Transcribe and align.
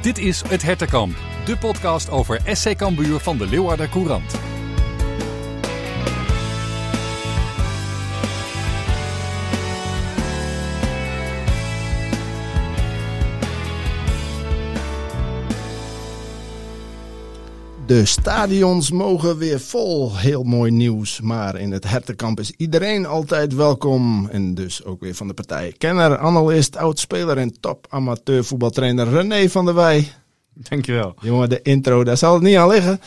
Dit 0.00 0.18
is 0.18 0.42
Het 0.48 0.62
Hertenkamp, 0.62 1.16
de 1.44 1.56
podcast 1.56 2.10
over 2.10 2.40
SC 2.44 2.76
Cambuur 2.76 3.20
van 3.20 3.38
de 3.38 3.46
Leeuwarder 3.46 3.88
Courant. 3.88 4.57
De 17.88 18.04
stadions 18.04 18.90
mogen 18.90 19.38
weer 19.38 19.60
vol. 19.60 20.16
Heel 20.16 20.42
mooi 20.42 20.70
nieuws. 20.70 21.20
Maar 21.20 21.56
in 21.56 21.72
het 21.72 21.88
Hertenkamp 21.88 22.40
is 22.40 22.52
iedereen 22.56 23.06
altijd 23.06 23.54
welkom. 23.54 24.28
En 24.30 24.54
dus 24.54 24.84
ook 24.84 25.00
weer 25.00 25.14
van 25.14 25.26
de 25.28 25.34
partij. 25.34 25.74
Kenner, 25.78 26.18
analist, 26.18 26.76
oud-speler 26.76 27.38
en 27.38 27.60
top 27.60 27.86
amateur 27.90 28.44
voetbaltrainer 28.44 29.08
René 29.08 29.48
van 29.48 29.64
der 29.64 29.74
Wij. 29.74 30.12
Dankjewel. 30.54 31.14
Jongen, 31.20 31.48
de 31.48 31.62
intro, 31.62 32.04
daar 32.04 32.16
zal 32.16 32.34
het 32.34 32.42
niet 32.42 32.56
aan 32.56 32.68
liggen. 32.68 33.00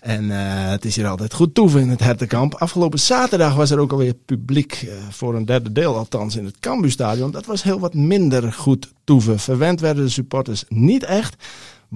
En 0.00 0.24
uh, 0.24 0.36
het 0.70 0.84
is 0.84 0.96
hier 0.96 1.06
altijd 1.06 1.34
goed 1.34 1.54
toeven 1.54 1.80
in 1.80 1.88
het 1.88 2.00
Hertenkamp. 2.00 2.54
Afgelopen 2.54 2.98
zaterdag 2.98 3.54
was 3.54 3.70
er 3.70 3.78
ook 3.78 3.92
alweer 3.92 4.14
publiek, 4.14 4.82
uh, 4.84 4.92
voor 5.10 5.34
een 5.34 5.44
derde 5.44 5.72
deel 5.72 5.96
althans, 5.96 6.36
in 6.36 6.44
het 6.44 6.58
Cambuurstadion. 6.60 7.30
Dat 7.30 7.46
was 7.46 7.62
heel 7.62 7.80
wat 7.80 7.94
minder 7.94 8.52
goed 8.52 8.92
toeven. 9.04 9.38
Verwend 9.38 9.80
werden 9.80 10.04
de 10.04 10.10
supporters 10.10 10.64
niet 10.68 11.04
echt. 11.04 11.36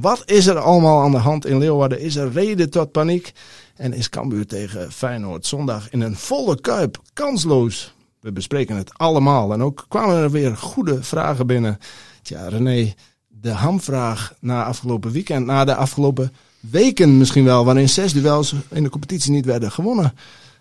Wat 0.01 0.23
is 0.25 0.47
er 0.47 0.59
allemaal 0.59 1.03
aan 1.03 1.11
de 1.11 1.17
hand 1.17 1.47
in 1.47 1.59
Leeuwarden? 1.59 2.01
Is 2.01 2.17
er 2.17 2.33
reden 2.33 2.71
tot 2.71 2.93
paniek? 2.93 3.33
En 3.77 3.93
is 3.93 4.09
Cambuur 4.09 4.47
tegen 4.47 4.93
Feyenoord 4.93 5.47
zondag 5.47 5.91
in 5.91 6.01
een 6.01 6.17
volle 6.17 6.61
kuip 6.61 7.03
kansloos? 7.13 7.95
We 8.21 8.33
bespreken 8.33 8.77
het 8.77 8.99
allemaal. 8.99 9.53
En 9.53 9.63
ook 9.63 9.85
kwamen 9.89 10.17
er 10.17 10.31
weer 10.31 10.57
goede 10.57 11.03
vragen 11.03 11.47
binnen. 11.47 11.79
Tja, 12.23 12.49
René, 12.49 12.95
de 13.29 13.51
hamvraag 13.51 14.35
na 14.41 14.65
afgelopen 14.65 15.11
weekend, 15.11 15.47
na 15.47 15.65
de 15.65 15.75
afgelopen 15.75 16.33
weken 16.61 17.19
misschien 17.19 17.45
wel, 17.45 17.65
waarin 17.65 17.89
zes 17.89 18.13
duels 18.13 18.55
in 18.71 18.83
de 18.83 18.91
competitie 18.91 19.33
niet 19.33 19.45
werden 19.45 19.73
gewonnen. 19.73 20.13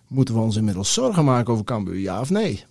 Moeten 0.08 0.36
we 0.36 0.42
ons 0.42 0.56
inmiddels 0.56 0.94
zorgen 0.94 1.26
maken 1.26 1.54
over 1.54 1.66
Cambuur, 1.66 2.00
ja 2.00 2.20
of 2.20 2.30
nee? 2.30 2.64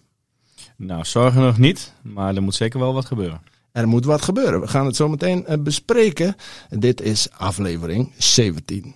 Nou, 0.76 1.04
zorgen 1.04 1.42
nog 1.42 1.58
niet, 1.58 1.92
maar 2.02 2.34
er 2.34 2.42
moet 2.42 2.54
zeker 2.54 2.80
wel 2.80 2.94
wat 2.94 3.04
gebeuren. 3.04 3.40
Er 3.76 3.88
moet 3.88 4.04
wat 4.04 4.22
gebeuren. 4.22 4.60
We 4.60 4.66
gaan 4.66 4.86
het 4.86 4.96
zo 4.96 5.08
meteen 5.08 5.46
bespreken. 5.58 6.36
Dit 6.68 7.00
is 7.00 7.28
aflevering 7.36 8.12
17. 8.16 8.94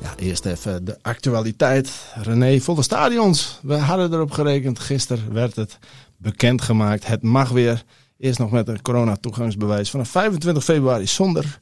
Ja, 0.00 0.14
eerst 0.16 0.44
even 0.44 0.84
de 0.84 0.98
actualiteit. 1.02 1.90
René, 2.14 2.60
volle 2.60 2.82
stadions. 2.82 3.58
We 3.62 3.74
hadden 3.74 4.12
erop 4.12 4.30
gerekend. 4.30 4.78
Gisteren 4.78 5.32
werd 5.32 5.56
het 5.56 5.78
bekendgemaakt. 6.16 7.06
Het 7.06 7.22
mag 7.22 7.48
weer. 7.48 7.84
Eerst 8.18 8.38
nog 8.38 8.50
met 8.50 8.68
een 8.68 8.82
corona-toegangsbewijs 8.82 9.90
vanaf 9.90 10.08
25 10.08 10.64
februari 10.64 11.06
zonder. 11.06 11.60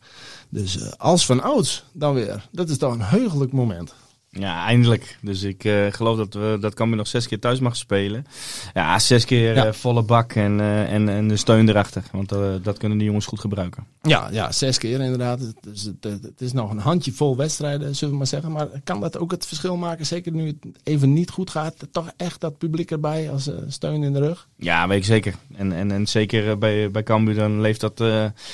Dus 0.48 0.98
als 0.98 1.26
van 1.26 1.42
ouds 1.42 1.84
dan 1.92 2.14
weer. 2.14 2.48
Dat 2.52 2.68
is 2.68 2.78
toch 2.78 2.92
een 2.92 3.02
heugelijk 3.02 3.52
moment. 3.52 3.94
Ja, 4.32 4.66
eindelijk. 4.66 5.18
Dus 5.22 5.42
ik 5.42 5.64
uh, 5.64 5.86
geloof 5.90 6.16
dat 6.16 6.34
we 6.34 6.58
dat 6.60 6.74
Cambuur 6.74 6.96
nog 6.96 7.06
zes 7.06 7.28
keer 7.28 7.38
thuis 7.38 7.60
mag 7.60 7.76
spelen. 7.76 8.26
Ja, 8.74 8.98
zes 8.98 9.24
keer 9.24 9.54
ja. 9.54 9.66
uh, 9.66 9.72
volle 9.72 10.02
bak 10.02 10.32
en, 10.32 10.58
uh, 10.58 10.92
en, 10.92 11.08
en 11.08 11.28
de 11.28 11.36
steun 11.36 11.68
erachter. 11.68 12.02
Want 12.12 12.28
dat 12.62 12.78
kunnen 12.78 12.98
die 12.98 13.06
jongens 13.06 13.26
goed 13.26 13.40
gebruiken. 13.40 13.86
Ja, 14.02 14.28
ja 14.32 14.52
zes 14.52 14.78
keer 14.78 15.00
inderdaad. 15.00 15.40
Het, 15.40 15.94
het, 16.00 16.40
is 16.40 16.52
nog 16.52 16.70
een 16.70 16.78
handjevol 16.78 17.36
wedstrijden, 17.36 17.96
zullen 17.96 18.12
we 18.12 18.18
maar 18.18 18.26
zeggen. 18.26 18.52
Maar 18.52 18.68
kan 18.84 19.00
dat 19.00 19.18
ook 19.18 19.30
het 19.30 19.46
verschil 19.46 19.76
maken? 19.76 20.06
Zeker 20.06 20.32
nu 20.32 20.46
het 20.46 20.80
even 20.82 21.12
niet 21.12 21.30
goed 21.30 21.50
gaat. 21.50 21.74
Toch 21.92 22.10
echt 22.16 22.40
dat 22.40 22.58
publiek 22.58 22.90
erbij 22.90 23.30
als 23.30 23.50
steun 23.68 24.02
in 24.02 24.12
de 24.12 24.18
rug? 24.18 24.48
Ja, 24.56 24.88
weet 24.88 24.98
ik 24.98 25.04
zeker. 25.04 25.34
En, 25.56 25.72
en, 25.72 25.90
en 25.90 26.06
zeker 26.06 26.58
bij, 26.58 26.90
bij 26.90 27.02
Cambuur 27.02 27.34
dan 27.34 27.60
leeft 27.60 27.80
dat, 27.80 28.04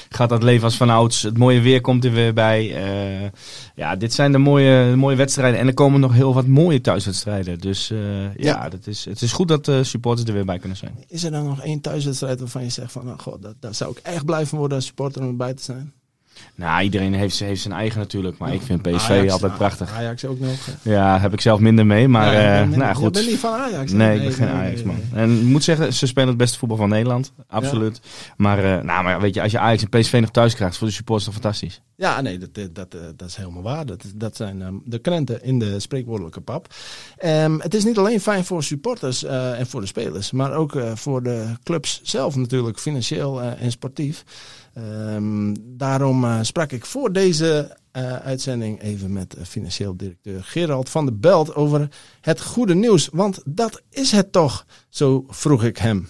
gaat 0.09 0.29
dat 0.29 0.43
leven 0.43 0.65
als 0.65 0.77
van 0.77 0.91
ouds. 0.91 1.23
Het 1.23 1.39
mooie 1.39 1.61
weer 1.61 1.81
komt 1.81 2.05
er 2.05 2.13
weer 2.13 2.33
bij. 2.33 2.75
ja, 3.75 3.97
dit 3.97 4.13
zijn 4.13 4.33
de 4.33 4.39
mooie, 4.39 4.91
de 4.91 4.97
mooie 4.97 5.17
wedstrijden. 5.17 5.61
En 5.61 5.66
er 5.67 5.75
komen 5.75 6.01
nog 6.01 6.13
heel 6.13 6.35
wat 6.35 6.47
mooie 6.47 6.81
thuiswedstrijden. 6.81 7.59
Dus 7.59 7.91
uh, 7.91 8.23
ja, 8.23 8.31
ja. 8.37 8.69
Dat 8.69 8.87
is, 8.87 9.05
het 9.05 9.23
is 9.23 9.33
goed 9.33 9.49
dat 9.49 9.65
de 9.65 9.85
supporters 9.85 10.29
er 10.29 10.35
weer 10.35 10.45
bij 10.45 10.59
kunnen 10.59 10.77
zijn. 10.77 10.99
Is 11.09 11.25
er 11.25 11.31
dan 11.31 11.45
nog 11.45 11.63
één 11.63 11.81
thuiswedstrijd 11.81 12.39
waarvan 12.39 12.63
je 12.63 12.71
zegt 12.71 12.93
van... 12.93 13.09
Oh 13.09 13.19
god, 13.19 13.43
dat, 13.43 13.55
daar 13.61 13.75
zou 13.75 13.91
ik 13.91 13.99
echt 13.99 14.25
blij 14.25 14.47
van 14.47 14.59
worden 14.59 14.77
als 14.77 14.87
supporter 14.87 15.23
om 15.23 15.29
erbij 15.29 15.55
te 15.55 15.63
zijn? 15.63 15.93
Nou, 16.55 16.83
iedereen 16.83 17.15
heeft, 17.15 17.39
heeft 17.39 17.61
zijn 17.61 17.75
eigen 17.75 17.99
natuurlijk. 17.99 18.39
Maar 18.39 18.55
ik 18.55 18.63
vind 18.63 18.83
PSV 18.83 19.11
Ajax, 19.11 19.33
altijd 19.33 19.55
prachtig. 19.55 19.93
Ajax 19.93 20.25
ook 20.25 20.41
nog. 20.41 20.69
Ja, 20.83 21.21
heb 21.21 21.33
ik 21.33 21.41
zelf 21.41 21.61
minder 21.61 21.87
mee. 21.87 22.09
Maar 22.09 22.33
ja, 22.33 22.65
uh, 22.65 22.69
nou, 22.69 22.95
goed. 22.95 23.05
Je 23.05 23.11
bent 23.11 23.27
niet 23.27 23.39
van 23.39 23.53
Ajax? 23.53 23.93
Nee, 23.93 24.09
nee 24.09 24.17
ik 24.17 24.23
ben 24.23 24.33
geen 24.33 24.57
Ajax, 24.57 24.83
man. 24.83 25.01
En 25.15 25.41
ik 25.41 25.47
moet 25.47 25.65
zeggen, 25.65 25.93
ze 25.93 26.07
spelen 26.07 26.29
het 26.29 26.37
beste 26.37 26.59
voetbal 26.59 26.79
van 26.79 26.89
Nederland. 26.89 27.33
Absoluut. 27.49 28.01
Ja. 28.03 28.35
Maar, 28.37 28.65
uh, 28.65 28.81
nou, 28.81 29.05
maar 29.05 29.21
weet 29.21 29.35
je, 29.35 29.43
als 29.43 29.53
je 29.53 29.59
Ajax 29.59 29.83
en 29.83 30.01
PSV 30.01 30.19
nog 30.21 30.31
thuis 30.31 30.55
krijgt, 30.55 30.77
voor 30.77 30.87
de 30.87 30.93
supporters 30.93 31.25
toch 31.25 31.35
fantastisch? 31.35 31.81
Ja, 31.97 32.21
nee, 32.21 32.39
dat, 32.39 32.55
dat, 32.55 32.75
dat, 32.75 32.91
dat 33.17 33.29
is 33.29 33.37
helemaal 33.37 33.63
waar. 33.63 33.87
Dat, 33.87 34.05
dat 34.15 34.37
zijn 34.37 34.61
um, 34.61 34.83
de 34.85 34.99
krenten 34.99 35.43
in 35.43 35.59
de 35.59 35.81
spreekwoordelijke 35.81 36.41
pap. 36.41 36.75
Um, 37.25 37.61
het 37.61 37.75
is 37.75 37.85
niet 37.85 37.99
alleen 37.99 38.21
fijn 38.21 38.45
voor 38.45 38.63
supporters 38.63 39.25
uh, 39.25 39.59
en 39.59 39.67
voor 39.67 39.81
de 39.81 39.87
spelers, 39.87 40.31
maar 40.31 40.55
ook 40.55 40.75
uh, 40.75 40.95
voor 40.95 41.23
de 41.23 41.47
clubs 41.63 42.01
zelf 42.03 42.37
natuurlijk, 42.37 42.79
financieel 42.79 43.43
en 43.43 43.71
sportief. 43.71 44.25
Um, 44.79 45.55
daarom 45.77 46.25
uh, 46.25 46.39
sprak 46.43 46.73
ik 46.73 46.87
voor 46.87 47.13
deze 47.13 47.77
uh, 47.93 48.17
uitzending 48.17 48.81
even 48.81 49.13
met 49.13 49.37
financieel 49.43 49.97
directeur 49.97 50.45
Gerald 50.45 50.89
van 50.89 51.05
der 51.05 51.19
Belt 51.19 51.55
over 51.55 51.89
het 52.21 52.43
goede 52.43 52.75
nieuws. 52.75 53.09
Want 53.13 53.43
dat 53.45 53.83
is 53.91 54.13
het 54.13 54.33
toch, 54.33 54.67
zo 54.89 55.25
vroeg 55.29 55.65
ik 55.65 55.77
hem. 55.77 56.09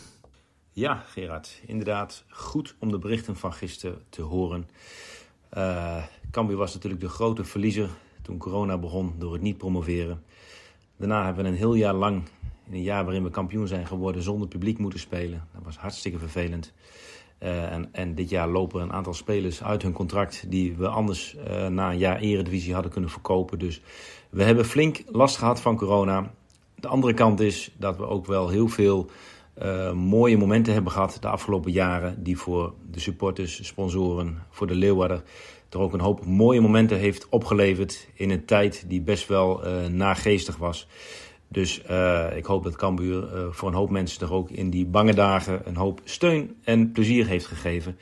Ja, 0.73 1.05
Gerard, 1.07 1.61
inderdaad 1.67 2.25
goed 2.29 2.75
om 2.79 2.91
de 2.91 2.99
berichten 2.99 3.37
van 3.37 3.53
gisteren 3.53 4.03
te 4.09 4.23
horen. 4.23 4.69
Uh, 5.57 6.05
was 6.33 6.75
natuurlijk 6.75 7.03
de 7.03 7.09
grote 7.09 7.45
verliezer 7.45 7.91
toen 8.23 8.39
corona 8.39 8.79
begon 8.79 9.15
door 9.19 9.33
het 9.33 9.43
niet 9.43 9.59
promoveren. 9.59 10.23
Daarna 10.97 11.25
hebben 11.25 11.45
we 11.45 11.51
een 11.51 11.57
heel 11.57 11.75
jaar 11.75 11.95
lang, 11.95 12.23
in 12.67 12.75
een 12.75 12.83
jaar 12.83 13.05
waarin 13.05 13.23
we 13.23 13.31
kampioen 13.31 13.69
zijn 13.69 13.87
geworden, 13.87 14.23
zonder 14.23 14.49
publiek 14.49 14.79
moeten 14.79 15.01
spelen. 15.01 15.49
Dat 15.55 15.63
was 15.65 15.77
hartstikke 15.77 16.19
vervelend. 16.19 16.73
Uh, 17.43 17.73
en, 17.73 17.89
en, 17.93 18.15
dit 18.15 18.31
jaar 18.31 18.49
lopen 18.49 18.83
een 18.83 18.93
aantal 18.93 19.15
spelers 19.15 19.63
uit 19.63 19.83
hun 19.83 19.93
contract 19.93 20.45
die 20.49 20.77
we 20.77 20.89
anders 20.89 21.37
uh, 21.49 21.67
na 21.67 21.91
een 21.91 21.99
jaar 21.99 22.19
eredivisie 22.19 22.73
hadden 22.73 22.93
kunnen 22.93 23.11
verkopen. 23.11 23.59
Dus 23.59 23.81
we 24.31 24.43
hebben 24.43 24.65
flink 24.65 25.03
last 25.07 25.37
gehad 25.37 25.61
van 25.61 25.77
corona. 25.77 26.33
De 26.75 26.89
andere 26.89 27.15
kant 27.15 27.41
is 27.41 27.75
dat 27.79 27.97
we 27.97 28.07
ook 28.07 28.27
wel 28.27 28.49
heel 28.49 28.69
veel 28.69 29.11
uh, 29.63 29.93
mooie 29.93 30.37
momenten 30.37 30.73
hebben 30.73 30.93
gehad 30.93 31.19
de 31.21 31.29
afgelopen 31.29 31.73
jaren. 31.73 32.23
Die 32.23 32.39
voor 32.39 32.75
de 32.91 33.01
supporters, 33.01 33.67
sponsoren, 33.67 34.43
voor 34.51 34.67
de 34.67 34.75
Leeuwarder 34.75 35.23
er 35.71 35.79
ook 35.79 35.93
een 35.93 36.01
hoop 36.01 36.25
mooie 36.25 36.61
momenten 36.61 36.99
heeft 36.99 37.29
opgeleverd 37.29 38.09
in 38.15 38.31
een 38.31 38.45
tijd 38.45 38.85
die 38.89 39.01
best 39.01 39.29
wel 39.29 39.63
nageestig 39.89 40.57
was. 40.57 40.89
Dus 41.49 41.83
uh, 41.91 42.37
ik 42.37 42.45
hoop 42.45 42.65
dat 42.65 42.77
Cambuur 42.77 43.23
uh, 43.35 43.47
voor 43.51 43.69
een 43.69 43.75
hoop 43.75 43.91
mensen 43.91 44.19
toch 44.19 44.31
ook 44.31 44.51
in 44.51 44.71
die 44.71 44.87
bange 44.87 45.15
dagen 45.15 45.61
een 45.65 45.77
hoop 45.77 46.01
steun 46.05 46.57
en 46.65 46.93
plezier 46.93 47.27
heeft 47.27 47.47
gegeven. 47.47 47.99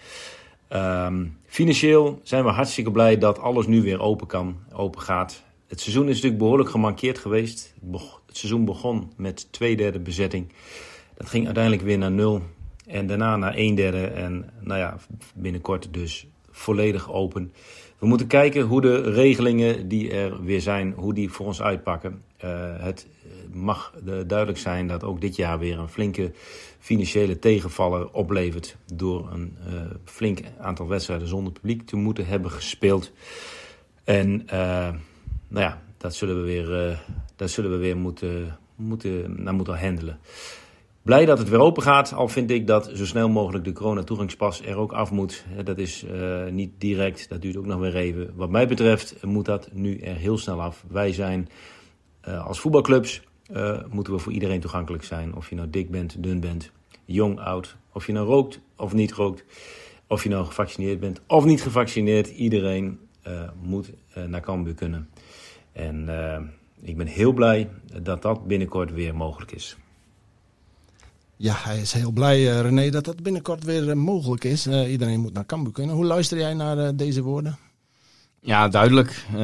Um, 0.73 1.39
financieel 1.47 2.21
zijn 2.23 2.45
we 2.45 2.51
hartstikke 2.51 2.91
blij 2.91 3.19
dat 3.19 3.39
alles 3.39 3.67
nu 3.67 3.83
weer 3.83 4.01
open 4.01 4.27
kan, 4.27 4.57
open 4.73 5.01
gaat. 5.01 5.43
Het 5.67 5.81
seizoen 5.81 6.09
is 6.09 6.15
natuurlijk 6.15 6.43
behoorlijk 6.43 6.71
gemankeerd 6.71 7.19
geweest. 7.19 7.75
Het 8.27 8.37
seizoen 8.37 8.65
begon 8.65 9.13
met 9.17 9.53
twee 9.53 9.77
derde 9.77 10.01
bezetting. 10.01 10.53
Dat 11.15 11.29
ging 11.29 11.45
uiteindelijk 11.45 11.85
weer 11.85 11.99
naar 11.99 12.11
nul. 12.11 12.43
En 12.87 13.07
daarna 13.07 13.37
naar 13.37 13.57
een 13.57 13.75
derde. 13.75 14.07
En 14.07 14.51
nou 14.61 14.79
ja, 14.79 14.97
binnenkort 15.35 15.89
dus 15.93 16.27
volledig 16.51 17.13
open. 17.13 17.53
We 17.99 18.07
moeten 18.07 18.27
kijken 18.27 18.63
hoe 18.63 18.81
de 18.81 19.01
regelingen 19.01 19.89
die 19.89 20.11
er 20.11 20.45
weer 20.45 20.61
zijn, 20.61 20.93
hoe 20.97 21.15
die 21.15 21.31
voor 21.31 21.47
ons 21.47 21.63
uitpakken. 21.63 22.23
Uh, 22.45 22.51
het 22.79 23.07
mag 23.53 23.93
duidelijk 24.05 24.59
zijn 24.59 24.87
dat 24.87 25.05
ook 25.05 25.21
dit 25.21 25.37
jaar 25.37 25.59
weer 25.59 25.79
een 25.79 25.89
flinke 25.89 26.33
financiële 26.79 27.39
tegenvaller 27.39 28.11
oplevert. 28.11 28.77
Door 28.95 29.29
een 29.33 29.57
uh, 29.69 29.81
flink 30.05 30.41
aantal 30.61 30.89
wedstrijden 30.89 31.29
zonder 31.29 31.53
publiek 31.53 31.87
te 31.87 31.97
moeten 31.97 32.27
hebben 32.27 32.51
gespeeld. 32.51 33.13
En 34.05 34.43
uh, 34.47 34.49
nou 35.49 35.65
ja, 35.65 35.83
dat 35.97 36.15
zullen 36.15 36.37
we 36.37 36.43
weer, 36.43 36.89
uh, 36.89 36.99
dat 37.37 37.51
zullen 37.51 37.71
we 37.71 37.77
weer 37.77 37.97
moeten, 37.97 38.59
moeten, 38.75 39.43
naar 39.43 39.55
moeten 39.55 39.79
handelen. 39.79 40.19
Blij 41.03 41.25
dat 41.25 41.39
het 41.39 41.49
weer 41.49 41.61
open 41.61 41.83
gaat, 41.83 42.13
al 42.13 42.29
vind 42.29 42.51
ik 42.51 42.67
dat 42.67 42.91
zo 42.95 43.07
snel 43.07 43.29
mogelijk 43.29 43.65
de 43.65 43.73
corona-toegangspas 43.73 44.63
er 44.63 44.77
ook 44.77 44.93
af 44.93 45.11
moet. 45.11 45.45
Dat 45.65 45.79
is 45.79 46.05
niet 46.51 46.71
direct, 46.79 47.29
dat 47.29 47.43
duurt 47.43 47.57
ook 47.57 47.67
nog 47.67 47.79
weer 47.79 47.97
even. 47.97 48.33
Wat 48.35 48.51
mij 48.51 48.69
betreft 48.69 49.23
moet 49.23 49.45
dat 49.45 49.69
nu 49.73 49.99
er 49.99 50.17
heel 50.17 50.39
snel 50.39 50.63
af. 50.63 50.85
Wij 50.89 51.13
zijn 51.13 51.49
als 52.23 52.61
voetbalclubs 52.61 53.23
uh, 53.51 53.79
moeten 53.91 54.13
we 54.13 54.19
voor 54.19 54.33
iedereen 54.33 54.61
toegankelijk 54.61 55.05
zijn. 55.05 55.35
Of 55.35 55.49
je 55.49 55.55
nou 55.55 55.71
dik 55.71 55.91
bent, 55.91 56.23
dun 56.23 56.41
bent, 56.41 56.71
jong, 57.05 57.41
oud. 57.41 57.77
Of 57.93 58.07
je 58.07 58.13
nou 58.13 58.27
rookt 58.27 58.61
of 58.77 58.93
niet 58.93 59.13
rookt. 59.13 59.45
Of 60.07 60.23
je 60.23 60.29
nou 60.29 60.45
gevaccineerd 60.47 61.01
bent 61.01 61.21
of 61.27 61.45
niet 61.45 61.63
gevaccineerd. 61.63 62.29
Iedereen 62.29 62.99
uh, 63.27 63.43
moet 63.63 63.91
uh, 64.19 64.25
naar 64.25 64.41
Cambuur 64.41 64.75
kunnen. 64.75 65.09
En 65.73 66.09
ik 66.81 66.97
ben 66.97 67.07
heel 67.07 67.33
blij 67.33 67.69
dat 68.03 68.23
dat 68.23 68.47
binnenkort 68.47 68.93
weer 68.93 69.15
mogelijk 69.15 69.53
is. 69.53 69.77
Ja, 71.37 71.55
hij 71.57 71.81
is 71.81 71.93
heel 71.93 72.11
blij, 72.11 72.51
eh, 72.51 72.61
René, 72.61 72.91
dat 72.91 73.05
dat 73.05 73.23
binnenkort 73.23 73.65
weer 73.65 73.91
eh, 73.91 73.97
mogelijk 73.97 74.45
is. 74.45 74.67
Eh, 74.67 74.91
iedereen 74.91 75.21
moet 75.21 75.33
naar 75.33 75.47
Cambuur 75.47 75.73
kunnen. 75.73 75.95
Hoe 75.95 76.05
luister 76.05 76.39
jij 76.39 76.55
naar 76.55 76.79
eh, 76.79 76.89
deze 76.95 77.23
woorden? 77.23 77.59
Ja, 78.41 78.69
duidelijk. 78.69 79.25
Eh, 79.27 79.35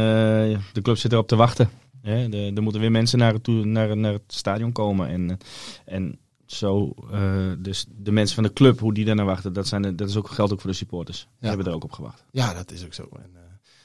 de 0.73 0.83
club 0.83 0.97
zit 0.97 1.13
erop 1.13 1.29
te 1.29 1.37
wachten. 1.37 1.71
Hè? 2.03 2.29
De- 2.29 2.53
er 2.55 2.63
moeten 2.63 2.81
weer 2.81 2.91
mensen 2.91 3.19
naar 3.19 3.33
het, 3.33 3.47
naar, 3.47 3.97
naar 3.97 4.13
het 4.13 4.23
stadion 4.27 4.73
komen. 4.73 5.09
En, 5.09 5.39
en 5.85 6.19
zo, 6.47 6.95
eh, 7.13 7.53
dus 7.59 7.87
de 8.03 8.13
mensen 8.13 8.35
van 8.35 8.45
de 8.45 8.53
club, 8.53 8.79
hoe 8.79 8.95
die 8.95 9.05
daarnaar 9.05 9.25
wachten, 9.27 9.53
dat, 9.53 9.67
zijn 9.67 9.97
dat 9.97 10.09
is 10.09 10.17
ook, 10.17 10.29
geldt 10.29 10.53
ook 10.53 10.61
voor 10.61 10.71
de 10.71 10.77
supporters. 10.77 11.19
Die 11.21 11.29
Ja. 11.41 11.49
hebben 11.49 11.67
er 11.67 11.73
ook 11.73 11.85
op 11.85 11.93
gewacht. 11.93 12.25
Ja, 12.31 12.55
dat 12.55 12.71
is 12.73 12.85
ook 12.85 12.95
zo. 12.95 13.09
En, 13.13 13.31
eh, 13.35 13.41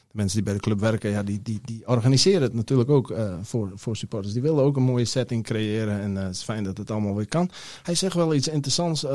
de 0.08 0.12
mensen 0.22 0.36
die 0.36 0.46
bij 0.46 0.54
de 0.54 0.60
club 0.60 0.80
werken, 0.80 1.10
ja, 1.10 1.24
die, 1.24 1.42
die, 1.42 1.60
die 1.66 1.88
organiseren 1.88 2.42
het 2.42 2.54
natuurlijk 2.54 2.90
ook 2.90 3.12
eh, 3.12 3.36
voor, 3.42 3.72
voor 3.76 3.96
supporters. 3.98 4.34
Die 4.34 4.42
willen 4.42 4.64
ook 4.64 4.76
een 4.76 4.84
mooie 4.84 5.06
setting 5.06 5.44
creëren 5.44 6.00
en 6.02 6.16
het 6.16 6.36
is 6.36 6.44
fijn 6.44 6.64
dat 6.64 6.78
het 6.78 6.92
allemaal 6.92 7.16
weer 7.16 7.28
kan. 7.28 7.50
Hij 7.84 7.96
zegt 7.96 8.16
wel 8.16 8.34
iets 8.34 8.48
interessants, 8.48 9.06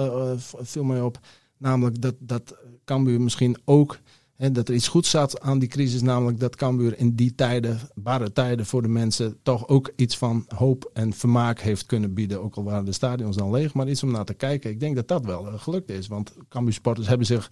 viel 0.60 0.84
mij 0.84 1.00
op. 1.00 1.18
Namelijk 1.56 2.00
dat, 2.02 2.14
dat 2.18 2.54
Cambuur 2.84 3.20
misschien 3.20 3.56
ook, 3.64 3.98
hè, 4.40 4.50
dat 4.50 4.68
er 4.68 4.74
iets 4.74 4.88
goed 4.88 5.06
zat 5.06 5.40
aan 5.40 5.58
die 5.58 5.68
crisis. 5.68 6.02
Namelijk 6.02 6.40
dat 6.40 6.56
Cambuur 6.56 6.98
in 6.98 7.14
die 7.14 7.34
tijden, 7.34 7.78
barre 7.94 8.32
tijden 8.32 8.66
voor 8.66 8.82
de 8.82 8.88
mensen, 8.88 9.38
toch 9.42 9.68
ook 9.68 9.92
iets 9.96 10.16
van 10.16 10.44
hoop 10.54 10.90
en 10.92 11.12
vermaak 11.12 11.60
heeft 11.60 11.86
kunnen 11.86 12.14
bieden. 12.14 12.42
Ook 12.42 12.54
al 12.54 12.64
waren 12.64 12.84
de 12.84 12.92
stadions 12.92 13.36
dan 13.36 13.50
leeg, 13.50 13.74
maar 13.74 13.88
iets 13.88 14.02
om 14.02 14.10
naar 14.10 14.24
te 14.24 14.34
kijken. 14.34 14.70
Ik 14.70 14.80
denk 14.80 14.94
dat 14.96 15.08
dat 15.08 15.24
wel 15.24 15.46
eh, 15.46 15.60
gelukt 15.60 15.90
is, 15.90 16.06
want 16.06 16.36
Cambuur 16.48 16.72
supporters 16.72 17.08
hebben 17.08 17.26
zich 17.26 17.50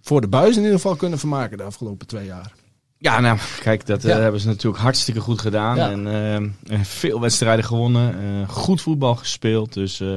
voor 0.00 0.20
de 0.20 0.28
buis 0.28 0.56
in 0.56 0.62
ieder 0.62 0.76
geval 0.76 0.96
kunnen 0.96 1.18
vermaken 1.18 1.58
de 1.58 1.62
afgelopen 1.62 2.06
twee 2.06 2.26
jaar. 2.26 2.54
Ja, 2.98 3.20
nou, 3.20 3.38
kijk, 3.60 3.86
dat 3.86 4.04
eh, 4.04 4.10
Ja. 4.10 4.20
hebben 4.20 4.40
ze 4.40 4.46
natuurlijk 4.46 4.82
hartstikke 4.82 5.20
goed 5.20 5.40
gedaan. 5.40 5.76
Ja. 5.76 5.90
En 5.90 6.06
eh, 6.66 6.80
veel 6.82 7.20
wedstrijden 7.20 7.64
gewonnen. 7.64 8.14
eh, 8.18 8.48
goed 8.48 8.80
voetbal 8.80 9.14
gespeeld. 9.14 9.72
Dus, 9.72 10.00
eh, 10.00 10.08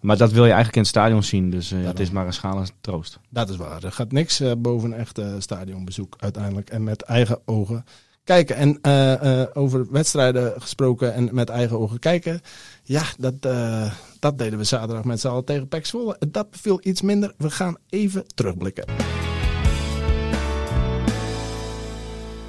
Maar 0.00 0.16
dat 0.16 0.30
wil 0.32 0.42
je 0.44 0.52
eigenlijk 0.52 0.74
in 0.76 0.80
het 0.80 0.90
stadion 0.90 1.22
zien. 1.22 1.50
Dus 1.50 1.72
eh, 1.72 1.78
het 1.84 2.00
is 2.00 2.10
maar 2.10 2.26
een 2.26 2.32
schale 2.32 2.66
troost. 2.80 3.18
Dat 3.30 3.48
is 3.50 3.56
waar. 3.56 3.84
Er 3.84 3.92
gaat 3.92 4.12
niks 4.12 4.40
eh, 4.40 4.52
boven 4.58 4.92
een 4.92 4.98
echt 4.98 5.18
eh, 5.18 5.26
stadionbezoek 5.38 6.16
uiteindelijk. 6.18 6.70
En 6.70 6.82
met 6.84 7.02
eigen 7.02 7.38
ogen 7.44 7.84
kijken. 8.24 8.56
En 8.56 8.78
eh, 8.82 9.40
eh, 9.42 9.48
over 9.52 9.86
wedstrijden 9.90 10.52
gesproken 10.60 11.14
en 11.14 11.28
met 11.32 11.48
eigen 11.48 11.78
ogen 11.78 11.98
kijken. 11.98 12.40
Ja, 12.82 13.02
dat, 13.18 13.34
eh, 13.40 13.92
dat 14.18 14.38
deden 14.38 14.58
we 14.58 14.64
zaterdag 14.64 15.04
met 15.04 15.20
z'n 15.20 15.28
allen 15.28 15.44
tegen 15.44 15.68
PEC 15.68 15.86
Zwolle. 15.86 16.16
Dat 16.30 16.50
beviel 16.50 16.80
iets 16.82 17.02
minder. 17.02 17.32
We 17.36 17.50
gaan 17.50 17.76
even 17.88 18.24
terugblikken. 18.34 18.84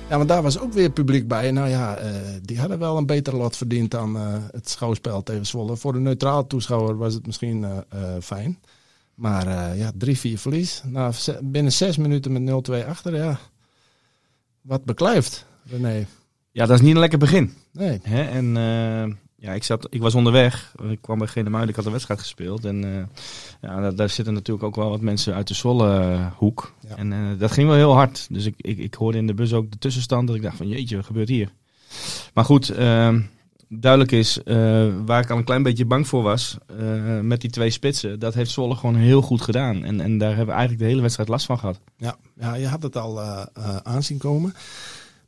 Ja, 0.09 0.17
want 0.17 0.29
daar 0.29 0.41
was 0.41 0.59
ook 0.59 0.73
weer 0.73 0.89
publiek 0.89 1.27
bij. 1.27 1.51
Nou 1.51 1.69
ja, 1.69 1.95
eh, 1.95 2.11
die 2.41 2.59
hadden 2.59 2.79
wel 2.79 2.97
een 2.97 3.05
beter 3.05 3.35
lot 3.35 3.57
verdiend 3.57 3.91
dan 3.91 4.17
eh, 4.17 4.35
het 4.51 4.69
schouwspel 4.69 5.23
tegen 5.23 5.45
Zwolle. 5.45 5.77
Voor 5.77 5.93
de 5.93 5.99
neutrale 5.99 6.47
toeschouwer 6.47 6.97
was 6.97 7.13
het 7.13 7.25
misschien 7.25 7.63
eh, 7.63 7.79
fijn. 8.21 8.59
Maar 9.13 9.75
ja, 9.77 9.91
3-4 10.05 10.33
verlies. 10.33 10.81
Nou, 10.85 11.13
binnen 11.41 11.71
zes 11.71 11.97
minuten 11.97 12.31
met 12.31 12.69
0-2 12.71 12.87
achter, 12.87 13.15
ja. 13.15 13.39
Wat 14.61 14.83
beklijft, 14.83 15.45
René. 15.63 16.05
Ja, 16.51 16.65
dat 16.65 16.75
is 16.75 16.81
niet 16.81 16.93
een 16.93 16.99
lekker 16.99 17.19
begin. 17.19 17.53
Nee. 17.71 17.99
Hè? 18.03 18.23
En 18.23 18.53
ja, 19.39 19.53
ik, 19.53 19.63
zat, 19.63 19.87
ik 19.89 20.01
was 20.01 20.15
onderweg. 20.15 20.73
Ik 20.89 21.01
kwam 21.01 21.17
bij 21.17 21.27
Genemuiden. 21.27 21.69
Ik 21.69 21.75
had 21.75 21.85
een 21.85 21.91
wedstrijd 21.91 22.19
gespeeld. 22.19 22.65
En 22.65 22.83
eh, 22.83 23.03
ja, 23.61 23.81
daar, 23.81 23.95
daar 23.95 24.09
zitten 24.09 24.33
natuurlijk 24.33 24.65
ook 24.65 24.75
wel 24.75 24.89
wat 24.89 25.01
mensen 25.01 25.33
uit 25.33 25.47
de 25.47 25.53
Zwolle-hoek. 25.53 26.73
Ja. 26.87 26.95
En 26.95 27.13
eh, 27.13 27.19
dat 27.37 27.51
ging 27.51 27.67
wel 27.67 27.77
heel 27.77 27.93
hard. 27.93 28.27
Dus 28.29 28.45
ik, 28.45 28.53
ik, 28.57 28.77
ik 28.77 28.93
hoorde 28.93 29.17
in 29.17 29.27
de 29.27 29.33
bus 29.33 29.53
ook 29.53 29.71
de 29.71 29.77
tussenstand. 29.77 30.27
Dat 30.27 30.35
ik 30.35 30.41
dacht 30.41 30.57
van 30.57 30.67
jeetje, 30.67 30.95
wat 30.95 31.05
gebeurt 31.05 31.29
hier? 31.29 31.51
Maar 32.33 32.45
goed, 32.45 32.69
ehm, 32.69 33.21
duidelijk 33.67 34.11
is 34.11 34.43
eh, 34.43 34.87
waar 35.05 35.21
ik 35.23 35.29
al 35.29 35.37
een 35.37 35.43
klein 35.43 35.63
beetje 35.63 35.85
bang 35.85 36.07
voor 36.07 36.23
was. 36.23 36.57
met 37.21 37.41
die 37.41 37.49
twee 37.49 37.69
spitsen. 37.69 38.19
Dat 38.19 38.33
heeft 38.33 38.51
Zwolle 38.51 38.75
gewoon 38.75 38.95
heel 38.95 39.21
goed 39.21 39.41
gedaan. 39.41 39.83
En, 39.83 40.01
en 40.01 40.17
daar 40.17 40.29
hebben 40.29 40.47
we 40.47 40.51
eigenlijk 40.51 40.81
de 40.81 40.87
hele 40.87 41.01
wedstrijd 41.01 41.29
last 41.29 41.45
van 41.45 41.59
gehad. 41.59 41.79
Ja, 41.97 42.15
ja 42.39 42.55
je 42.55 42.67
had 42.67 42.83
het 42.83 42.97
al 42.97 43.21
aanzien 43.83 44.17
komen. 44.17 44.53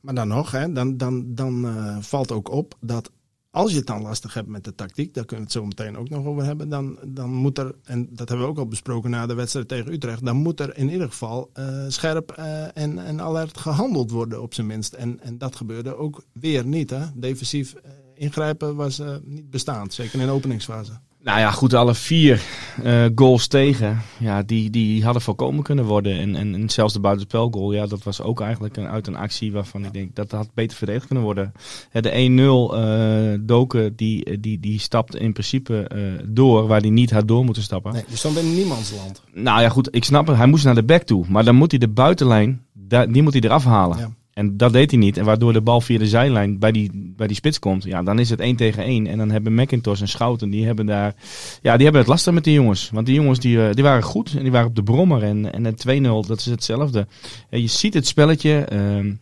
Maar 0.02 0.13
dan 0.13 0.28
nog, 0.28 0.52
hè, 0.52 0.74
dan, 0.74 0.98
dan, 0.98 1.24
dan 1.28 1.68
valt 2.02 2.31
ook 2.31 2.52
op 2.52 2.75
dat 2.80 3.12
als 3.51 3.71
je 3.71 3.77
het 3.77 3.88
dan 3.88 4.01
lastig 4.01 4.33
hebt 4.33 4.48
met 4.48 4.63
de 4.63 4.75
tactiek, 4.75 5.13
daar 5.13 5.25
kunnen 5.25 5.48
we 5.48 5.51
het 5.53 5.62
zo 5.62 5.68
meteen 5.68 5.98
ook 5.98 6.09
nog 6.09 6.25
over 6.25 6.44
hebben, 6.44 6.69
dan, 6.69 6.98
dan 7.07 7.30
moet 7.30 7.57
er, 7.57 7.75
en 7.83 8.07
dat 8.09 8.30
hebben 8.30 8.45
we 8.45 8.51
ook 8.51 8.57
al 8.57 8.68
besproken 8.68 9.09
na 9.09 9.25
de 9.25 9.33
wedstrijd 9.33 9.68
tegen 9.68 9.92
Utrecht, 9.92 10.25
dan 10.25 10.36
moet 10.36 10.59
er 10.59 10.77
in 10.77 10.89
ieder 10.89 11.07
geval 11.07 11.50
eh, 11.53 11.86
scherp 11.88 12.31
eh, 12.31 12.77
en, 12.77 13.06
en 13.06 13.21
alert 13.21 13.57
gehandeld 13.57 14.12
worden 14.12 14.42
op 14.42 14.53
zijn 14.53 14.68
minst. 14.68 14.94
En, 14.94 15.19
en 15.19 15.38
dat 15.38 15.56
gebeurde 15.56 15.95
ook 15.95 16.24
weer 16.31 16.65
niet. 16.65 16.89
Hè. 16.89 17.06
Defensief 17.15 17.74
eh, 17.74 17.92
ingrijpen 18.13 18.75
was 18.75 19.01
niet 19.24 19.50
bestaand, 19.50 19.94
zeker 19.94 20.19
in 20.19 20.25
de 20.25 20.31
openingsfase. 20.31 21.00
Nou 21.23 21.39
ja, 21.39 21.51
goed, 21.51 21.73
alle 21.73 21.95
vier 21.95 22.41
eh, 22.83 23.06
goals 23.15 23.47
tegen, 23.47 24.01
ja, 24.18 24.41
die, 24.44 24.69
die 24.69 25.03
hadden 25.03 25.21
voorkomen 25.21 25.63
kunnen 25.63 25.85
worden. 25.85 26.19
En, 26.19 26.35
en, 26.35 26.53
en 26.56 26.69
zelfs 26.69 26.94
de 26.94 27.00
buitenspelgoal, 27.00 27.71
ja, 27.73 27.85
dat 27.85 28.03
was 28.03 28.21
ook 28.21 28.41
eigenlijk 28.41 28.77
een, 28.77 28.88
uit 28.88 29.07
een 29.07 29.15
actie 29.15 29.51
waarvan 29.51 29.85
ik 29.85 29.94
denk 29.94 30.15
dat 30.15 30.31
had 30.31 30.50
beter 30.53 30.77
verdedigd 30.77 31.06
kunnen 31.06 31.23
worden. 31.23 31.51
De 31.91 32.69
1-0 32.71 32.75
eh 32.75 33.45
Doken, 33.47 33.95
die, 33.95 34.39
die, 34.39 34.59
die 34.59 34.79
stapt 34.79 35.15
in 35.15 35.31
principe 35.33 35.88
eh, 35.88 36.00
door 36.25 36.68
waar 36.68 36.81
hij 36.81 36.89
niet 36.89 37.12
had 37.12 37.27
door 37.27 37.45
moeten 37.45 37.63
stappen. 37.63 37.94
Nee, 37.94 38.03
dus 38.09 38.21
dan 38.21 38.33
ben 38.33 38.45
je 38.45 38.56
niemands 38.56 38.91
land. 38.95 39.21
Nou 39.33 39.62
ja, 39.62 39.69
goed, 39.69 39.95
ik 39.95 40.03
snap 40.03 40.27
het. 40.27 40.38
Hij 40.38 40.47
moest 40.47 40.63
naar 40.65 40.75
de 40.75 40.83
back 40.83 41.03
toe. 41.03 41.25
Maar 41.29 41.44
dan 41.44 41.56
moet 41.56 41.71
hij 41.71 41.79
de 41.79 41.89
buitenlijn, 41.89 42.62
daar- 42.74 43.12
die 43.12 43.21
moet 43.24 43.33
hij 43.33 43.41
eraf 43.41 43.63
halen. 43.63 43.97
Ja. 43.97 44.12
En 44.41 44.57
dat 44.57 44.73
deed 44.73 44.91
hij 44.91 44.99
niet. 44.99 45.17
En 45.17 45.25
waardoor 45.25 45.53
de 45.53 45.61
bal 45.61 45.81
via 45.81 45.97
de 45.97 46.07
zijlijn 46.07 46.59
bij 46.59 46.71
die, 46.71 47.13
bij 47.15 47.27
die 47.27 47.35
spits 47.35 47.59
komt. 47.59 47.83
Ja, 47.83 48.03
dan 48.03 48.19
is 48.19 48.29
het 48.29 48.39
1 48.39 48.55
tegen 48.55 48.83
1. 48.83 49.07
En 49.07 49.17
dan 49.17 49.31
hebben 49.31 49.53
McIntosh 49.53 50.01
en 50.01 50.07
Schouten, 50.07 50.49
die 50.49 50.65
hebben 50.65 50.85
daar... 50.85 51.15
Ja, 51.61 51.73
die 51.73 51.83
hebben 51.83 52.01
het 52.01 52.09
lastig 52.09 52.33
met 52.33 52.43
die 52.43 52.53
jongens. 52.53 52.89
Want 52.93 53.05
die 53.05 53.15
jongens, 53.15 53.39
die, 53.39 53.67
eh, 53.67 53.73
die 53.73 53.83
waren 53.83 54.03
goed. 54.03 54.33
En 54.35 54.43
die 54.43 54.51
waren 54.51 54.67
op 54.67 54.75
de 54.75 54.83
brommer. 54.83 55.23
En, 55.23 55.53
en 55.53 55.65
het 55.65 55.85
2-0, 55.88 56.01
dat 56.27 56.39
is 56.39 56.45
hetzelfde. 56.45 57.07
En 57.49 57.61
je 57.61 57.67
ziet 57.67 57.93
het 57.93 58.07
spelletje... 58.07 58.53
ehm, 58.53 59.13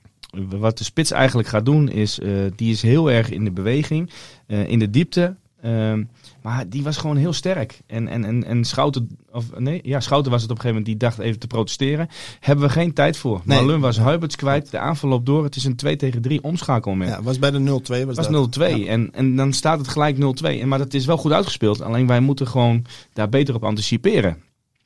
wat 0.60 0.78
de 0.78 0.84
spits 0.84 1.12
eigenlijk 1.12 1.48
gaat 1.48 1.66
doen, 1.66 1.90
is... 1.90 2.20
eh, 2.20 2.32
die 2.56 2.72
is 2.72 2.82
heel 2.82 3.12
erg 3.12 3.30
in 3.30 3.44
de 3.44 3.52
beweging. 3.52 4.10
eh, 4.48 4.70
in 4.70 4.80
de 4.80 4.90
diepte. 4.90 5.36
Ehm, 5.62 6.04
maar 6.42 6.70
die 6.70 6.84
was 6.84 6.98
gewoon 6.98 7.18
heel 7.18 7.34
sterk. 7.34 7.80
En, 7.88 8.08
en, 8.08 8.26
en, 8.26 8.44
en 8.44 8.64
Schouten, 8.66 9.10
of 9.32 9.60
nee, 9.60 9.80
ja, 9.84 10.00
Schouten 10.00 10.32
was 10.32 10.42
het 10.42 10.52
op 10.52 10.56
een 10.58 10.62
gegeven 10.62 10.82
moment, 10.82 10.86
die 10.86 11.10
dacht 11.10 11.28
even 11.28 11.40
te 11.40 11.48
protesteren. 11.48 12.08
Hebben 12.40 12.66
we 12.66 12.72
geen 12.72 12.94
tijd 12.94 13.18
voor. 13.18 13.42
Nee. 13.44 13.60
Malun 13.60 13.80
was 13.80 13.98
Huiberts 13.98 14.36
kwijt, 14.36 14.72
de 14.72 14.80
aanval 14.80 15.10
loopt 15.10 15.26
door. 15.26 15.44
Het 15.44 15.56
is 15.56 15.64
een 15.64 15.76
2 15.76 15.96
tegen 15.96 16.22
3 16.22 16.44
omschakelmoment. 16.44 17.10
Ja, 17.12 17.22
was 17.22 17.40
bij 17.40 17.52
de 17.52 17.60
0-2. 17.60 18.06
Was, 18.06 18.16
was 18.16 18.30
dat. 18.30 18.58
0-2 18.60 18.62
Ja. 18.62 18.86
en, 18.86 19.10
en 19.14 19.36
dan 19.36 19.54
staat 19.54 19.78
het 19.80 19.88
gelijk 19.88 20.16
0-2. 20.16 20.20
En, 20.44 20.68
maar 20.68 20.78
dat 20.80 20.94
is 20.94 21.06
wel 21.06 21.18
goed 21.18 21.32
uitgespeeld. 21.32 21.82
Alleen 21.82 22.08
wij 22.08 22.20
moeten 22.20 22.48
gewoon 22.48 22.86
daar 23.14 23.30
beter 23.30 23.56
op 23.56 23.64
anticiperen. 23.64 24.38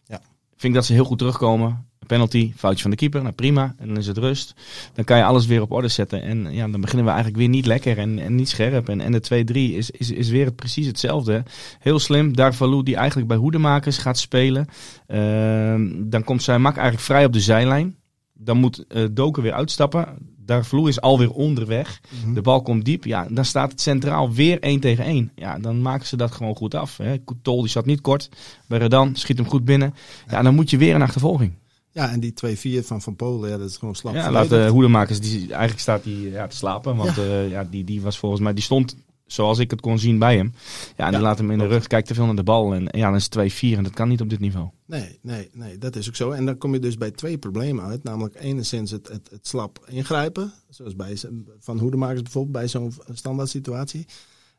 Ja. 0.06 0.16
Ik 0.54 0.60
vind 0.60 0.74
dat 0.74 0.86
ze 0.86 0.94
heel 0.94 1.06
goed 1.06 1.18
terugkomen. 1.18 1.86
Penalty, 2.08 2.54
foutje 2.56 2.82
van 2.82 2.92
de 2.92 2.98
keeper, 2.98 3.22
nou 3.22 3.34
prima. 3.34 3.76
En 3.78 3.88
dan 3.88 3.98
is 3.98 4.08
het 4.08 4.18
rust. 4.18 4.54
Dan 4.94 5.06
kan 5.06 5.18
je 5.18 5.24
alles 5.24 5.46
weer 5.46 5.62
op 5.62 5.72
orde 5.72 5.88
zetten. 5.88 6.22
En 6.22 6.54
ja, 6.54 6.68
dan 6.68 6.82
beginnen 6.82 7.06
we 7.06 7.12
eigenlijk 7.12 7.40
weer 7.40 7.50
niet 7.50 7.66
lekker 7.66 7.98
en, 7.98 8.20
en 8.20 8.36
niet 8.36 8.50
scherp. 8.50 8.90
En, 8.90 9.02
en 9.02 9.12
de 9.12 9.46
2-3 9.52 9.56
is, 9.56 9.92
is, 9.92 10.12
is 10.12 10.30
weer 10.30 10.46
het, 10.46 10.56
precies 10.56 10.88
hetzelfde. 10.88 11.44
Heel 11.80 12.00
slim. 12.00 12.36
Darvalu 12.36 12.84
die 12.84 12.96
eigenlijk 12.96 13.28
bij 13.28 13.38
hoedemakers 13.38 13.98
gaat 13.98 14.18
spelen. 14.18 14.68
Ehm, 15.08 16.10
dan 16.10 16.24
komt 16.24 16.44
zijn 16.44 16.62
mak 16.62 16.76
eigenlijk 16.76 17.06
vrij 17.06 17.26
op 17.26 17.34
de 17.34 17.40
zijlijn. 17.40 17.96
Dan 18.34 18.58
moet 18.58 18.88
eh 18.88 19.04
Doken 19.12 19.44
weer 19.44 19.54
uitstappen. 19.54 20.18
Darvalu 20.46 20.88
is 20.88 21.02
alweer 21.02 21.32
onderweg. 21.32 22.02
Mhm. 22.24 22.34
De 22.34 22.42
bal 22.42 22.62
komt 22.62 22.86
diep. 22.86 23.06
Ja, 23.06 23.28
dan 23.30 23.46
staat 23.46 23.72
het 23.72 23.82
centraal 23.82 24.32
weer 24.32 24.60
1 24.60 24.80
tegen 24.80 25.06
1. 25.06 25.32
Ja, 25.36 25.60
dan 25.60 25.82
maken 25.82 26.08
ze 26.08 26.18
dat 26.18 26.32
gewoon 26.32 26.56
goed 26.56 26.76
af. 26.76 26.98
Hè. 26.98 27.16
Tol 27.42 27.62
die 27.62 27.70
zat 27.70 27.86
niet 27.86 28.02
kort. 28.02 28.30
Bij 28.68 28.78
Redan 28.78 29.16
schiet 29.16 29.38
hem 29.38 29.48
goed 29.48 29.66
binnen. 29.66 29.94
Ja, 30.30 30.42
dan 30.42 30.56
moet 30.56 30.70
je 30.70 30.78
weer 30.78 30.96
een 30.96 31.02
achtervolging. 31.02 31.54
Ja, 31.94 32.12
en 32.12 32.20
die 32.20 32.34
2-4 32.82 32.86
van 32.86 33.02
Van 33.02 33.16
Polen, 33.16 33.50
ja, 33.50 33.58
dat 33.58 33.70
is 33.70 33.78
gewoon 33.78 33.96
slap 33.96 34.14
Ja, 34.14 34.32
laat 34.32 34.50
de 34.50 34.68
hoedemakers, 34.68 35.20
die, 35.20 35.40
eigenlijk 35.40 35.80
staat 35.80 36.04
die 36.04 36.30
ja, 36.30 36.48
te 36.48 36.56
slapen. 36.56 36.96
Want 36.96 37.16
ja. 37.16 37.42
ja, 37.42 37.64
die, 37.64 37.84
die 37.84 38.02
was 38.02 38.20
volgens 38.20 38.42
mij, 38.42 38.54
die 38.54 38.64
stond 38.64 38.96
zoals 39.26 39.60
ik 39.60 39.72
het 39.72 39.82
kon 39.82 40.00
zien 40.00 40.20
bij 40.20 40.36
hem. 40.36 40.54
Ja, 40.98 41.06
en 41.06 41.12
die 41.12 41.22
laat 41.22 41.38
hem 41.38 41.52
in 41.52 41.58
de 41.58 41.68
rug, 41.68 41.88
kijkt 41.88 42.08
te 42.08 42.14
veel 42.14 42.26
naar 42.26 42.36
de 42.36 42.44
bal. 42.44 42.74
En 42.74 42.88
ja, 42.92 43.06
dan 43.06 43.16
is 43.16 43.30
het 43.30 43.54
2-4 43.54 43.78
en 43.78 43.84
dat 43.84 43.94
kan 43.94 44.10
niet 44.10 44.22
op 44.22 44.30
dit 44.30 44.40
niveau. 44.40 44.70
Nee, 44.86 45.20
nee, 45.22 45.50
nee, 45.54 45.78
dat 45.78 45.96
is 45.96 46.08
ook 46.08 46.16
zo. 46.16 46.32
En 46.32 46.46
dan 46.46 46.58
kom 46.58 46.74
je 46.74 46.80
dus 46.80 46.98
bij 46.98 47.12
twee 47.12 47.38
problemen 47.38 47.86
uit. 47.86 48.04
Namelijk 48.04 48.36
enigszins 48.40 48.92
het, 48.92 49.08
het, 49.08 49.30
het 49.32 49.48
slap 49.48 49.86
ingrijpen. 49.88 50.54
Zoals 50.70 50.96
bij 50.96 51.18
Van 51.60 51.80
Hoedemakers 51.80 52.22
bijvoorbeeld 52.22 52.54
bij 52.54 52.68
zo'n 52.68 52.94
standaard 53.14 53.50
situatie. 53.50 54.06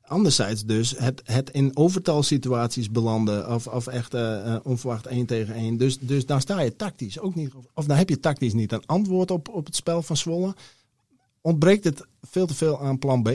Anderzijds 0.06 0.64
dus 0.64 0.94
het, 0.98 1.22
het 1.24 1.50
in 1.50 1.76
overtalsituaties 1.76 2.90
belanden. 2.90 3.54
Of, 3.54 3.66
of 3.66 3.86
echt 3.86 4.14
uh, 4.14 4.56
onverwacht 4.62 5.06
1 5.06 5.26
tegen 5.26 5.54
1. 5.54 5.76
Dus, 5.76 5.98
dus 5.98 6.26
dan 6.26 6.40
sta 6.40 6.60
je 6.60 6.76
tactisch 6.76 7.20
ook 7.20 7.34
niet. 7.34 7.52
Of 7.74 7.84
dan 7.84 7.96
heb 7.96 8.08
je 8.08 8.20
tactisch 8.20 8.52
niet 8.52 8.72
een 8.72 8.86
antwoord 8.86 9.30
op, 9.30 9.48
op 9.48 9.66
het 9.66 9.76
spel 9.76 10.02
van 10.02 10.16
Zwolle. 10.16 10.54
Ontbreekt 11.40 11.84
het 11.84 12.06
veel 12.22 12.46
te 12.46 12.54
veel 12.54 12.80
aan 12.80 12.98
plan 12.98 13.22
B? 13.22 13.30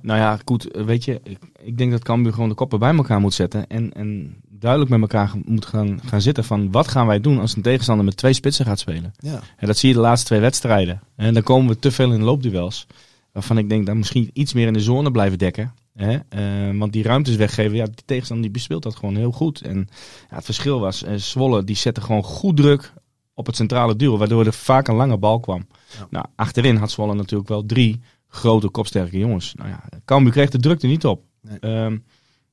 Nou 0.00 0.18
ja, 0.18 0.38
goed, 0.44 0.68
weet 0.72 1.04
je, 1.04 1.20
ik, 1.22 1.38
ik 1.62 1.78
denk 1.78 1.90
dat 1.90 2.04
Cambuur 2.04 2.32
gewoon 2.32 2.48
de 2.48 2.54
koppen 2.54 2.78
bij 2.78 2.94
elkaar 2.94 3.20
moet 3.20 3.34
zetten. 3.34 3.66
En, 3.66 3.92
en 3.92 4.36
duidelijk 4.48 4.90
met 4.90 5.00
elkaar 5.00 5.32
moet 5.44 5.66
gaan, 5.66 6.00
gaan 6.04 6.20
zitten 6.20 6.44
van 6.44 6.70
wat 6.70 6.88
gaan 6.88 7.06
wij 7.06 7.20
doen 7.20 7.40
als 7.40 7.56
een 7.56 7.62
tegenstander 7.62 8.04
met 8.04 8.16
twee 8.16 8.32
spitsen 8.32 8.64
gaat 8.64 8.78
spelen. 8.78 9.14
Ja. 9.18 9.40
En 9.56 9.66
dat 9.66 9.76
zie 9.76 9.88
je 9.88 9.94
de 9.94 10.00
laatste 10.00 10.26
twee 10.26 10.40
wedstrijden. 10.40 11.00
En 11.16 11.34
dan 11.34 11.42
komen 11.42 11.68
we 11.68 11.78
te 11.78 11.90
veel 11.90 12.12
in 12.12 12.22
loopduels. 12.22 12.86
Waarvan 13.32 13.58
ik 13.58 13.68
denk 13.68 13.86
dat 13.86 13.96
misschien 13.96 14.30
iets 14.32 14.52
meer 14.52 14.66
in 14.66 14.72
de 14.72 14.80
zone 14.80 15.10
blijven 15.10 15.38
dekken. 15.38 15.74
Hè? 15.94 16.18
Eh, 16.28 16.78
want 16.78 16.92
die 16.92 17.02
ruimtes 17.02 17.36
weggeven, 17.36 17.76
ja, 17.76 17.84
die 17.84 18.04
tegenstander 18.04 18.44
die 18.44 18.54
bespeelt 18.54 18.82
dat 18.82 18.96
gewoon 18.96 19.16
heel 19.16 19.32
goed. 19.32 19.60
En 19.60 19.88
ja, 20.30 20.36
het 20.36 20.44
verschil 20.44 20.80
was, 20.80 21.02
uh, 21.02 21.14
Zwolle 21.14 21.64
die 21.64 21.76
zette 21.76 22.00
gewoon 22.00 22.22
goed 22.22 22.56
druk 22.56 22.92
op 23.34 23.46
het 23.46 23.56
centrale 23.56 23.96
duel, 23.96 24.18
waardoor 24.18 24.46
er 24.46 24.52
vaak 24.52 24.88
een 24.88 24.94
lange 24.94 25.18
bal 25.18 25.40
kwam. 25.40 25.66
Ja. 25.98 26.06
Nou, 26.10 26.24
achterin 26.36 26.76
had 26.76 26.90
Zwolle 26.90 27.14
natuurlijk 27.14 27.48
wel 27.48 27.66
drie 27.66 28.00
grote 28.28 28.68
kopsterke 28.68 29.18
jongens. 29.18 29.54
Nou 29.54 29.68
ja, 29.68 29.82
Cambuur 30.04 30.32
kreeg 30.32 30.50
de 30.50 30.58
druk 30.58 30.82
er 30.82 30.88
niet 30.88 31.06
op. 31.06 31.22
Nee. 31.40 31.58
Ehm, 31.58 31.98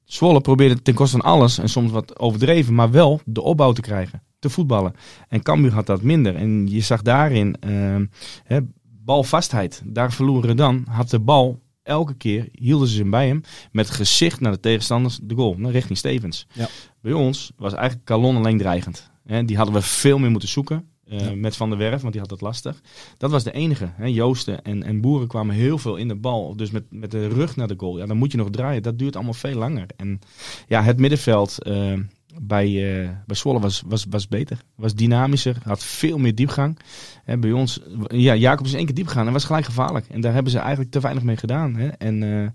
Zwolle 0.04 0.42
probeerde 0.42 0.82
ten 0.82 0.94
koste 0.94 1.18
van 1.18 1.32
alles 1.32 1.58
en 1.58 1.70
soms 1.70 1.92
wat 1.92 2.20
overdreven, 2.20 2.74
maar 2.74 2.92
wel 2.92 3.22
de 3.26 3.42
opbouw 3.42 3.72
te 3.72 3.82
krijgen, 3.82 4.24
te 4.40 4.50
voetballen. 4.50 4.94
En 5.28 5.42
Cambuur 5.42 5.74
had 5.74 5.86
dat 5.86 6.02
minder. 6.02 6.36
En 6.36 6.68
je 6.68 6.82
zag 6.82 7.02
daarin 7.02 7.56
ehm, 7.60 8.06
hè, 8.44 8.60
balvastheid. 8.84 9.82
Daar 9.86 10.12
verloren 10.12 10.58
dan, 10.58 10.86
had 10.90 11.10
de 11.10 11.20
bal 11.20 11.60
elke 11.84 12.14
keer, 12.14 12.50
hielden 12.52 12.88
ze 12.88 13.00
hem 13.00 13.10
bij 13.10 13.28
hem, 13.28 13.42
met 13.72 13.90
gezicht 13.90 14.40
naar 14.40 14.52
de 14.52 14.60
tegenstanders 14.60 15.20
de 15.24 15.36
goal, 15.36 15.56
naar 15.58 15.72
richting 15.72 15.98
Stevens. 15.98 16.48
Ja. 16.54 16.68
Bij 17.02 17.14
ons 17.14 17.52
was 17.58 17.74
eigenlijk 17.74 18.06
Calon 18.06 18.36
alleen 18.36 18.58
dreigend. 18.58 19.10
Hè, 19.26 19.46
die 19.46 19.58
hadden 19.58 19.76
we 19.76 19.82
veel 19.82 20.18
meer 20.18 20.32
moeten 20.32 20.50
zoeken. 20.50 20.86
Ja. 21.06 21.36
Met 21.36 21.56
Van 21.56 21.70
der 21.70 21.78
Werf, 21.78 22.02
want 22.02 22.14
die 22.14 22.22
had 22.22 22.30
het 22.30 22.42
lastig. 22.42 22.82
Dat 23.18 23.32
was 23.32 23.44
de 23.44 23.52
enige. 23.52 23.92
Hè. 23.96 24.06
Joosten 24.06 24.64
en, 24.64 24.84
en 24.84 25.02
Boeren 25.02 25.28
kwamen 25.28 25.56
heel 25.56 25.78
veel 25.78 25.96
in 25.96 26.08
de 26.08 26.16
bal. 26.16 26.56
Dus 26.56 26.72
met, 26.72 26.84
met 26.90 27.12
de 27.12 27.28
rug 27.28 27.56
naar 27.56 27.68
de 27.68 27.74
goal. 27.78 27.98
Ja, 27.98 28.06
dan 28.06 28.18
moet 28.18 28.32
je 28.32 28.38
nog 28.38 28.50
draaien. 28.50 28.84
Dat 28.84 29.00
duurt 29.00 29.16
allemaal 29.16 29.34
veel 29.34 29.56
langer. 29.56 29.86
En 29.96 30.20
ja, 30.68 30.84
het 30.84 31.00
middenveld 31.00 31.64
eh, 31.64 31.94
bij, 32.42 33.02
eh 33.04 33.10
bij 33.26 33.36
Zwolle 33.36 33.60
was, 33.60 33.84
was, 33.86 34.06
was 34.10 34.28
beter. 34.28 34.64
Was 34.76 34.96
dynamischer. 34.96 35.58
Had 35.64 35.84
veel 35.84 36.18
meer 36.18 36.36
diepgang. 36.36 36.80
Hè, 37.24 37.38
bij 37.38 37.52
ons, 37.52 37.80
ja, 38.08 38.36
Jacob 38.36 38.66
is 38.66 38.74
één 38.74 38.86
keer 38.86 38.96
diep 38.96 39.08
gegaan 39.08 39.28
en 39.28 39.34
was 39.34 39.46
gelijk 39.46 39.66
gevaarlijk. 39.66 40.08
En 40.10 40.22
daar 40.22 40.34
hebben 40.34 40.52
ze 40.52 40.60
eigenlijk 40.60 40.92
te 40.92 41.00
weinig 41.00 41.24
mee 41.24 41.38
gedaan. 41.38 41.76
Hè. 41.76 41.88
En 41.88 42.24
eh, 42.24 42.50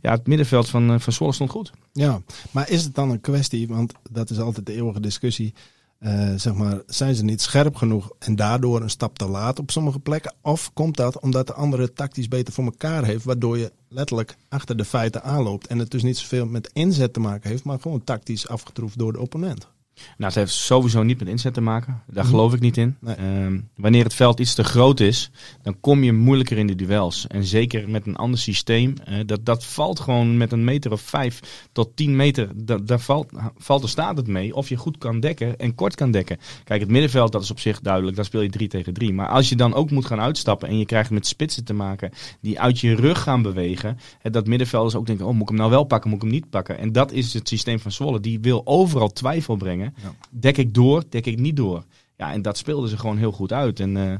ja, 0.00 0.10
het 0.10 0.26
middenveld 0.26 0.68
van, 0.68 0.90
eh, 0.90 0.98
van 0.98 1.12
Zwolle 1.12 1.32
stond 1.32 1.50
goed. 1.50 1.72
Ja, 1.92 2.20
maar 2.50 2.70
is 2.70 2.84
het 2.84 2.94
dan 2.94 3.10
een 3.10 3.20
kwestie, 3.20 3.68
want 3.68 3.92
dat 4.10 4.30
is 4.30 4.38
altijd 4.38 4.66
de 4.66 4.74
eeuwige 4.74 5.00
discussie. 5.00 5.54
Eh, 5.98 6.32
zeg 6.36 6.54
maar, 6.54 6.82
zijn 6.86 7.14
ze 7.14 7.24
niet 7.24 7.40
scherp 7.40 7.74
genoeg 7.74 8.10
en 8.18 8.36
daardoor 8.36 8.82
een 8.82 8.90
stap 8.90 9.18
te 9.18 9.28
laat 9.28 9.58
op 9.58 9.70
sommige 9.70 9.98
plekken? 9.98 10.34
Of 10.42 10.72
komt 10.72 10.96
dat 10.96 11.20
omdat 11.20 11.46
de 11.46 11.52
andere 11.52 11.92
tactisch 11.92 12.28
beter 12.28 12.54
voor 12.54 12.64
elkaar 12.64 13.04
heeft, 13.04 13.24
waardoor 13.24 13.58
je 13.58 13.72
letterlijk 13.88 14.36
achter 14.48 14.76
de 14.76 14.84
feiten 14.84 15.22
aanloopt 15.22 15.66
en 15.66 15.78
het 15.78 15.90
dus 15.90 16.02
niet 16.02 16.18
zoveel 16.18 16.46
met 16.46 16.70
inzet 16.72 17.12
te 17.12 17.20
maken 17.20 17.50
heeft, 17.50 17.64
maar 17.64 17.80
gewoon 17.80 18.04
tactisch 18.04 18.48
afgetroefd 18.48 18.98
door 18.98 19.12
de 19.12 19.20
opponent? 19.20 19.68
Nou, 20.00 20.32
het 20.32 20.34
heeft 20.34 20.52
sowieso 20.52 21.02
niet 21.02 21.18
met 21.18 21.28
inzet 21.28 21.54
te 21.54 21.60
maken. 21.60 22.02
Daar 22.06 22.24
Mhm. 22.24 22.32
geloof 22.32 22.54
ik 22.54 22.60
niet 22.60 22.76
in. 22.76 22.96
Nee. 23.00 23.14
Ehm, 23.14 23.60
wanneer 23.76 24.04
het 24.04 24.14
veld 24.14 24.40
iets 24.40 24.54
te 24.54 24.64
groot 24.64 25.00
is, 25.00 25.30
dan 25.62 25.80
kom 25.80 26.02
je 26.02 26.12
moeilijker 26.12 26.58
in 26.58 26.66
de 26.66 26.74
duels. 26.74 27.26
En 27.26 27.44
zeker 27.44 27.88
met 27.88 28.06
een 28.06 28.16
ander 28.16 28.38
systeem. 28.40 28.94
dat, 29.26 29.44
dat 29.46 29.64
valt 29.64 30.00
gewoon 30.00 30.36
met 30.36 30.52
een 30.52 30.64
meter 30.64 30.92
of 30.92 31.00
vijf 31.00 31.40
tot 31.72 31.96
tien 31.96 32.16
meter. 32.16 32.48
da- 32.54 32.78
Daar 32.78 33.00
valt, 33.00 33.26
valt 33.56 33.82
er 33.82 33.88
staat 33.88 34.16
het 34.16 34.26
mee 34.26 34.54
of 34.54 34.68
je 34.68 34.76
goed 34.76 34.98
kan 34.98 35.20
dekken 35.20 35.58
en 35.58 35.74
kort 35.74 35.94
kan 35.94 36.10
dekken. 36.10 36.38
Kijk, 36.64 36.80
het 36.80 36.90
middenveld, 36.90 37.32
dat 37.32 37.42
is 37.42 37.50
op 37.50 37.60
zich 37.60 37.80
duidelijk. 37.80 38.16
Daar 38.16 38.24
speel 38.24 38.40
je 38.40 38.50
drie 38.50 38.68
tegen 38.68 38.92
drie. 38.92 39.12
Maar 39.12 39.28
als 39.28 39.48
je 39.48 39.56
dan 39.56 39.74
ook 39.74 39.90
moet 39.90 40.06
gaan 40.06 40.20
uitstappen 40.20 40.68
en 40.68 40.78
je 40.78 40.86
krijgt 40.86 41.10
met 41.10 41.26
spitsen 41.26 41.64
te 41.64 41.72
maken 41.74 42.10
die 42.40 42.60
uit 42.60 42.80
je 42.80 42.94
rug 42.94 43.22
gaan 43.22 43.42
bewegen. 43.42 43.98
Hè, 44.18 44.30
dat 44.30 44.46
middenvelders 44.46 44.94
ook 44.94 45.06
denken, 45.06 45.26
oh, 45.26 45.32
moet 45.32 45.42
ik 45.42 45.48
hem 45.48 45.56
nou 45.56 45.70
wel 45.70 45.84
pakken, 45.84 46.10
moet 46.10 46.18
ik 46.22 46.24
hem 46.24 46.34
niet 46.34 46.50
pakken. 46.50 46.78
En 46.78 46.92
dat 46.92 47.12
is 47.12 47.34
het 47.34 47.48
systeem 47.48 47.80
van 47.80 47.92
Zwolle. 47.92 48.20
Die 48.20 48.40
wil 48.40 48.62
overal 48.64 49.12
twijfel 49.12 49.56
brengen. 49.56 49.87
Ja. 50.02 50.14
Dek 50.30 50.56
ik 50.56 50.74
door, 50.74 51.04
dek 51.08 51.26
ik 51.26 51.38
niet 51.38 51.56
door. 51.56 51.84
Ja, 52.16 52.32
en 52.32 52.42
dat 52.42 52.58
speelden 52.58 52.88
ze 52.88 52.98
gewoon 52.98 53.18
heel 53.18 53.32
goed 53.32 53.52
uit. 53.52 53.80
En 53.80 53.96
eh, 53.96 54.14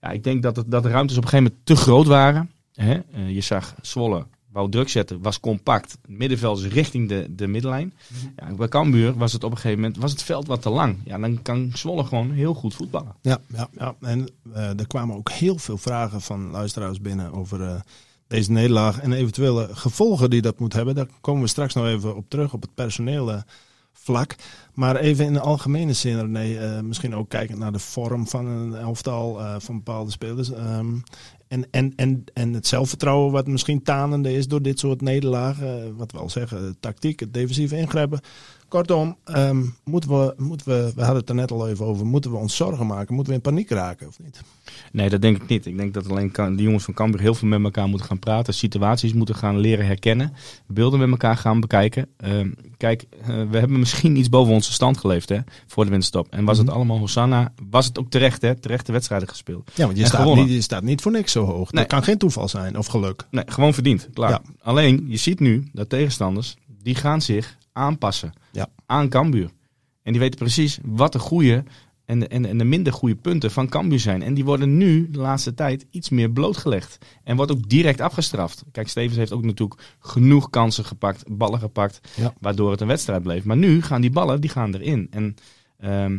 ja, 0.00 0.10
ik 0.10 0.24
denk 0.24 0.42
dat, 0.42 0.56
het, 0.56 0.70
dat 0.70 0.82
de 0.82 0.88
ruimtes 0.88 1.16
op 1.16 1.22
een 1.22 1.28
gegeven 1.28 1.52
moment 1.52 1.66
te 1.66 1.76
groot 1.76 2.06
waren. 2.06 2.50
Hè? 2.74 3.00
Eh, 3.12 3.30
je 3.30 3.40
zag 3.40 3.74
Zwolle, 3.82 4.26
wou 4.52 4.70
druk 4.70 4.88
zetten, 4.88 5.22
was 5.22 5.40
compact. 5.40 5.92
Het 5.92 6.18
middenveld 6.18 6.58
is 6.58 6.72
richting 6.72 7.08
de, 7.08 7.26
de 7.30 7.46
middenlijn. 7.46 7.94
Ja, 8.36 8.54
bij 8.54 8.68
Cambuur 8.68 9.14
was 9.14 9.32
het 9.32 9.44
op 9.44 9.50
een 9.50 9.56
gegeven 9.56 9.80
moment 9.80 10.00
was 10.00 10.10
het 10.10 10.22
veld 10.22 10.46
wat 10.46 10.62
te 10.62 10.70
lang. 10.70 10.96
Ja, 11.04 11.18
dan 11.18 11.42
kan 11.42 11.70
Zwolle 11.74 12.04
gewoon 12.04 12.30
heel 12.30 12.54
goed 12.54 12.74
voetballen. 12.74 13.14
Ja, 13.20 13.38
ja, 13.46 13.68
ja. 13.78 13.94
en 14.00 14.28
eh, 14.52 14.78
er 14.78 14.86
kwamen 14.86 15.16
ook 15.16 15.30
heel 15.30 15.58
veel 15.58 15.78
vragen 15.78 16.20
van 16.20 16.50
luisteraars 16.50 17.00
binnen 17.00 17.32
over 17.32 17.82
deze 18.26 18.52
nederlaag 18.52 19.00
en 19.00 19.12
eventuele 19.12 19.68
gevolgen 19.72 20.30
die 20.30 20.42
dat 20.42 20.58
moet 20.58 20.72
hebben. 20.72 20.94
Daar 20.94 21.08
komen 21.20 21.42
we 21.42 21.48
straks 21.48 21.74
nog 21.74 21.86
even 21.86 22.16
op 22.16 22.24
terug 22.28 22.52
op 22.52 22.62
het 22.62 22.74
personele 22.74 23.44
vlak. 24.04 24.34
Maar 24.74 24.96
even 24.96 25.24
in 25.24 25.32
de 25.32 25.40
algemene 25.40 25.92
zin, 25.92 26.20
René, 26.20 26.54
eh, 26.54 26.80
misschien 26.80 27.14
ook 27.14 27.28
kijkend 27.28 27.58
naar 27.58 27.72
de 27.72 27.78
vorm 27.78 28.28
van 28.28 28.46
een 28.46 28.74
elftal 28.74 29.40
eh, 29.40 29.54
van 29.58 29.76
bepaalde 29.76 30.10
spelers. 30.10 30.52
ehm, 30.52 30.96
en, 31.48 31.66
en, 31.70 31.92
en, 31.96 32.24
en 32.32 32.52
het 32.52 32.66
zelfvertrouwen 32.66 33.32
wat 33.32 33.46
misschien 33.46 33.82
tanende 33.82 34.32
is 34.32 34.48
door 34.48 34.62
dit 34.62 34.78
soort 34.78 35.00
nederlagen. 35.00 35.82
eh, 35.82 35.88
wat 35.96 36.12
we 36.12 36.18
al 36.18 36.30
zeggen, 36.30 36.76
tactiek, 36.80 37.20
het 37.20 37.34
defensieve 37.34 37.76
ingrijpen. 37.76 38.20
Kortom, 38.74 39.16
ehm, 39.24 39.62
moeten 39.84 40.10
we, 40.10 40.34
moeten 40.36 40.66
we, 40.68 40.92
we 40.94 41.00
hadden 41.00 41.20
het 41.20 41.28
er 41.28 41.34
net 41.34 41.50
al 41.50 41.68
even 41.68 41.84
over, 41.86 42.06
moeten 42.06 42.30
we 42.30 42.36
ons 42.36 42.56
zorgen 42.56 42.86
maken? 42.86 43.14
Moeten 43.14 43.32
we 43.32 43.38
in 43.38 43.44
paniek 43.44 43.70
raken 43.70 44.06
of 44.06 44.18
niet? 44.22 44.40
Nee, 44.92 45.08
dat 45.10 45.22
denk 45.22 45.36
ik 45.42 45.48
niet. 45.48 45.66
Ik 45.66 45.76
denk 45.76 45.94
dat 45.94 46.08
alleen 46.10 46.32
de 46.56 46.62
jongens 46.62 46.84
van 46.84 46.94
Cambuur 46.94 47.20
heel 47.20 47.34
veel 47.34 47.48
met 47.48 47.62
elkaar 47.64 47.88
moeten 47.88 48.06
gaan 48.06 48.18
praten. 48.18 48.54
Situaties 48.54 49.12
moeten 49.12 49.34
gaan 49.34 49.58
leren 49.58 49.86
herkennen. 49.86 50.32
Beelden 50.66 50.98
met 50.98 51.10
elkaar 51.10 51.36
gaan 51.36 51.60
bekijken. 51.60 52.08
Ehm, 52.16 52.50
kijk, 52.76 53.04
eh, 53.20 53.26
we 53.26 53.58
hebben 53.58 53.78
misschien 53.78 54.16
iets 54.16 54.28
boven 54.28 54.54
onze 54.54 54.72
stand 54.72 54.98
geleefd 54.98 55.28
hè, 55.28 55.38
voor 55.66 55.84
de 55.84 55.90
winterstop. 55.90 56.26
En 56.30 56.44
was 56.44 56.58
het 56.58 56.66
Mhm. 56.66 56.76
allemaal 56.76 56.98
Hosanna, 56.98 57.52
was 57.70 57.86
het 57.86 57.98
ook 57.98 58.10
terecht 58.10 58.42
hè, 58.42 58.54
terechte 58.54 58.92
wedstrijden 58.92 59.28
gespeeld. 59.28 59.70
Ja, 59.74 59.86
want 59.86 59.98
je 59.98 60.04
staat, 60.06 60.34
niet, 60.34 60.48
je 60.50 60.60
staat 60.60 60.82
niet 60.82 61.00
voor 61.02 61.12
niks 61.12 61.32
zo 61.32 61.44
hoog. 61.44 61.72
Nee. 61.72 61.82
Dat 61.82 61.92
kan 61.92 62.02
geen 62.02 62.18
toeval 62.18 62.48
zijn 62.48 62.78
of 62.78 62.86
geluk. 62.86 63.26
Nee, 63.30 63.44
gewoon 63.46 63.74
verdiend. 63.74 64.08
Klaar. 64.12 64.30
Ja. 64.30 64.42
Alleen, 64.62 65.04
je 65.08 65.16
ziet 65.16 65.40
nu 65.40 65.68
dat 65.72 65.88
tegenstanders, 65.88 66.56
die 66.82 66.94
gaan 66.94 67.22
zich 67.22 67.56
aanpassen 67.74 68.32
Ja. 68.52 68.66
aan 68.86 69.08
Cambuur. 69.08 69.50
En 70.02 70.12
die 70.12 70.20
weten 70.20 70.38
precies 70.38 70.78
wat 70.84 71.12
de 71.12 71.18
goede 71.18 71.64
en 72.04 72.20
de, 72.20 72.28
en, 72.28 72.42
de- 72.42 72.48
en 72.48 72.58
de 72.58 72.64
minder 72.64 72.92
goede 72.92 73.14
punten 73.16 73.50
van 73.50 73.68
Cambuur 73.68 74.00
zijn. 74.00 74.22
En 74.22 74.34
die 74.34 74.44
worden 74.44 74.76
nu, 74.76 75.10
de 75.10 75.18
laatste 75.18 75.54
tijd, 75.54 75.86
iets 75.90 76.08
meer 76.08 76.30
blootgelegd. 76.30 76.98
En 77.24 77.36
wordt 77.36 77.52
ook 77.52 77.68
direct 77.68 78.00
afgestraft. 78.00 78.64
Kijk, 78.72 78.88
Stevens 78.88 79.16
heeft 79.16 79.32
ook 79.32 79.44
natuurlijk 79.44 79.80
genoeg 79.98 80.50
kansen 80.50 80.84
gepakt, 80.84 81.24
ballen 81.36 81.58
gepakt, 81.58 82.00
Ja. 82.16 82.34
waardoor 82.40 82.70
het 82.70 82.80
een 82.80 82.86
wedstrijd 82.86 83.22
bleef. 83.22 83.44
Maar 83.44 83.56
nu 83.56 83.82
gaan 83.82 84.00
die 84.00 84.10
ballen, 84.10 84.40
die 84.40 84.50
gaan 84.50 84.74
erin. 84.74 85.06
En 85.10 85.34
ehm, 85.78 86.18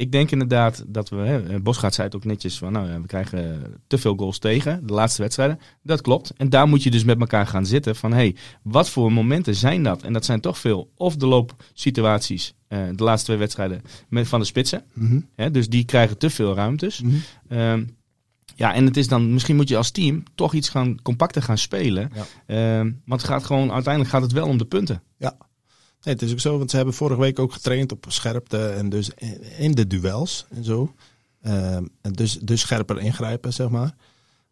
ik 0.00 0.12
denk 0.12 0.30
inderdaad 0.30 0.84
dat 0.86 1.08
we, 1.08 1.16
hè, 1.16 1.60
Bosgaard 1.60 1.94
zei 1.94 2.06
het 2.06 2.16
ook 2.16 2.24
netjes, 2.24 2.58
van, 2.58 2.72
nou, 2.72 2.88
ja, 2.90 3.00
we 3.00 3.06
krijgen 3.06 3.62
te 3.86 3.98
veel 3.98 4.14
goals 4.16 4.38
tegen, 4.38 4.86
de 4.86 4.92
laatste 4.92 5.22
wedstrijden. 5.22 5.60
Dat 5.82 6.00
klopt. 6.00 6.32
En 6.36 6.48
daar 6.48 6.68
moet 6.68 6.82
je 6.82 6.90
dus 6.90 7.04
met 7.04 7.20
elkaar 7.20 7.46
gaan 7.46 7.66
zitten 7.66 7.96
van, 7.96 8.10
hé, 8.10 8.16
hey, 8.16 8.36
wat 8.62 8.90
voor 8.90 9.12
momenten 9.12 9.54
zijn 9.54 9.82
dat? 9.82 10.02
En 10.02 10.12
dat 10.12 10.24
zijn 10.24 10.40
toch 10.40 10.58
veel. 10.58 10.90
Of 10.96 11.16
de 11.16 11.26
loopsituaties, 11.26 12.54
eh, 12.68 12.78
de 12.94 13.04
laatste 13.04 13.26
twee 13.26 13.38
wedstrijden, 13.38 13.82
met, 14.08 14.28
van 14.28 14.40
de 14.40 14.46
spitsen. 14.46 14.84
Mhm. 14.92 15.20
Hè, 15.34 15.50
dus 15.50 15.68
die 15.68 15.84
krijgen 15.84 16.18
te 16.18 16.30
veel 16.30 16.54
ruimtes. 16.54 17.00
Mhm. 17.00 17.14
Ehm, 17.48 17.84
ja, 18.56 18.74
en 18.74 18.84
het 18.84 18.96
is 18.96 19.08
dan, 19.08 19.32
misschien 19.32 19.56
moet 19.56 19.68
je 19.68 19.76
als 19.76 19.90
team 19.90 20.22
toch 20.34 20.54
iets 20.54 20.68
gaan 20.68 21.02
compacter 21.02 21.42
gaan 21.42 21.58
spelen. 21.58 22.10
Ja. 22.14 22.24
Ehm, 22.46 22.92
want 23.04 23.20
het 23.20 23.30
gaat 23.30 23.44
gewoon, 23.44 23.72
uiteindelijk 23.72 24.14
gaat 24.14 24.22
het 24.22 24.32
wel 24.32 24.46
om 24.46 24.58
de 24.58 24.64
punten. 24.64 25.02
Nee, 26.02 26.14
het 26.14 26.22
is 26.22 26.32
ook 26.32 26.40
zo, 26.40 26.58
want 26.58 26.70
ze 26.70 26.76
hebben 26.76 26.94
vorige 26.94 27.20
week 27.20 27.38
ook 27.38 27.52
getraind 27.52 27.92
op 27.92 28.04
scherpte 28.08 28.66
en 28.68 28.88
dus 28.88 29.10
in 29.58 29.72
de 29.72 29.86
duels 29.86 30.46
en 30.48 30.64
zo. 30.64 30.94
Ehm, 31.42 31.84
en 32.00 32.12
dus, 32.12 32.38
dus 32.42 32.60
scherper 32.60 33.00
ingrijpen, 33.00 33.52
zeg 33.52 33.68
maar. 33.68 33.94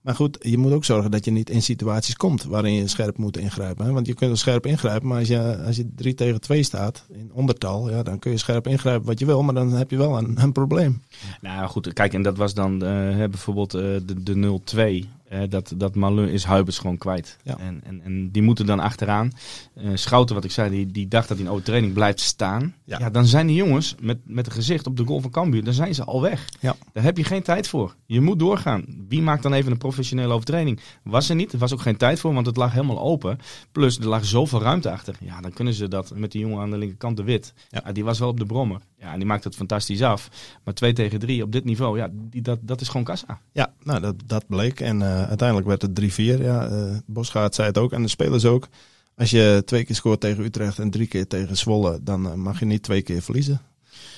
Maar 0.01 0.15
goed, 0.15 0.39
je 0.41 0.59
moet 0.59 0.73
ook 0.73 0.85
zorgen 0.85 1.11
dat 1.11 1.25
je 1.25 1.31
niet 1.31 1.51
in 1.51 1.63
situaties 1.63 2.17
komt 2.17 2.45
waarin 2.45 2.73
je 2.73 2.89
scherp 2.89 3.19
moet 3.19 3.37
ingrijpen. 3.37 3.87
Hè? 3.87 3.93
Want 3.93 4.07
je 4.07 4.15
kunt 4.15 4.39
scherp 4.39 4.67
ingrijpen, 4.67 5.09
maar 5.09 5.19
als 5.19 5.29
je, 5.29 5.63
als 5.67 5.77
je 5.77 5.91
3 5.95 6.15
tegen 6.15 6.41
2 6.41 6.63
staat 6.63 7.07
in 7.13 7.31
ondertal, 7.33 7.91
ja, 7.91 8.03
dan 8.03 8.19
kun 8.19 8.31
je 8.31 8.37
scherp 8.37 8.67
ingrijpen 8.67 9.07
wat 9.07 9.19
je 9.19 9.27
wil, 9.27 9.43
maar 9.43 9.55
dan 9.55 9.73
heb 9.73 9.91
je 9.91 9.97
wel 9.97 10.19
een, 10.19 10.43
een 10.43 10.53
probleem. 10.53 11.03
Nou 11.41 11.69
goed, 11.69 11.93
kijk, 11.93 12.15
en 12.15 12.23
dat 12.23 12.37
was 12.37 12.55
dan 12.55 12.85
eh, 12.85 13.17
bijvoorbeeld 13.17 13.75
eh, 13.75 13.83
de, 13.83 14.23
de 14.23 14.61
0-2. 15.05 15.09
Eh, 15.29 15.41
dat, 15.49 15.73
dat 15.77 15.95
Malun 15.95 16.29
is 16.29 16.45
Huibers 16.45 16.79
gewoon 16.79 16.99
kwijt. 16.99 17.37
Ja. 17.43 17.59
En, 17.59 17.81
en, 17.85 18.01
en 18.05 18.31
die 18.31 18.43
moeten 18.43 18.67
dan 18.67 18.81
achteraan. 18.81 19.33
Eh, 19.75 19.91
Schouten, 19.95 20.35
wat 20.35 20.45
ik 20.45 20.51
zei, 20.51 20.71
die, 20.71 20.87
die 20.87 21.09
dacht 21.09 21.29
dat 21.29 21.37
hij 21.37 21.47
in 21.47 21.53
overtraining 21.53 21.93
blijft 21.93 22.21
staan. 22.21 22.75
Ja. 22.85 22.99
Ja. 22.99 23.11
dan 23.11 23.27
zijn 23.27 23.47
die 23.47 23.57
jongens 23.57 23.95
met, 24.01 24.19
met 24.25 24.47
een 24.47 24.53
gezicht 24.53 24.87
op 24.87 24.97
de 24.97 25.05
goal 25.05 25.21
van 25.21 25.31
Cambuur, 25.31 25.65
dan 25.65 25.75
zijn 25.75 25.95
ze 25.95 26.05
al 26.05 26.23
weg. 26.23 26.49
Ja. 26.61 26.77
Daar 26.93 27.03
heb 27.03 27.17
je 27.17 27.25
geen 27.25 27.43
tijd 27.43 27.69
voor. 27.69 27.95
Je 28.07 28.21
moet 28.21 28.39
doorgaan. 28.39 28.85
Wie 29.09 29.23
maakt 29.23 29.43
dan 29.43 29.53
even 29.53 29.73
een 29.73 29.79
professionele 29.79 30.33
overtraining? 30.33 30.81
Was 31.03 31.29
er 31.29 31.35
niet. 31.35 31.53
Er 31.53 31.59
was 31.59 31.73
ook 31.73 31.81
geen 31.81 31.97
tijd 31.97 32.21
voor, 32.21 32.35
want 32.35 32.47
het 32.47 32.57
lag 32.57 32.73
helemaal 32.73 33.01
open. 33.01 33.39
Plus, 33.73 33.99
er 33.99 34.09
lag 34.09 34.25
zoveel 34.25 34.63
ruimte 34.63 34.91
achter. 34.91 35.17
Ja, 35.21 35.41
dan 35.41 35.53
kunnen 35.53 35.75
ze 35.75 35.89
dat 35.89 36.13
met 36.15 36.33
die 36.33 36.41
jongen 36.41 36.61
aan 36.61 36.71
de 36.71 36.79
linkerkant, 36.79 37.17
de 37.17 37.23
wit. 37.23 37.53
Ja. 37.69 37.83
Ja. 37.85 37.93
die 37.93 38.05
was 38.05 38.19
wel 38.19 38.29
op 38.29 38.39
de 38.39 38.47
brommer. 38.47 38.81
Ja, 38.99 39.13
en 39.13 39.19
die 39.19 39.27
maakt 39.27 39.45
het 39.45 39.55
fantastisch 39.55 40.03
af. 40.03 40.29
Maar 40.65 40.75
2 40.75 40.93
tegen 40.93 41.19
3 41.19 41.43
op 41.43 41.53
dit 41.53 41.65
niveau, 41.65 41.99
ja, 41.99 42.09
die, 42.13 42.43
dat, 42.43 42.59
dat 42.63 42.81
is 42.81 42.89
gewoon 42.89 43.05
kassa. 43.05 43.41
Ja, 43.53 43.73
nou, 43.83 44.01
dat, 44.01 44.15
dat 44.27 44.47
bleek. 44.47 44.81
En 44.81 45.03
eh, 45.03 45.18
uiteindelijk 45.27 45.69
werd 45.69 45.83
het 45.83 46.01
3-4. 46.39 46.43
Ja, 46.43 46.69
eh 46.69 46.97
Bosgaard 47.07 47.55
zei 47.55 47.69
het 47.69 47.79
ook. 47.79 47.93
En 47.93 48.03
de 48.03 48.09
spelers 48.09 48.45
ook. 48.45 48.69
Als 49.17 49.31
je 49.31 49.63
twee 49.65 49.85
keer 49.85 49.95
scoort 49.95 50.21
tegen 50.21 50.45
Utrecht 50.45 50.79
en 50.79 50.91
drie 50.91 51.07
keer 51.07 51.27
tegen 51.27 51.57
Zwolle, 51.57 51.99
dan 52.03 52.27
eh, 52.27 52.35
mag 52.35 52.59
je 52.59 52.65
niet 52.65 52.83
twee 52.83 53.03
keer 53.03 53.23
verliezen. 53.23 53.61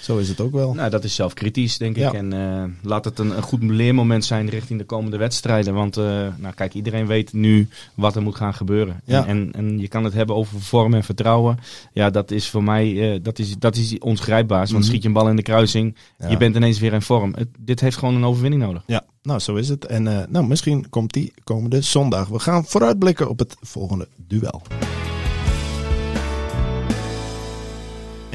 Zo 0.01 0.19
is 0.19 0.29
het 0.29 0.41
ook 0.41 0.53
wel. 0.53 0.75
Nou, 0.75 0.91
dat 0.91 1.05
is 1.05 1.15
zelfkritisch, 1.15 1.79
denk 1.79 1.97
Ja. 1.97 2.09
ik. 2.09 2.15
En 2.15 2.33
eh, 2.33 2.65
laat 2.83 3.05
het 3.05 3.19
een, 3.19 3.37
een 3.37 3.43
goed 3.43 3.63
leermoment 3.63 4.25
zijn 4.25 4.49
richting 4.49 4.79
de 4.79 4.85
komende 4.85 5.17
wedstrijden. 5.17 5.75
Want 5.75 5.97
eh, 5.97 6.05
nou, 6.37 6.55
kijk, 6.55 6.75
iedereen 6.75 7.07
weet 7.07 7.33
nu 7.33 7.69
wat 7.95 8.17
er 8.17 8.23
moet 8.23 8.35
gaan 8.35 8.55
gebeuren. 8.55 9.01
Ja. 9.05 9.27
En, 9.27 9.51
en 9.53 9.79
je 9.79 9.89
kan 9.89 10.05
het 10.05 10.13
hebben 10.13 10.37
over 10.37 10.61
vorm 10.61 10.95
en 10.95 11.05
vertrouwen. 11.05 11.59
Ja, 11.93 12.11
dat 12.11 12.31
is 12.31 12.49
voor 12.49 12.63
mij 12.65 13.13
eh, 13.15 13.19
dat 13.23 13.39
is, 13.39 13.57
dat 13.59 13.77
is 13.77 13.99
ongrijpbaar. 13.99 14.59
Want 14.59 14.71
Mhm. 14.73 14.83
schiet 14.83 15.03
je 15.03 15.09
een 15.09 15.15
bal 15.15 15.29
in 15.29 15.37
de 15.37 15.43
kruising, 15.43 15.97
Ja. 16.19 16.29
je 16.29 16.37
bent 16.37 16.57
ineens 16.57 16.79
weer 16.79 16.93
in 16.93 17.03
vorm. 17.03 17.35
Het, 17.37 17.49
dit 17.59 17.81
heeft 17.81 17.97
gewoon 17.97 18.15
een 18.15 18.25
overwinning 18.25 18.63
nodig. 18.63 18.83
Ja, 18.87 19.03
nou 19.23 19.39
zo 19.41 19.55
is 19.55 19.69
het. 19.69 19.85
En 19.87 20.03
nou, 20.03 20.47
misschien 20.47 20.89
komt 20.89 21.13
die 21.13 21.33
komende 21.45 21.81
zondag. 21.83 22.29
We 22.29 22.39
gaan 22.39 22.65
vooruitblikken 22.65 23.29
op 23.29 23.39
het 23.39 23.57
volgende 23.61 24.09
duel. 24.27 24.63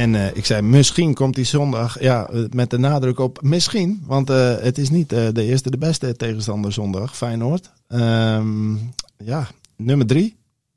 En 0.05 0.15
eh, 0.15 0.35
ik 0.35 0.45
zei, 0.45 0.61
misschien 0.61 1.13
komt 1.13 1.35
die 1.35 1.43
zondag. 1.45 2.01
Ja, 2.01 2.27
eh, 2.27 2.43
met 2.51 2.69
de 2.69 2.77
nadruk 2.77 3.19
op 3.19 3.41
misschien. 3.41 4.03
Want 4.05 4.29
eh, 4.29 4.55
het 4.57 4.77
is 4.77 4.89
niet 4.89 5.09
de 5.09 5.43
eerste, 5.43 5.71
de 5.71 5.77
beste 5.77 6.15
tegenstander 6.15 6.73
zondag. 6.73 7.15
Feyenoord. 7.17 7.71
Ehm, 7.87 8.75
ja, 9.17 9.47
nummer 9.75 10.05
drie. 10.07 10.35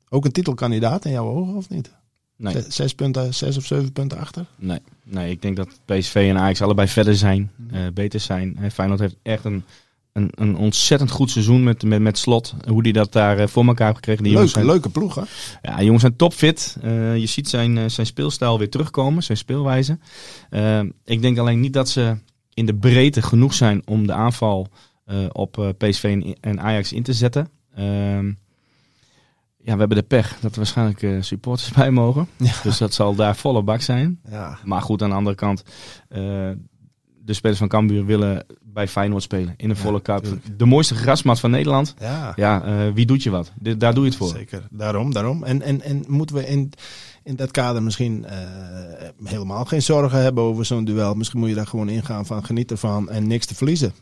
Ook 0.09 0.25
een 0.25 0.31
titelkandidaat 0.31 1.05
in 1.05 1.11
jouw 1.11 1.27
ogen, 1.27 1.55
of 1.55 1.69
niet? 1.69 1.91
Nee, 2.35 2.53
Zes, 2.53 2.75
zes 2.75 2.93
punten, 2.95 3.33
zes 3.33 3.57
of 3.57 3.65
zeven 3.65 3.91
punten 3.91 4.17
achter. 4.17 4.45
nee, 4.55 4.79
nee, 5.03 5.31
ik 5.31 5.41
denk 5.41 5.55
dat 5.55 5.67
PSV 5.85 6.27
en 6.29 6.37
Ajax 6.37 6.61
allebei 6.61 6.87
verder 6.87 7.15
zijn, 7.15 7.51
Mhm. 7.55 7.93
beter 7.93 8.19
zijn. 8.19 8.57
Feyenoord 8.73 8.99
heeft 8.99 9.15
echt 9.21 9.45
een, 9.45 9.63
een, 10.13 10.31
een 10.35 10.55
ontzettend 10.55 11.11
goed 11.11 11.29
seizoen 11.29 11.63
met, 11.63 11.83
met, 11.83 12.01
met 12.01 12.17
slot. 12.17 12.55
Hoe 12.67 12.83
die 12.83 12.93
dat 12.93 13.11
daar 13.11 13.37
eh, 13.37 13.47
voor 13.47 13.65
elkaar 13.65 13.85
heeft 13.85 13.97
gekregen. 13.97 14.23
Die 14.23 14.33
Leuke, 14.33 14.49
zijn 14.49 14.65
leuke 14.65 14.89
ploeg, 14.89 15.15
hè? 15.15 15.21
Ja, 15.61 15.81
jongens 15.81 16.01
zijn 16.01 16.15
topfit. 16.15 16.77
Eh, 16.81 17.17
je 17.17 17.25
ziet 17.25 17.49
zijn, 17.49 17.77
eh, 17.77 17.83
zijn 17.87 18.07
speelstijl 18.07 18.57
weer 18.57 18.69
terugkomen, 18.69 19.23
zijn 19.23 19.37
speelwijze. 19.37 19.99
Ik 21.05 21.21
denk 21.21 21.37
alleen 21.37 21.59
niet 21.59 21.73
dat 21.73 21.89
ze 21.89 22.17
in 22.53 22.65
de 22.65 22.75
breedte 22.75 23.21
genoeg 23.21 23.53
zijn 23.53 23.81
om 23.85 24.07
de 24.07 24.13
aanval 24.13 24.67
op 25.31 25.73
PSV 25.77 26.35
en, 26.41 26.61
Ajax 26.61 26.93
in 26.93 27.03
te 27.03 27.13
zetten. 27.13 27.49
Ehm, 27.75 28.27
ja, 29.57 29.73
we 29.73 29.79
hebben 29.79 29.97
de 29.97 30.03
pech 30.03 30.37
dat 30.41 30.51
er 30.51 30.57
waarschijnlijk 30.57 31.23
supporters 31.23 31.71
bij 31.79 31.91
mogen. 31.91 32.27
Ja. 32.37 32.53
Dus 32.63 32.77
dat 32.77 32.93
zal 32.93 33.15
daar 33.15 33.35
volle 33.35 33.63
bak 33.63 33.81
zijn. 33.81 34.19
Ja, 34.29 34.59
Maar 34.63 34.81
goed, 34.81 35.01
aan 35.01 35.09
de 35.09 35.15
andere 35.15 35.35
kant, 35.35 35.63
de 36.09 37.33
spelers 37.33 37.59
van 37.59 37.67
Cambuur 37.67 38.05
willen 38.05 38.45
bij 38.73 38.87
Feyenoord 38.87 39.23
spelen 39.23 39.53
in 39.57 39.69
een 39.69 39.75
Ja, 39.75 39.81
volle 39.81 40.01
tuurlijk. 40.01 40.57
De 40.59 40.65
mooiste 40.65 40.95
grasmat 40.95 41.39
van 41.39 41.51
Nederland. 41.51 41.93
ja. 41.99 42.33
Ja, 42.35 42.63
eh, 42.63 42.93
wie 42.93 43.05
doet 43.05 43.23
je 43.23 43.29
wat? 43.29 43.51
Daar 43.77 43.93
doe 43.93 44.03
je 44.03 44.09
het 44.09 44.17
voor. 44.19 44.29
Zeker, 44.29 44.67
daarom, 44.69 45.13
daarom. 45.13 45.43
En, 45.43 45.61
en, 45.61 45.81
en 45.81 46.03
moeten 46.07 46.35
we 46.35 46.47
in, 46.47 46.71
in 47.23 47.35
dat 47.35 47.51
kader 47.51 47.83
misschien 47.83 48.25
eh, 48.25 48.37
helemaal 49.23 49.65
geen 49.65 49.81
zorgen 49.81 50.21
hebben 50.21 50.43
over 50.43 50.65
zo'n 50.65 50.85
duel? 50.85 51.13
Misschien 51.13 51.39
moet 51.39 51.49
je 51.49 51.55
daar 51.55 51.67
gewoon 51.67 51.89
ingaan 51.89 52.25
van 52.25 52.45
geniet 52.45 52.71
ervan 52.71 53.09
en 53.09 53.27
niks 53.27 53.45
te 53.45 53.55
verliezen. 53.55 53.93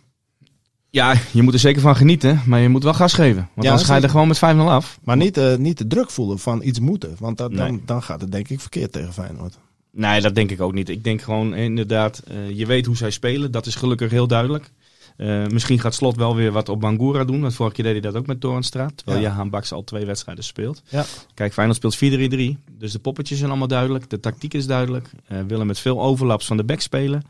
Ja, 0.90 1.14
je 1.32 1.42
moet 1.42 1.54
er 1.54 1.60
zeker 1.60 1.82
van 1.82 1.96
genieten, 1.96 2.42
maar 2.46 2.60
je 2.60 2.70
moet 2.70 2.84
wel 2.84 2.94
gas 2.94 3.14
geven. 3.14 3.50
Want 3.54 3.66
Ja, 3.66 3.70
anders 3.70 3.90
ga 3.90 3.96
je 3.96 4.02
er 4.02 4.10
gewoon 4.10 4.28
met 4.28 4.38
5-0 4.38 4.40
af. 4.70 5.00
Maar 5.04 5.18
niet, 5.18 5.38
eh, 5.38 5.56
niet 5.56 5.78
de 5.78 5.88
druk 5.88 6.10
voelen 6.12 6.40
van 6.40 6.62
iets 6.64 6.80
moeten, 6.80 7.16
want 7.20 7.38
dat, 7.38 7.54
dan, 7.56 7.82
dan 7.86 8.04
gaat 8.04 8.22
het 8.22 8.32
denk 8.32 8.50
ik 8.50 8.60
verkeerd 8.60 8.92
tegen 8.92 9.14
Feyenoord. 9.14 9.58
Nee, 9.98 10.22
dat 10.22 10.36
denk 10.36 10.52
ik 10.52 10.62
ook 10.62 10.74
niet. 10.74 10.90
Ik 10.90 11.04
denk 11.04 11.22
gewoon 11.22 11.56
inderdaad, 11.56 12.20
eh, 12.20 12.50
je 12.50 12.66
weet 12.66 12.86
hoe 12.86 12.98
zij 12.98 13.12
spelen. 13.12 13.52
Dat 13.52 13.66
is 13.66 13.76
gelukkig 13.76 14.12
heel 14.12 14.28
duidelijk. 14.28 14.72
Eh, 15.18 15.46
misschien 15.48 15.80
gaat 15.80 15.94
Slot 15.94 16.16
wel 16.16 16.36
weer 16.36 16.52
wat 16.52 16.70
op 16.70 16.80
Bangura 16.80 17.24
doen. 17.24 17.42
Want 17.42 17.56
vorige 17.56 17.76
keer 17.76 17.84
deed 17.84 17.94
hij 17.94 18.12
dat 18.12 18.22
ook 18.22 18.28
met 18.28 18.40
Torenstraat. 18.40 18.98
Terwijl 18.98 19.20
Ja. 19.20 19.28
Jahan 19.30 19.50
Baks 19.50 19.72
al 19.72 19.84
twee 19.84 20.06
wedstrijden 20.06 20.44
speelt. 20.44 20.82
Ja. 20.90 21.06
Kijk, 21.34 21.54
Feyenoord 21.54 21.78
speelt 21.78 21.96
4-3-3. 21.96 22.58
Dus 22.78 22.92
de 22.92 23.00
poppetjes 23.00 23.38
zijn 23.38 23.50
allemaal 23.50 23.68
duidelijk. 23.68 24.10
De 24.10 24.20
tactiek 24.20 24.54
is 24.54 24.68
duidelijk. 24.68 25.10
Eh 25.28 25.40
willen 25.48 25.68
met 25.68 25.80
veel 25.80 26.02
overlaps 26.02 26.46
van 26.46 26.58
de 26.58 26.64
back 26.64 26.82
spelen. 26.82 27.24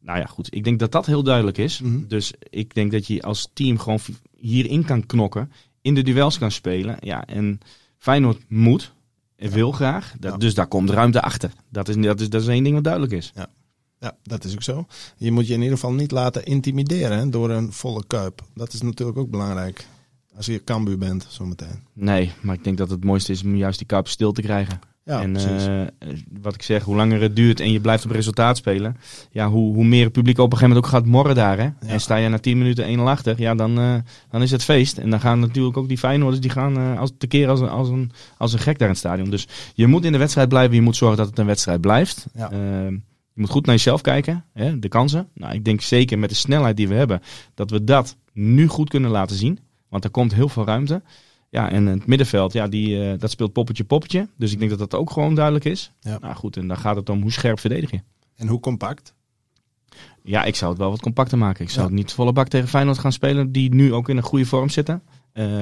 Nou 0.00 0.18
ja, 0.18 0.24
goed. 0.24 0.54
Ik 0.54 0.64
denk 0.64 0.78
dat 0.78 0.92
dat 0.92 1.06
heel 1.06 1.22
duidelijk 1.22 1.58
is. 1.58 1.80
Mhm. 1.80 2.06
Dus 2.08 2.32
ik 2.50 2.74
denk 2.74 2.92
dat 2.92 3.06
je 3.06 3.22
als 3.22 3.50
team 3.52 3.78
gewoon 3.78 4.00
hierin 4.36 4.84
kan 4.84 5.06
knokken. 5.06 5.52
In 5.82 5.94
de 5.94 6.02
duels 6.02 6.38
kan 6.38 6.50
spelen. 6.50 6.96
Ja, 7.00 7.26
en 7.26 7.60
Feyenoord 7.98 8.38
moet 8.48 8.92
en 9.44 9.50
wil 9.50 9.72
graag. 9.72 10.14
Dat, 10.18 10.32
Ja. 10.32 10.38
Dus 10.38 10.54
daar 10.54 10.66
komt 10.66 10.90
ruimte 10.90 11.22
achter. 11.22 11.52
Dat 11.68 11.88
is, 11.88 11.96
dat, 11.96 12.20
is, 12.20 12.28
dat 12.28 12.42
is 12.42 12.48
één 12.48 12.62
ding 12.62 12.74
wat 12.74 12.84
duidelijk 12.84 13.12
is. 13.12 13.32
Ja, 14.00 14.16
dat 14.22 14.44
is 14.44 14.52
ook 14.54 14.62
zo. 14.62 14.86
Je 15.16 15.32
moet 15.32 15.46
je 15.46 15.54
in 15.54 15.62
ieder 15.62 15.74
geval 15.78 15.92
niet 15.92 16.10
laten 16.10 16.44
intimideren 16.44 17.18
hè, 17.18 17.28
door 17.28 17.50
een 17.50 17.72
volle 17.72 18.04
kuip. 18.06 18.42
Dat 18.54 18.72
is 18.72 18.82
natuurlijk 18.82 19.18
ook 19.18 19.30
belangrijk. 19.30 19.86
Als 20.36 20.46
je 20.46 20.64
Cambuur 20.64 20.98
bent, 20.98 21.26
zometeen. 21.28 21.82
Nee, 21.92 22.32
maar 22.40 22.54
ik 22.54 22.64
denk 22.64 22.78
dat 22.78 22.90
het 22.90 23.04
mooiste 23.04 23.32
is 23.32 23.42
om 23.42 23.56
juist 23.56 23.78
die 23.78 23.86
kuip 23.86 24.08
stil 24.08 24.32
te 24.32 24.42
krijgen. 24.42 24.80
Ja, 25.04 25.20
en 25.22 25.36
eh, 25.36 25.82
wat 26.42 26.54
ik 26.54 26.62
zeg, 26.62 26.82
hoe 26.82 26.96
langer 26.96 27.20
het 27.20 27.36
duurt 27.36 27.60
en 27.60 27.72
je 27.72 27.80
blijft 27.80 28.04
op 28.04 28.10
resultaat 28.10 28.56
spelen, 28.56 28.96
ja, 29.30 29.48
hoe, 29.48 29.74
hoe 29.74 29.84
meer 29.84 30.04
het 30.04 30.12
publiek 30.12 30.38
op 30.38 30.52
een 30.52 30.58
gegeven 30.58 30.68
moment 30.74 30.86
ook 30.86 30.92
gaat 31.00 31.06
morren 31.10 31.34
daar. 31.34 31.58
Hè? 31.58 31.68
En 31.86 32.00
sta 32.00 32.16
je 32.16 32.28
na 32.28 32.38
10 32.38 32.58
minuten 32.58 32.84
1 32.84 33.00
achter, 33.00 33.40
ja, 33.40 33.54
dan, 33.54 33.78
eh, 33.78 33.94
dan 34.30 34.42
is 34.42 34.50
het 34.50 34.64
feest. 34.64 34.98
En 34.98 35.10
dan 35.10 35.20
gaan 35.20 35.38
natuurlijk 35.40 35.76
ook 35.76 35.88
die 35.88 35.98
Feyenoorders, 35.98 36.40
die 36.40 36.50
gaan 36.50 36.76
eh, 36.76 36.98
als, 37.00 37.10
tekeer 37.18 37.48
als, 37.48 37.60
een- 37.60 37.68
als, 37.68 37.88
een, 37.88 38.10
als 38.38 38.52
een 38.52 38.58
gek 38.58 38.78
daar 38.78 38.88
in 38.88 38.94
het 38.94 38.98
stadion. 39.02 39.30
Dus 39.30 39.48
je 39.74 39.86
moet 39.86 40.04
in 40.04 40.12
de 40.12 40.18
wedstrijd 40.18 40.48
blijven, 40.48 40.74
je 40.74 40.82
moet 40.82 40.96
zorgen 40.96 41.18
dat 41.18 41.26
het 41.26 41.38
een 41.38 41.46
wedstrijd 41.46 41.80
blijft. 41.80 42.26
Ja. 42.34 42.48
Je 42.52 43.40
moet 43.40 43.50
goed 43.50 43.66
naar 43.66 43.74
jezelf 43.74 44.00
kijken, 44.00 44.44
hè, 44.52 44.78
de 44.78 44.88
kansen. 44.88 45.28
Nou, 45.34 45.54
ik 45.54 45.64
denk 45.64 45.80
zeker 45.80 46.18
met 46.18 46.28
de 46.28 46.34
snelheid 46.36 46.76
die 46.76 46.88
we 46.88 46.94
hebben, 46.94 47.20
dat 47.54 47.70
we 47.70 47.84
dat 47.84 48.16
nu 48.32 48.66
goed 48.66 48.88
kunnen 48.88 49.10
laten 49.10 49.36
zien. 49.36 49.58
Want 49.88 50.04
er 50.04 50.10
komt 50.10 50.34
heel 50.34 50.48
veel 50.48 50.64
ruimte. 50.64 51.02
Ja, 51.54 51.70
en 51.70 51.86
het 51.86 52.06
middenveld, 52.06 52.52
ja, 52.52 52.68
die, 52.68 53.02
eh, 53.10 53.18
dat 53.18 53.30
speelt 53.30 53.52
poppetje 53.52 53.84
poppetje. 53.84 54.28
Dus 54.36 54.52
ik 54.52 54.58
denk 54.58 54.70
dat 54.70 54.78
dat 54.78 54.94
ook 54.94 55.10
gewoon 55.10 55.34
duidelijk 55.34 55.64
is. 55.64 55.92
Ja. 56.00 56.18
Nou 56.20 56.34
goed, 56.34 56.56
en 56.56 56.68
dan 56.68 56.76
gaat 56.76 56.96
het 56.96 57.08
om 57.08 57.22
hoe 57.22 57.32
scherp 57.32 57.60
verdedig 57.60 57.90
je. 57.90 58.00
En 58.36 58.48
hoe 58.48 58.60
compact? 58.60 59.14
Ja, 60.22 60.44
ik 60.44 60.54
zou 60.56 60.70
het 60.70 60.80
wel 60.80 60.90
wat 60.90 61.00
compacter 61.00 61.38
maken. 61.38 61.64
Ik 61.64 61.70
zou 61.70 61.80
Ja. 61.82 61.86
het 61.90 61.96
niet 62.00 62.12
volle 62.12 62.32
bak 62.32 62.48
tegen 62.48 62.68
Feyenoord 62.68 62.98
gaan 62.98 63.12
spelen, 63.12 63.52
die 63.52 63.74
nu 63.74 63.92
ook 63.92 64.08
in 64.08 64.16
een 64.16 64.22
goede 64.22 64.44
vorm 64.46 64.68
zitten. 64.68 65.02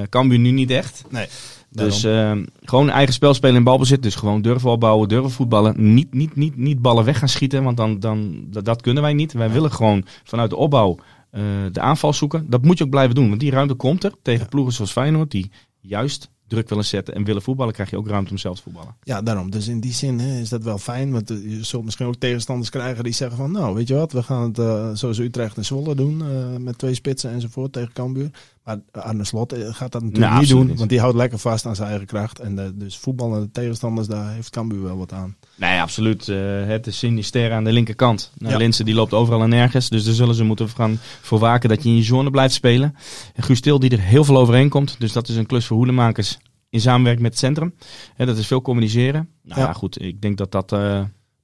Cambuur 0.09 0.39
nu 0.39 0.51
niet 0.51 0.69
echt. 0.71 1.03
Nee. 1.09 1.27
Dus 1.69 2.03
eh, 2.03 2.37
gewoon 2.63 2.89
eigen 2.89 3.13
spel 3.13 3.33
spelen 3.33 3.55
in 3.55 3.63
balbezit. 3.63 4.03
Dus 4.03 4.15
gewoon 4.15 4.41
durven 4.41 4.69
opbouwen, 4.69 5.07
durven 5.09 5.31
voetballen. 5.31 5.93
Niet, 5.93 6.13
niet, 6.13 6.35
niet, 6.35 6.55
niet 6.57 6.81
ballen 6.81 7.05
weg 7.05 7.19
gaan 7.19 7.29
schieten, 7.29 7.63
want 7.63 7.77
dan, 7.77 7.99
dan, 7.99 8.45
dat, 8.49 8.65
dat 8.65 8.81
kunnen 8.81 9.03
wij 9.03 9.13
niet. 9.13 9.33
Wij 9.33 9.51
willen 9.51 9.71
gewoon 9.71 10.05
vanuit 10.23 10.49
de 10.49 10.55
opbouw 10.55 10.97
eh, 11.29 11.41
de 11.71 11.79
aanval 11.79 12.13
zoeken. 12.13 12.49
Dat 12.49 12.63
moet 12.65 12.77
je 12.77 12.83
ook 12.83 12.89
blijven 12.89 13.15
doen, 13.15 13.27
want 13.27 13.39
die 13.39 13.51
ruimte 13.51 13.73
komt 13.73 14.03
er 14.03 14.13
tegen 14.21 14.41
Ja. 14.43 14.49
ploegen 14.49 14.73
zoals 14.73 14.91
Feyenoord, 14.91 15.31
die 15.31 15.51
juist 15.83 16.29
druk 16.47 16.69
willen 16.69 16.85
zetten 16.85 17.13
en 17.13 17.23
willen 17.23 17.41
voetballen, 17.41 17.73
krijg 17.73 17.89
je 17.89 17.97
ook 17.97 18.07
ruimte 18.07 18.31
om 18.31 18.37
zelf 18.37 18.55
te 18.55 18.63
voetballen. 18.63 18.95
Ja, 19.03 19.21
daarom. 19.21 19.51
Dus 19.51 19.67
in 19.67 19.79
die 19.79 19.93
zin 19.93 20.19
hè, 20.19 20.39
is 20.39 20.49
dat 20.49 20.63
wel 20.63 20.77
fijn. 20.77 21.11
Want 21.11 21.31
eh, 21.31 21.43
je 21.43 21.63
zult 21.63 21.83
misschien 21.83 22.05
ook 22.05 22.15
tegenstanders 22.15 22.69
krijgen 22.69 23.03
die 23.03 23.13
zeggen 23.13 23.37
van... 23.37 23.51
nou, 23.51 23.75
weet 23.75 23.87
je 23.87 23.93
wat, 23.93 24.11
we 24.11 24.23
gaan 24.23 24.47
het 24.47 24.59
eh, 24.59 24.89
zoals 24.93 25.17
Utrecht 25.17 25.57
en 25.57 25.65
Zwolle 25.65 25.95
doen... 25.95 26.21
eh, 26.21 26.57
met 26.57 26.77
twee 26.77 26.93
spitsen 26.93 27.31
enzovoort 27.31 27.73
tegen 27.73 27.93
Cambuur. 27.93 28.29
Maar 28.63 28.77
Arne 28.91 29.23
Slot 29.23 29.53
eh, 29.53 29.59
gaat 29.73 29.91
dat 29.91 30.01
natuurlijk 30.01 30.29
Nou, 30.31 30.39
niet 30.39 30.49
doen. 30.49 30.67
niet. 30.67 30.77
Want 30.77 30.89
die 30.89 30.99
houdt 30.99 31.15
lekker 31.15 31.39
vast 31.39 31.65
aan 31.65 31.75
zijn 31.75 31.89
eigen 31.89 32.07
kracht. 32.07 32.39
En 32.39 32.59
eh, 32.59 32.65
dus 32.73 32.97
voetballende 32.97 33.51
tegenstanders, 33.51 34.07
daar 34.07 34.33
heeft 34.33 34.49
Cambuur 34.49 34.83
wel 34.83 34.97
wat 34.97 35.13
aan. 35.13 35.35
Nee, 35.55 35.81
absoluut. 35.81 36.27
Eh, 36.29 36.37
het 36.65 36.87
is 36.87 36.97
sinister 36.97 37.51
aan 37.51 37.63
de 37.63 37.71
linkerkant. 37.71 38.31
Nou, 38.37 38.63
Ja. 38.63 38.83
Die 38.83 38.93
loopt 38.93 39.13
overal 39.13 39.41
en 39.41 39.49
nergens. 39.49 39.89
Dus 39.89 40.03
daar 40.03 40.13
zullen 40.13 40.35
ze 40.35 40.43
moeten 40.43 40.69
gaan 40.69 40.99
voor 41.21 41.39
waken 41.39 41.69
dat 41.69 41.83
je 41.83 41.89
in 41.89 41.95
je 41.95 42.03
zone 42.03 42.29
blijft 42.29 42.53
spelen. 42.53 42.95
En 43.33 43.43
Guus 43.43 43.61
Til 43.61 43.79
die 43.79 43.89
er 43.91 44.01
heel 44.01 44.23
veel 44.23 44.37
overheen 44.37 44.69
komt. 44.69 44.95
Dus 44.99 45.11
dat 45.13 45.27
is 45.29 45.35
een 45.35 45.45
klus 45.45 45.65
voor 45.65 45.77
hoedemakers 45.77 46.37
in 46.69 46.81
samenwerking 46.81 47.23
met 47.23 47.31
het 47.31 47.41
centrum. 47.41 47.73
Hè, 48.15 48.25
dat 48.25 48.37
is 48.37 48.47
veel 48.47 48.61
communiceren. 48.61 49.29
Nou 49.43 49.59
Ja. 49.61 49.65
ja, 49.67 49.73
goed. 49.73 50.01
Ik 50.01 50.21
denk 50.21 50.37
dat 50.37 50.51
dat, 50.51 50.71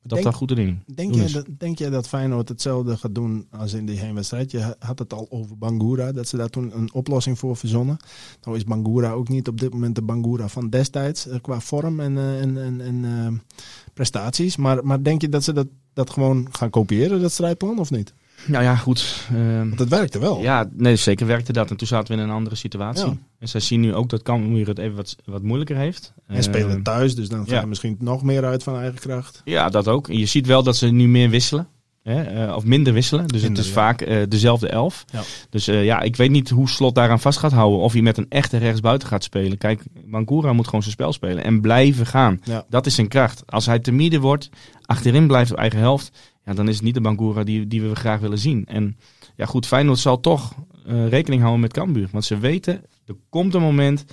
dat, 0.01 0.12
Denk- 0.12 0.23
dat 0.23 0.35
goed 0.35 0.47
doen 0.47 0.83
Denk 0.85 1.13
je, 1.13 1.31
dat, 1.31 1.45
denk 1.57 1.77
je 1.77 1.89
dat 1.89 2.07
Feyenoord 2.07 2.49
hetzelfde 2.49 2.97
gaat 2.97 3.15
doen 3.15 3.47
als 3.51 3.73
in 3.73 3.85
die 3.85 3.99
heenwedstrijd? 3.99 4.51
Je 4.51 4.75
had 4.79 4.99
het 4.99 5.13
al 5.13 5.27
over 5.29 5.57
Bangura, 5.57 6.12
dat 6.12 6.27
ze 6.27 6.38
daar 6.38 6.49
toen 6.49 6.77
een 6.77 6.93
oplossing 6.93 7.39
voor 7.39 7.57
verzonnen. 7.57 7.97
Nou 8.43 8.57
is 8.57 8.63
Bangura 8.63 9.12
ook 9.12 9.29
niet 9.29 9.47
op 9.47 9.59
dit 9.59 9.73
moment 9.73 9.95
de 9.95 10.01
Bangura 10.01 10.47
van 10.47 10.69
destijds 10.69 11.27
eh, 11.27 11.39
qua 11.41 11.59
vorm 11.59 11.99
en, 11.99 12.17
eh, 12.17 12.41
en, 12.41 12.57
en, 12.57 12.81
en 12.81 13.05
eh, 13.05 13.57
prestaties. 13.93 14.55
Maar, 14.55 14.85
maar 14.85 15.03
denk 15.03 15.21
je 15.21 15.29
dat 15.29 15.43
ze 15.43 15.53
dat, 15.53 15.67
dat 15.93 16.09
gewoon 16.09 16.47
gaan 16.51 16.69
kopiëren, 16.69 17.21
dat 17.21 17.31
strijdplan, 17.31 17.79
of 17.79 17.91
niet? 17.91 18.13
Nou 18.45 18.63
ja, 18.63 18.75
goed. 18.75 19.28
ehm, 19.34 19.67
Want 19.67 19.80
het 19.80 19.89
werkte 19.89 20.19
wel. 20.19 20.41
ja, 20.41 20.69
nee, 20.73 20.95
zeker 20.95 21.28
werkte 21.28 21.54
dat. 21.54 21.69
En 21.69 21.78
toen 21.78 21.88
zaten 21.88 22.15
we 22.15 22.21
in 22.21 22.28
een 22.28 22.36
andere 22.36 22.56
situatie. 22.56 23.06
Ja. 23.06 23.17
En 23.39 23.47
zij 23.47 23.60
zien 23.60 23.80
nu 23.80 23.93
ook 23.93 24.10
dat 24.10 24.21
Cambuur 24.21 24.67
het 24.67 24.78
even 24.78 24.95
wat, 24.95 25.15
wat 25.25 25.41
moeilijker 25.41 25.75
heeft. 25.75 26.13
En 26.28 26.43
spelen 26.43 26.71
Ehm, 26.71 26.84
thuis, 26.84 27.15
dus 27.15 27.30
dan 27.30 27.47
ga 27.47 27.56
je 27.56 27.60
ja. 27.62 27.65
misschien 27.65 27.95
nog 27.99 28.23
meer 28.23 28.45
uit 28.45 28.63
van 28.63 28.78
eigen 28.78 28.99
kracht. 28.99 29.41
Ja, 29.45 29.69
dat 29.69 29.88
ook. 29.88 30.08
Je 30.08 30.25
ziet 30.25 30.47
wel 30.47 30.63
dat 30.63 30.75
ze 30.78 30.88
nu 30.88 31.08
meer 31.08 31.30
wisselen. 31.30 31.67
Hè, 32.04 32.21
eh, 32.21 32.56
of 32.56 32.63
minder 32.65 32.93
wisselen. 32.93 33.28
Dus 33.28 33.41
Minder, 33.41 33.58
het 33.58 33.67
is 33.67 33.73
ja. 33.73 33.82
vaak 33.82 34.02
eh, 34.02 34.17
dezelfde 34.30 34.67
elf. 34.67 35.06
Ja. 35.12 35.21
Dus 35.49 35.67
eh, 35.67 35.86
ja, 35.86 36.02
ik 36.02 36.15
weet 36.15 36.30
niet 36.32 36.49
hoe 36.49 36.69
Slot 36.69 36.95
daaraan 36.95 37.19
vast 37.19 37.39
gaat 37.39 37.52
houden. 37.52 37.80
Of 37.80 37.93
hij 37.93 38.02
met 38.02 38.17
een 38.17 38.25
echte 38.30 38.58
rechtsbuiten 38.58 39.08
gaat 39.08 39.23
spelen. 39.23 39.58
Kijk, 39.58 39.84
Bangura 40.06 40.54
moet 40.54 40.65
gewoon 40.65 40.82
zijn 40.82 40.93
spel 40.93 41.13
spelen. 41.13 41.43
En 41.43 41.62
blijven 41.62 42.06
gaan. 42.06 42.41
Dat 42.69 42.86
is 42.86 42.95
zijn 42.95 43.08
kracht. 43.08 43.43
Als 43.45 43.65
hij 43.65 43.80
te 43.80 43.91
midden 43.91 44.21
wordt, 44.21 44.49
achterin 44.86 45.28
blijft 45.28 45.52
op 45.52 45.58
eigen 45.58 45.80
helft. 45.80 46.17
Ja, 46.45 46.54
dan 46.54 46.67
is 46.67 46.75
het 46.75 46.84
niet 46.84 46.93
de 46.93 47.02
Bangura 47.02 47.43
die, 47.43 47.67
die 47.67 47.82
we 47.82 47.95
graag 47.95 48.19
willen 48.19 48.38
zien. 48.39 48.65
En 48.65 48.97
ja, 49.36 49.45
goed, 49.45 49.65
Feyenoord 49.65 49.99
zal 49.99 50.19
toch 50.19 50.54
eh, 50.86 51.08
rekening 51.08 51.41
houden 51.41 51.62
met 51.62 51.73
Cambuur. 51.73 52.08
Want 52.12 52.25
ze 52.25 52.38
weten, 52.38 52.86
er 53.06 53.15
komt 53.30 53.54
een 53.54 53.62
moment... 53.62 54.06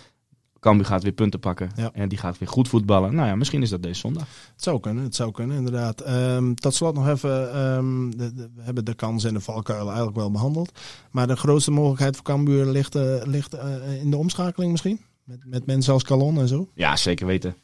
Cambuur 0.61 0.87
gaat 0.87 1.03
weer 1.03 1.12
punten 1.12 1.41
pakken. 1.41 1.71
Ja. 1.77 1.91
En 1.93 2.09
die 2.09 2.19
gaat 2.19 2.39
weer 2.39 2.49
goed 2.49 2.69
voetballen. 2.69 3.15
Nou 3.15 3.29
ja, 3.29 3.35
misschien 3.37 3.62
is 3.62 3.71
dat 3.71 3.83
deze 3.83 4.01
zondag. 4.01 4.23
Het 4.53 4.62
zou 4.62 4.81
kunnen, 4.81 5.05
het 5.05 5.15
zou 5.15 5.31
kunnen, 5.31 5.57
inderdaad. 5.57 6.01
Ehm, 6.01 6.55
tot 6.55 6.75
slot 6.75 6.95
nog 6.95 7.09
even, 7.09 7.53
ehm, 7.55 8.11
de, 8.11 8.35
de- 8.35 8.51
we 8.55 8.62
hebben 8.62 8.85
de 8.85 8.95
kans 8.95 9.25
en 9.25 9.35
de 9.35 9.41
valkuilen 9.41 9.87
eigenlijk 9.87 10.17
wel 10.17 10.31
behandeld. 10.31 10.79
Maar 11.11 11.27
de 11.27 11.37
grootste 11.37 11.71
mogelijkheid 11.71 12.15
voor 12.17 12.25
Cambuur 12.25 12.67
ligt, 12.67 12.95
eh, 12.95 13.17
ligt 13.25 13.55
eh, 13.55 14.01
in 14.03 14.11
de 14.11 14.17
omschakeling 14.17 14.71
misschien? 14.73 15.01
Met, 15.25 15.39
met 15.45 15.67
mensen 15.67 15.93
als 15.93 16.03
Calon 16.03 16.39
en 16.39 16.49
zo? 16.49 16.69
Ja, 16.75 16.97
zeker 16.97 17.27
weten. 17.27 17.55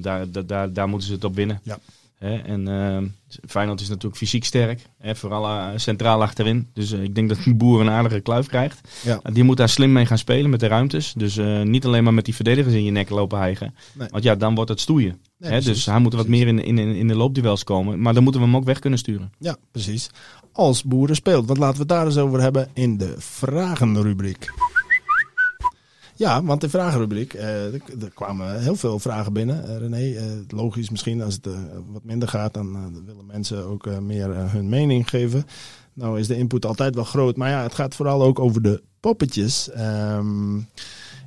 Daar, 0.00 0.30
daar, 0.30 0.46
daar, 0.46 0.72
daar 0.72 0.88
moeten 0.88 1.08
ze 1.08 1.14
het 1.14 1.24
op 1.24 1.34
winnen. 1.34 1.60
Ja. 1.62 1.78
Hè, 2.18 2.36
en 2.36 2.68
eh, 2.68 3.02
Feyenoord 3.48 3.80
is 3.80 3.88
natuurlijk 3.88 4.16
fysiek 4.16 4.44
sterk. 4.44 4.86
Hè, 4.98 5.16
vooral 5.16 5.46
eh, 5.46 5.68
centraal 5.76 6.22
achterin. 6.22 6.68
Dus 6.72 6.92
eh, 6.92 7.02
ik 7.02 7.14
denk 7.14 7.28
dat 7.28 7.38
de 7.44 7.54
boer 7.54 7.80
een 7.80 7.90
aardige 7.90 8.20
kluif 8.20 8.46
krijgt. 8.46 8.88
Ja. 9.02 9.20
Die 9.32 9.44
moet 9.44 9.56
daar 9.56 9.68
slim 9.68 9.92
mee 9.92 10.06
gaan 10.06 10.18
spelen 10.18 10.50
met 10.50 10.60
de 10.60 10.66
ruimtes. 10.66 11.12
Dus 11.16 11.36
eh, 11.36 11.62
niet 11.62 11.84
alleen 11.84 12.04
maar 12.04 12.14
met 12.14 12.24
die 12.24 12.34
verdedigers 12.34 12.74
in 12.74 12.84
je 12.84 12.90
nek 12.90 13.08
lopen 13.10 13.38
hijgen. 13.38 13.74
Nee. 13.92 14.08
Want 14.10 14.24
ja, 14.24 14.34
dan 14.34 14.54
wordt 14.54 14.70
het 14.70 14.80
stoeien. 14.80 15.20
Nee, 15.38 15.60
dus 15.60 15.86
hij 15.86 15.98
moet 15.98 16.12
er 16.12 16.18
wat 16.18 16.26
Precies. 16.26 16.44
meer 16.44 16.64
in, 16.64 16.78
in, 16.78 16.94
in 16.94 17.08
de 17.08 17.16
loopduels 17.16 17.64
komen. 17.64 18.00
Maar 18.00 18.14
dan 18.14 18.22
moeten 18.22 18.40
we 18.40 18.46
hem 18.46 18.56
ook 18.56 18.64
weg 18.64 18.78
kunnen 18.78 18.98
sturen. 18.98 19.32
Ja, 19.38 19.56
precies. 19.72 20.10
Als 20.52 20.84
boeren 20.84 21.16
speelt. 21.16 21.46
Want 21.46 21.58
laten 21.58 21.74
we 21.74 21.80
het 21.80 21.88
daar 21.88 22.06
eens 22.06 22.16
over 22.16 22.40
hebben 22.40 22.68
in 22.72 22.96
de 22.96 23.14
vragenrubriek. 23.18 24.46
Ja, 26.16 26.42
want 26.42 26.60
de 26.60 26.68
vragenrubriek, 26.68 27.34
eh, 27.34 27.74
er, 27.74 28.10
kwamen 28.14 28.62
heel 28.62 28.76
veel 28.76 28.98
vragen 28.98 29.32
binnen. 29.32 29.68
Eh, 29.68 29.76
René, 29.76 30.14
eh, 30.14 30.24
logisch 30.48 30.90
misschien 30.90 31.22
als 31.22 31.34
het 31.34 31.48
wat 31.92 32.04
minder 32.04 32.28
gaat, 32.28 32.54
dan 32.54 33.02
willen 33.06 33.26
mensen 33.26 33.64
ook 33.64 34.00
meer 34.00 34.50
hun 34.50 34.68
mening 34.68 35.08
geven. 35.08 35.46
Nou 35.92 36.18
is 36.18 36.26
de 36.26 36.36
input 36.36 36.66
altijd 36.66 36.94
wel 36.94 37.04
groot, 37.04 37.36
maar 37.36 37.50
ja, 37.50 37.62
het 37.62 37.74
gaat 37.74 37.94
vooral 37.94 38.22
ook 38.22 38.38
over 38.38 38.62
de 38.62 38.82
poppetjes. 39.00 39.70
Ehm, 39.70 40.58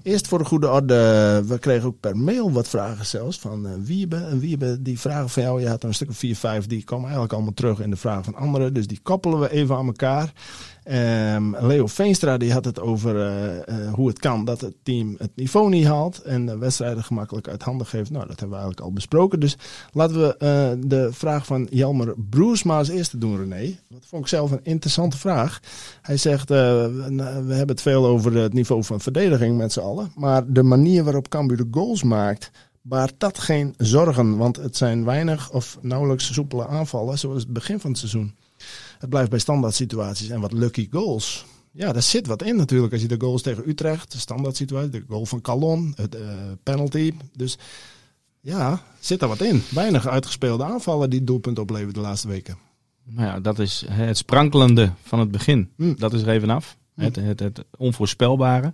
eerst 0.03 0.27
voor 0.27 0.37
de 0.37 0.45
goede 0.45 0.69
orde, 0.69 1.43
we 1.45 1.59
kregen 1.59 1.87
ook 1.87 1.99
per 1.99 2.17
mail 2.17 2.51
wat 2.51 2.67
vragen 2.67 3.05
zelfs 3.05 3.39
van 3.39 3.67
eh, 3.67 3.73
Wiebe. 3.83 4.15
En 4.15 4.39
Wiebe, 4.39 4.81
die 4.81 4.99
vragen 4.99 5.29
van 5.29 5.43
jou, 5.43 5.61
je 5.61 5.67
had 5.67 5.83
een 5.83 5.93
stuk 5.93 6.09
of 6.09 6.17
vier, 6.17 6.35
vijf, 6.35 6.67
die 6.67 6.83
komen 6.83 7.03
eigenlijk 7.03 7.33
allemaal 7.33 7.53
terug 7.53 7.79
in 7.79 7.89
de 7.89 7.95
vragen 7.95 8.23
van 8.23 8.35
anderen. 8.35 8.73
Dus 8.73 8.87
die 8.87 8.99
koppelen 9.03 9.39
we 9.39 9.51
even 9.51 9.75
aan 9.75 9.85
elkaar. 9.85 10.33
Ehm, 10.89 11.65
Leo 11.65 11.87
Veenstra 11.87 12.37
die 12.37 12.53
had 12.53 12.65
het 12.65 12.79
over 12.79 13.15
eh, 13.15 13.57
eh, 13.57 13.93
hoe 13.93 14.07
het 14.07 14.19
kan 14.19 14.45
dat 14.45 14.61
het 14.61 14.73
team 14.83 15.15
het 15.17 15.31
niveau 15.35 15.69
niet 15.69 15.85
haalt 15.85 16.21
en 16.21 16.45
de 16.45 16.57
wedstrijden 16.57 17.03
gemakkelijk 17.03 17.47
uit 17.47 17.63
handen 17.63 17.87
geeft. 17.87 18.09
Nou, 18.09 18.27
dat 18.27 18.39
hebben 18.39 18.49
we 18.49 18.63
eigenlijk 18.63 18.85
al 18.85 18.93
besproken. 18.93 19.39
Dus 19.39 19.57
laten 19.91 20.19
we 20.19 20.37
eh, 20.37 20.87
de 20.89 21.09
vraag 21.11 21.45
van 21.45 21.67
Jelmer 21.71 22.13
Broersma 22.29 22.77
als 22.77 22.89
eerste 22.89 23.17
doen, 23.17 23.37
René. 23.37 23.79
Dat 23.89 24.05
vond 24.05 24.21
ik 24.21 24.27
zelf 24.27 24.51
een 24.51 24.63
interessante 24.63 25.17
vraag. 25.17 25.59
Hij 26.01 26.17
zegt, 26.17 26.49
we, 26.49 27.05
nou, 27.09 27.45
we 27.45 27.53
hebben 27.53 27.75
het 27.75 27.81
veel 27.81 28.05
over 28.05 28.33
het 28.33 28.53
niveau 28.53 28.83
van 28.83 29.01
verdediging 29.01 29.57
met 29.57 29.71
z'n 29.71 29.79
allen. 29.79 30.11
Maar 30.15 30.53
de 30.53 30.63
manier 30.63 31.03
waarop 31.03 31.29
Cambuur 31.29 31.57
de 31.57 31.67
goals 31.71 32.03
maakt, 32.03 32.51
baart 32.81 33.13
dat 33.17 33.39
geen 33.39 33.73
zorgen. 33.77 34.37
Want 34.37 34.55
het 34.55 34.77
zijn 34.77 35.05
weinig 35.05 35.51
of 35.51 35.77
nauwelijks 35.81 36.33
soepele 36.33 36.67
aanvallen, 36.67 37.19
zoals 37.19 37.43
het 37.43 37.53
begin 37.53 37.79
van 37.79 37.89
het 37.89 37.99
seizoen. 37.99 38.33
Het 38.99 39.09
blijft 39.09 39.29
bij 39.29 39.39
standaard 39.39 39.73
situaties 39.73 40.29
en 40.29 40.39
wat 40.39 40.51
lucky 40.51 40.87
goals. 40.91 41.45
Ja, 41.71 41.91
daar 41.91 42.01
zit 42.01 42.27
wat 42.27 42.43
in 42.43 42.55
natuurlijk. 42.55 42.93
Als 42.93 43.01
je 43.01 43.07
de 43.07 43.19
goals 43.19 43.41
tegen 43.41 43.69
Utrecht, 43.69 44.11
de 44.11 44.17
standaard 44.17 44.55
situatie, 44.55 44.89
de 44.89 45.03
goal 45.07 45.25
van 45.25 45.41
Calon, 45.41 45.93
het 45.95 46.15
eh, 46.15 46.27
penalty. 46.63 47.13
Dus 47.35 47.57
ja, 48.39 48.81
zit 48.99 49.19
daar 49.19 49.29
wat 49.29 49.41
in. 49.41 49.63
Weinig 49.69 50.07
uitgespeelde 50.07 50.63
aanvallen 50.63 51.09
die 51.09 51.23
doelpunt 51.23 51.59
opleveren 51.59 51.93
de 51.93 51.99
laatste 51.99 52.27
weken. 52.27 52.57
Nou 53.03 53.27
ja, 53.27 53.39
dat 53.39 53.59
is 53.59 53.85
het 53.89 54.17
sprankelende 54.17 54.91
van 55.03 55.19
het 55.19 55.31
begin. 55.31 55.69
Mm. 55.75 55.95
Dat 55.97 56.13
is 56.13 56.21
er 56.21 56.29
even 56.29 56.49
af. 56.49 56.77
Mm. 56.93 57.03
Het, 57.03 57.15
het, 57.15 57.39
het 57.39 57.65
onvoorspelbare. 57.77 58.73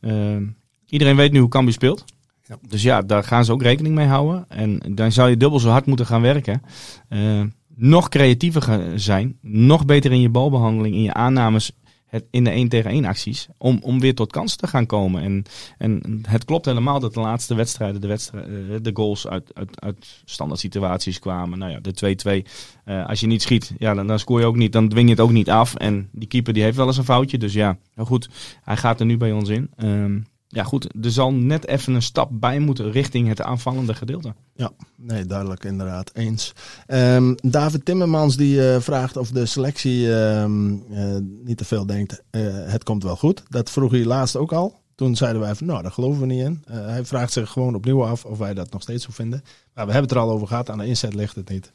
Ehm, 0.00 0.46
iedereen 0.86 1.16
weet 1.16 1.32
nu 1.32 1.38
hoe 1.38 1.48
Cambuur 1.48 1.74
speelt. 1.74 2.04
Ja. 2.42 2.58
Dus 2.68 2.82
ja, 2.82 3.02
daar 3.02 3.24
gaan 3.24 3.44
ze 3.44 3.52
ook 3.52 3.62
rekening 3.62 3.94
mee 3.94 4.06
houden. 4.06 4.44
En 4.48 4.94
dan 4.94 5.12
zou 5.12 5.30
je 5.30 5.36
dubbel 5.36 5.60
zo 5.60 5.68
hard 5.68 5.86
moeten 5.86 6.06
gaan 6.06 6.22
werken. 6.22 6.62
Eh, 7.08 7.42
nog 7.78 8.08
creatiever 8.08 8.92
zijn. 9.00 9.38
Nog 9.42 9.84
beter 9.84 10.12
in 10.12 10.20
je 10.20 10.28
balbehandeling, 10.28 10.94
in 10.94 11.02
je 11.02 11.14
aannames. 11.14 11.72
Het, 12.06 12.24
in 12.30 12.44
de 12.44 12.50
1 12.50 12.68
tegen 12.68 12.90
1 12.90 13.04
acties. 13.04 13.48
Om, 13.58 13.78
om 13.82 14.00
weer 14.00 14.14
tot 14.14 14.32
kansen 14.32 14.58
te 14.58 14.66
gaan 14.66 14.86
komen. 14.86 15.22
En, 15.22 15.44
en 15.78 16.20
het 16.28 16.44
klopt 16.44 16.64
helemaal 16.64 17.00
dat 17.00 17.14
de 17.14 17.20
laatste 17.20 17.54
wedstrijden 17.54 18.00
de, 18.00 18.06
wedstrijd, 18.06 18.46
eh, 18.46 18.76
de 18.82 18.90
goals 18.94 19.26
uit, 19.26 19.50
uit, 19.54 19.80
uit 19.80 20.22
standaard 20.24 20.60
situaties 20.60 21.18
kwamen. 21.18 21.58
Nou 21.58 21.72
ja, 21.72 21.80
de 21.80 22.44
2-2. 22.44 22.48
Eh, 22.84 23.06
als 23.06 23.20
je 23.20 23.26
niet 23.26 23.42
schiet, 23.42 23.74
ja, 23.78 23.94
dan, 23.94 24.06
dan 24.06 24.18
scoor 24.18 24.40
je 24.40 24.46
ook 24.46 24.56
niet. 24.56 24.72
Dan 24.72 24.88
dwing 24.88 25.08
je 25.08 25.14
het 25.14 25.22
ook 25.22 25.30
niet 25.30 25.50
af. 25.50 25.74
En 25.74 26.08
die 26.12 26.28
keeper 26.28 26.52
die 26.52 26.62
heeft 26.62 26.76
wel 26.76 26.86
eens 26.86 26.98
een 26.98 27.04
foutje. 27.04 27.38
Dus 27.38 27.52
ja, 27.52 27.78
nou 27.94 28.08
goed. 28.08 28.28
Hij 28.62 28.76
gaat 28.76 29.00
er 29.00 29.06
nu 29.06 29.16
bij 29.16 29.32
ons 29.32 29.48
in. 29.48 29.70
Ehm, 29.76 30.20
ja, 30.48 30.64
goed. 30.64 31.04
Er 31.04 31.10
zal 31.10 31.32
net 31.32 31.66
even 31.66 31.94
een 31.94 32.02
stap 32.02 32.30
bij 32.32 32.58
moeten 32.58 32.90
richting 32.90 33.28
het 33.28 33.42
aanvallende 33.42 33.94
gedeelte. 33.94 34.34
Ja, 34.54 34.70
nee, 34.96 35.26
duidelijk 35.26 35.64
inderdaad. 35.64 36.10
Eens. 36.14 36.52
Ehm, 36.86 37.34
David 37.42 37.84
Timmermans 37.84 38.36
die 38.36 38.72
eh, 38.72 38.80
vraagt 38.80 39.16
of 39.16 39.30
de 39.30 39.46
selectie 39.46 40.14
ehm, 40.14 40.72
eh, 40.90 41.16
niet 41.44 41.56
te 41.56 41.64
veel 41.64 41.86
denkt, 41.86 42.22
eh, 42.30 42.42
het 42.50 42.84
komt 42.84 43.02
wel 43.02 43.16
goed. 43.16 43.42
Dat 43.48 43.70
vroeg 43.70 43.90
hij 43.90 44.04
laatst 44.04 44.36
ook 44.36 44.52
al. 44.52 44.80
Toen 44.94 45.16
zeiden 45.16 45.40
wij 45.40 45.54
van, 45.54 45.66
nou, 45.66 45.82
daar 45.82 45.92
geloven 45.92 46.20
we 46.20 46.26
niet 46.26 46.44
in. 46.44 46.64
Hij 46.70 47.04
vraagt 47.04 47.32
zich 47.32 47.50
gewoon 47.50 47.74
opnieuw 47.74 48.04
af 48.04 48.24
of 48.24 48.38
wij 48.38 48.54
dat 48.54 48.70
nog 48.70 48.82
steeds 48.82 49.04
zo 49.04 49.10
vinden. 49.12 49.42
Maar 49.74 49.86
we 49.86 49.92
hebben 49.92 50.10
het 50.10 50.18
er 50.18 50.24
al 50.24 50.30
over 50.30 50.46
gehad, 50.46 50.70
aan 50.70 50.78
de 50.78 50.86
inzet 50.86 51.14
ligt 51.14 51.34
het 51.34 51.48
niet. 51.48 51.72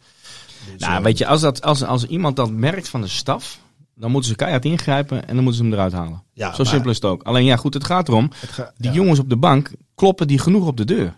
Dus, 0.71 0.87
Nou, 0.87 1.03
weet 1.03 1.17
je, 1.17 1.27
als, 1.27 1.41
dat, 1.41 1.61
als, 1.61 1.83
als 1.83 2.05
iemand 2.05 2.35
dat 2.35 2.51
merkt 2.51 2.89
van 2.89 3.01
de 3.01 3.07
staf, 3.07 3.59
dan 3.95 4.11
moeten 4.11 4.29
ze 4.29 4.35
keihard 4.35 4.65
ingrijpen 4.65 5.27
en 5.27 5.35
dan 5.35 5.43
moeten 5.43 5.55
ze 5.55 5.63
hem 5.63 5.73
eruit 5.73 5.93
halen. 5.93 6.23
ja, 6.33 6.49
Zo 6.51 6.57
maar 6.63 6.65
simpel 6.71 6.89
is 6.89 6.95
het 6.95 7.05
ook. 7.05 7.23
Alleen 7.23 7.45
ja, 7.45 7.55
goed, 7.55 7.73
het 7.73 7.83
gaat 7.83 8.07
erom. 8.07 8.29
het 8.39 8.49
ga- 8.49 8.73
Die 8.77 8.89
ja, 8.89 8.95
jongens 8.95 9.19
op 9.19 9.29
de 9.29 9.37
bank 9.37 9.71
kloppen 9.95 10.27
die 10.27 10.37
genoeg 10.39 10.67
op 10.67 10.77
de 10.77 10.85
deur. 10.85 11.15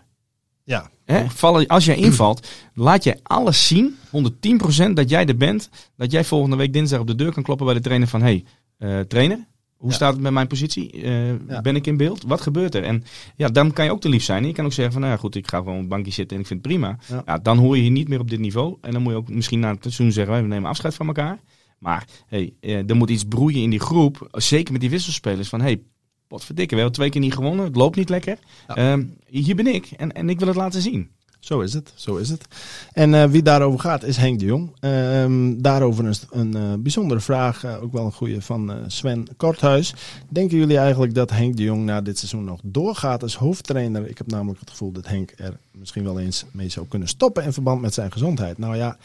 Ja, 0.64 0.90
Hè? 1.04 1.24
Vallen, 1.30 1.66
als 1.66 1.84
jij 1.84 1.96
invalt, 1.96 2.48
laat 2.74 3.04
jij 3.04 3.18
alles 3.22 3.66
zien, 3.66 3.96
110% 4.10 4.96
dat 4.96 5.10
jij 5.10 5.26
er 5.26 5.36
bent. 5.36 5.68
Dat 5.96 6.10
jij 6.10 6.24
volgende 6.24 6.56
week 6.56 6.72
dinsdag 6.72 7.00
op 7.00 7.06
de 7.06 7.14
deur 7.14 7.32
kan 7.32 7.42
kloppen 7.42 7.66
bij 7.66 7.74
de 7.74 7.80
trainer 7.80 8.08
van... 8.08 8.20
Hey, 8.22 8.44
eh, 8.78 9.00
trainer, 9.00 9.46
hoe 9.76 9.88
Ja. 9.90 9.94
staat 9.94 10.12
het 10.12 10.22
met 10.22 10.32
mijn 10.32 10.46
positie? 10.46 10.90
Eh, 11.02 11.28
Ja. 11.48 11.60
Ben 11.60 11.76
ik 11.76 11.86
in 11.86 11.96
beeld? 11.96 12.22
Wat 12.26 12.40
gebeurt 12.40 12.74
er? 12.74 12.82
En 12.82 13.04
ja, 13.36 13.48
dan 13.48 13.72
kan 13.72 13.84
je 13.84 13.90
ook 13.90 14.00
te 14.00 14.08
lief 14.08 14.24
zijn. 14.24 14.42
En 14.42 14.48
je 14.48 14.54
kan 14.54 14.64
ook 14.64 14.72
zeggen 14.72 14.92
van, 14.92 15.02
nou 15.02 15.12
ja, 15.14 15.20
goed, 15.20 15.34
ik 15.34 15.48
ga 15.48 15.58
gewoon 15.58 15.74
op 15.74 15.80
het 15.80 15.88
bankje 15.88 16.12
zitten 16.12 16.36
en 16.36 16.42
ik 16.42 16.48
vind 16.48 16.62
het 16.64 16.72
prima. 16.72 16.98
Ja. 17.08 17.22
Ja. 17.26 17.38
dan 17.38 17.58
hoor 17.58 17.76
je 17.76 17.84
je 17.84 17.90
niet 17.90 18.08
meer 18.08 18.20
op 18.20 18.30
dit 18.30 18.38
niveau. 18.40 18.76
En 18.80 18.92
dan 18.92 19.02
moet 19.02 19.12
je 19.12 19.18
ook 19.18 19.28
misschien 19.28 19.60
na 19.60 19.70
het 19.70 19.78
seizoen 19.82 20.12
zeggen, 20.12 20.42
we 20.42 20.48
nemen 20.48 20.70
afscheid 20.70 20.94
van 20.94 21.06
elkaar. 21.06 21.38
Maar 21.78 22.06
hey, 22.26 22.54
eh, 22.60 22.88
er 22.88 22.96
moet 22.96 23.10
iets 23.10 23.24
broeien 23.24 23.62
in 23.62 23.70
die 23.70 23.80
groep. 23.80 24.28
Zeker 24.30 24.72
met 24.72 24.80
die 24.80 24.90
wisselspelers. 24.90 25.48
Van 25.48 25.60
hey, 25.60 25.82
potverdikke, 26.26 26.74
we 26.74 26.80
hebben 26.80 26.98
twee 26.98 27.10
keer 27.10 27.20
niet 27.20 27.34
gewonnen. 27.34 27.64
Het 27.64 27.76
loopt 27.76 27.96
niet 27.96 28.08
lekker. 28.08 28.38
Ja. 28.68 28.74
Ehm, 28.74 29.04
hier 29.26 29.56
ben 29.56 29.66
ik 29.66 29.90
en, 29.96 30.12
en 30.12 30.28
ik 30.28 30.38
wil 30.38 30.48
het 30.48 30.56
laten 30.56 30.82
zien. 30.82 31.10
Zo 31.40 31.60
is 31.60 31.72
het, 31.72 31.92
zo 31.94 32.16
is 32.16 32.28
het. 32.28 32.46
En 32.92 33.14
eh, 33.14 33.24
wie 33.24 33.42
daarover 33.42 33.80
gaat 33.80 34.02
is 34.02 34.16
Henk 34.16 34.38
de 34.38 34.44
Jong. 34.44 34.76
Ehm, 34.80 35.58
daarover 35.58 36.04
een, 36.04 36.14
een 36.30 36.54
eh, 36.56 36.74
bijzondere 36.78 37.20
vraag, 37.20 37.80
ook 37.80 37.92
wel 37.92 38.04
een 38.04 38.12
goede 38.12 38.42
van 38.42 38.72
Sven 38.86 39.26
Korthuis. 39.36 39.94
Denken 40.28 40.58
jullie 40.58 40.78
eigenlijk 40.78 41.14
dat 41.14 41.30
Henk 41.30 41.56
de 41.56 41.62
Jong 41.62 41.84
na 41.84 42.00
dit 42.00 42.18
seizoen 42.18 42.44
nog 42.44 42.60
doorgaat 42.62 43.22
als 43.22 43.36
hoofdtrainer? 43.36 44.08
Ik 44.08 44.18
heb 44.18 44.26
namelijk 44.26 44.60
het 44.60 44.70
gevoel 44.70 44.92
dat 44.92 45.06
Henk 45.06 45.32
er 45.36 45.58
misschien 45.70 46.04
wel 46.04 46.20
eens 46.20 46.44
mee 46.50 46.68
zou 46.68 46.86
kunnen 46.88 47.08
stoppen 47.08 47.44
in 47.44 47.52
verband 47.52 47.80
met 47.80 47.94
zijn 47.94 48.12
gezondheid. 48.12 48.58
Nou 48.58 48.76
ja, 48.76 48.96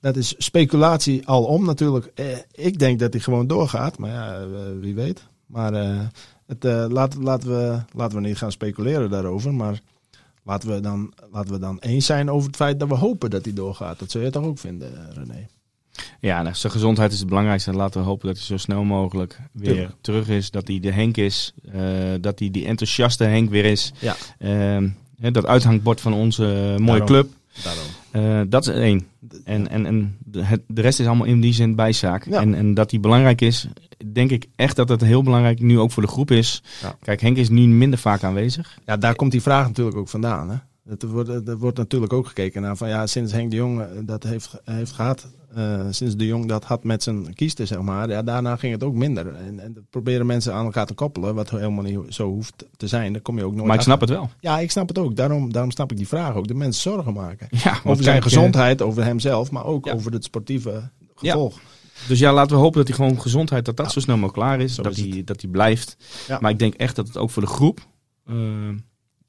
dat 0.00 0.16
is 0.16 0.34
speculatie 0.38 1.28
alom 1.28 1.64
natuurlijk. 1.64 2.10
Eh, 2.14 2.26
ik 2.52 2.78
denk 2.78 2.98
dat 2.98 3.12
hij 3.12 3.22
gewoon 3.22 3.46
doorgaat, 3.46 3.98
maar 3.98 4.10
ja, 4.10 4.34
eh, 4.40 4.46
wie 4.80 4.94
weet. 4.94 5.26
Maar 5.46 5.74
eh, 5.74 6.00
het, 6.46 6.64
eh, 6.64 6.84
laat, 6.88 7.14
laten, 7.14 7.48
we, 7.48 7.78
laten 7.94 8.20
we 8.20 8.26
niet 8.28 8.36
gaan 8.36 8.52
speculeren 8.52 9.10
daarover, 9.10 9.54
maar... 9.54 9.80
Laten 10.42 10.74
we, 10.74 10.80
dan, 10.80 11.12
laten 11.32 11.52
we 11.52 11.58
dan 11.58 11.78
eens 11.78 12.06
zijn 12.06 12.30
over 12.30 12.46
het 12.46 12.56
feit 12.56 12.80
dat 12.80 12.88
we 12.88 12.94
hopen 12.94 13.30
dat 13.30 13.44
hij 13.44 13.54
doorgaat. 13.54 13.98
Dat 13.98 14.10
zou 14.10 14.24
je 14.24 14.30
toch 14.30 14.44
ook 14.44 14.58
vinden, 14.58 15.12
René? 15.14 15.46
Ja, 16.20 16.42
nou, 16.42 16.54
zijn 16.54 16.72
gezondheid 16.72 17.12
is 17.12 17.18
het 17.18 17.28
belangrijkste. 17.28 17.72
Laten 17.72 18.00
we 18.00 18.06
hopen 18.06 18.26
dat 18.26 18.36
hij 18.36 18.46
zo 18.46 18.56
snel 18.56 18.84
mogelijk 18.84 19.40
weer 19.52 19.94
terug 20.00 20.28
is. 20.28 20.50
Dat 20.50 20.68
hij 20.68 20.80
de 20.80 20.92
Henk 20.92 21.16
is. 21.16 21.54
dat 22.20 22.38
hij 22.38 22.50
die 22.50 22.66
enthousiaste 22.66 23.24
Henk 23.24 23.50
weer 23.50 23.64
is. 23.64 23.92
Ja. 23.98 24.16
Ehm, 24.38 24.88
dat 25.32 25.46
uithangbord 25.46 26.00
van 26.00 26.12
onze 26.12 26.74
mooie 26.78 26.84
Daarom. 26.84 27.06
club. 27.06 27.28
Daarom. 27.62 27.86
Eh, 28.10 28.40
dat 28.48 28.66
is 28.66 28.74
één. 28.74 29.06
En, 29.44 29.68
en, 29.68 29.86
en 29.86 30.16
de, 30.24 30.44
het, 30.44 30.60
de 30.66 30.80
rest 30.80 31.00
is 31.00 31.06
allemaal 31.06 31.26
in 31.26 31.40
die 31.40 31.52
zin 31.52 31.74
bijzaak. 31.74 32.24
Ja. 32.24 32.40
En, 32.40 32.54
en 32.54 32.74
dat 32.74 32.90
die 32.90 33.00
belangrijk 33.00 33.40
is, 33.40 33.68
denk 34.12 34.30
ik 34.30 34.46
echt 34.56 34.76
dat 34.76 34.88
het 34.88 35.00
heel 35.00 35.22
belangrijk 35.22 35.60
nu 35.60 35.78
ook 35.78 35.90
voor 35.90 36.02
de 36.02 36.08
groep 36.08 36.30
is. 36.30 36.62
Ja. 36.82 36.96
Kijk, 37.02 37.20
Henk 37.20 37.36
is 37.36 37.48
nu 37.48 37.66
minder 37.66 37.98
vaak 37.98 38.22
aanwezig. 38.22 38.78
Ja, 38.86 38.96
daar 38.96 39.14
komt 39.14 39.32
die 39.32 39.42
vraag 39.42 39.66
natuurlijk 39.66 39.96
ook 39.96 40.08
vandaan. 40.08 40.50
Hè? 40.50 40.56
Het 40.88 41.02
wordt, 41.02 41.48
er 41.48 41.58
wordt 41.58 41.76
natuurlijk 41.78 42.12
ook 42.12 42.26
gekeken 42.26 42.62
naar 42.62 42.76
van 42.76 42.88
ja, 42.88 43.06
sinds 43.06 43.32
Henk 43.32 43.50
de 43.50 43.56
Jong 43.56 43.80
eh, 43.80 43.86
dat 44.04 44.22
heeft, 44.22 44.60
heeft 44.64 44.92
gehad, 44.92 45.30
eh, 45.54 45.80
sinds 45.90 46.16
de 46.16 46.26
Jong 46.26 46.46
dat 46.48 46.64
had 46.64 46.84
met 46.84 47.02
zijn 47.02 47.34
kiesten, 47.34 47.66
zeg 47.66 47.80
maar, 47.80 48.08
ja, 48.08 48.22
daarna 48.22 48.56
ging 48.56 48.72
het 48.72 48.82
ook 48.84 48.94
minder. 48.94 49.34
En, 49.34 49.60
en 49.60 49.72
dat 49.72 49.82
proberen 49.90 50.26
mensen 50.26 50.54
aan 50.54 50.64
elkaar 50.64 50.86
te 50.86 50.94
koppelen, 50.94 51.34
wat 51.34 51.50
helemaal 51.50 51.84
niet 51.84 51.98
zo 52.08 52.28
hoeft 52.28 52.66
te 52.76 52.86
zijn. 52.86 53.12
Dan 53.12 53.22
kom 53.22 53.36
je 53.38 53.44
ook 53.44 53.54
nooit 53.54 53.66
Maar 53.66 53.74
ik 53.74 53.80
achter. 53.88 53.92
snap 53.96 54.08
het 54.08 54.18
wel. 54.18 54.30
Ja, 54.52 54.58
ik 54.58 54.70
snap 54.70 54.88
het 54.88 54.98
ook. 54.98 55.16
Daarom, 55.16 55.52
daarom 55.52 55.70
snap 55.70 55.90
ik 55.90 55.96
die 55.96 56.08
vraag 56.08 56.34
ook. 56.34 56.48
De 56.48 56.54
mensen 56.54 56.82
zorgen 56.82 57.12
maken. 57.12 57.48
Ja, 57.64 57.80
Over 57.84 58.04
zijn 58.04 58.16
eh, 58.16 58.22
gezondheid, 58.22 58.82
over 58.82 59.04
hemzelf, 59.04 59.50
maar 59.50 59.64
ook 59.64 59.84
Ja. 59.86 59.92
over 59.92 60.12
het 60.12 60.24
sportieve 60.24 60.90
gevolg. 61.14 61.58
Dus 62.08 62.18
ja, 62.18 62.32
laten 62.32 62.56
we 62.56 62.62
hopen 62.62 62.78
dat 62.78 62.88
hij 62.88 62.96
gewoon 62.96 63.20
gezondheid, 63.20 63.64
dat 63.64 63.76
dat 63.76 63.86
Ja. 63.86 63.92
zo 63.92 64.00
snel 64.00 64.16
mogelijk 64.16 64.38
klaar 64.46 64.60
is. 64.60 64.74
Zo 64.74 64.82
Dat 64.82 64.96
is 64.96 65.00
hij, 65.14 65.24
dat 65.24 65.40
hij 65.40 65.50
blijft. 65.50 65.96
Ja. 66.28 66.38
Maar 66.40 66.50
ik 66.50 66.58
denk 66.58 66.74
echt 66.74 66.96
dat 66.96 67.06
het 67.06 67.16
ook 67.16 67.30
voor 67.30 67.42
de 67.42 67.48
groep, 67.48 67.80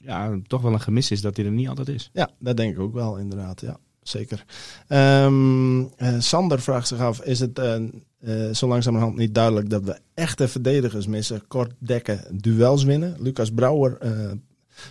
ja, 0.03 0.39
toch 0.47 0.61
wel 0.61 0.73
een 0.73 0.81
gemis 0.81 1.11
is 1.11 1.21
dat 1.21 1.35
hij 1.35 1.45
er 1.45 1.51
niet 1.51 1.67
altijd 1.67 1.87
is. 1.87 2.09
Ja, 2.13 2.29
dat 2.39 2.57
denk 2.57 2.73
ik 2.73 2.79
ook 2.79 2.93
wel, 2.93 3.17
inderdaad. 3.17 3.61
Ja, 3.61 3.77
zeker. 4.01 4.45
Ehm, 4.87 5.83
eh, 5.97 6.19
Sander 6.19 6.61
vraagt 6.61 6.87
zich 6.87 6.99
af: 6.99 7.21
is 7.21 7.39
het 7.39 7.59
eh, 7.59 7.75
eh, 8.19 8.53
zo 8.53 8.67
langzamerhand 8.67 9.15
niet 9.15 9.35
duidelijk 9.35 9.69
dat 9.69 9.83
we 9.83 9.99
echte 10.13 10.47
verdedigers 10.47 11.07
missen? 11.07 11.47
Kort 11.47 11.73
dekken, 11.77 12.41
duels 12.41 12.83
winnen. 12.83 13.15
Lucas 13.19 13.51
Brouwer, 13.51 13.97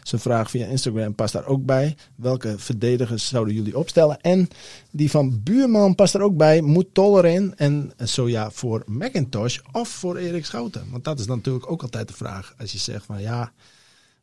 zijn 0.03 0.21
vraag 0.21 0.51
via 0.51 0.67
Instagram 0.67 1.15
past 1.15 1.33
daar 1.33 1.47
ook 1.47 1.65
bij. 1.65 1.97
Welke 2.15 2.59
verdedigers 2.59 3.29
zouden 3.29 3.55
jullie 3.55 3.79
opstellen? 3.79 4.21
En 4.21 4.49
die 4.91 5.11
van 5.11 5.43
Buurman 5.43 5.95
past 5.95 6.15
er 6.15 6.21
ook 6.21 6.37
bij. 6.37 6.61
Moet 6.61 6.95
Toller 6.95 7.25
in? 7.25 7.57
En 7.57 7.93
zo 8.05 8.29
ja, 8.29 8.51
voor 8.51 8.83
McIntosh 8.87 9.59
of 9.73 9.89
voor 9.89 10.17
Erik 10.17 10.45
Schouten? 10.45 10.91
Want 10.91 11.05
dat 11.05 11.19
is 11.19 11.27
natuurlijk 11.27 11.71
ook 11.71 11.83
altijd 11.83 12.09
de 12.09 12.15
vraag. 12.15 12.55
Als 12.59 12.73
je 12.73 12.79
zegt 12.79 13.05
van 13.05 13.21
ja, 13.21 13.53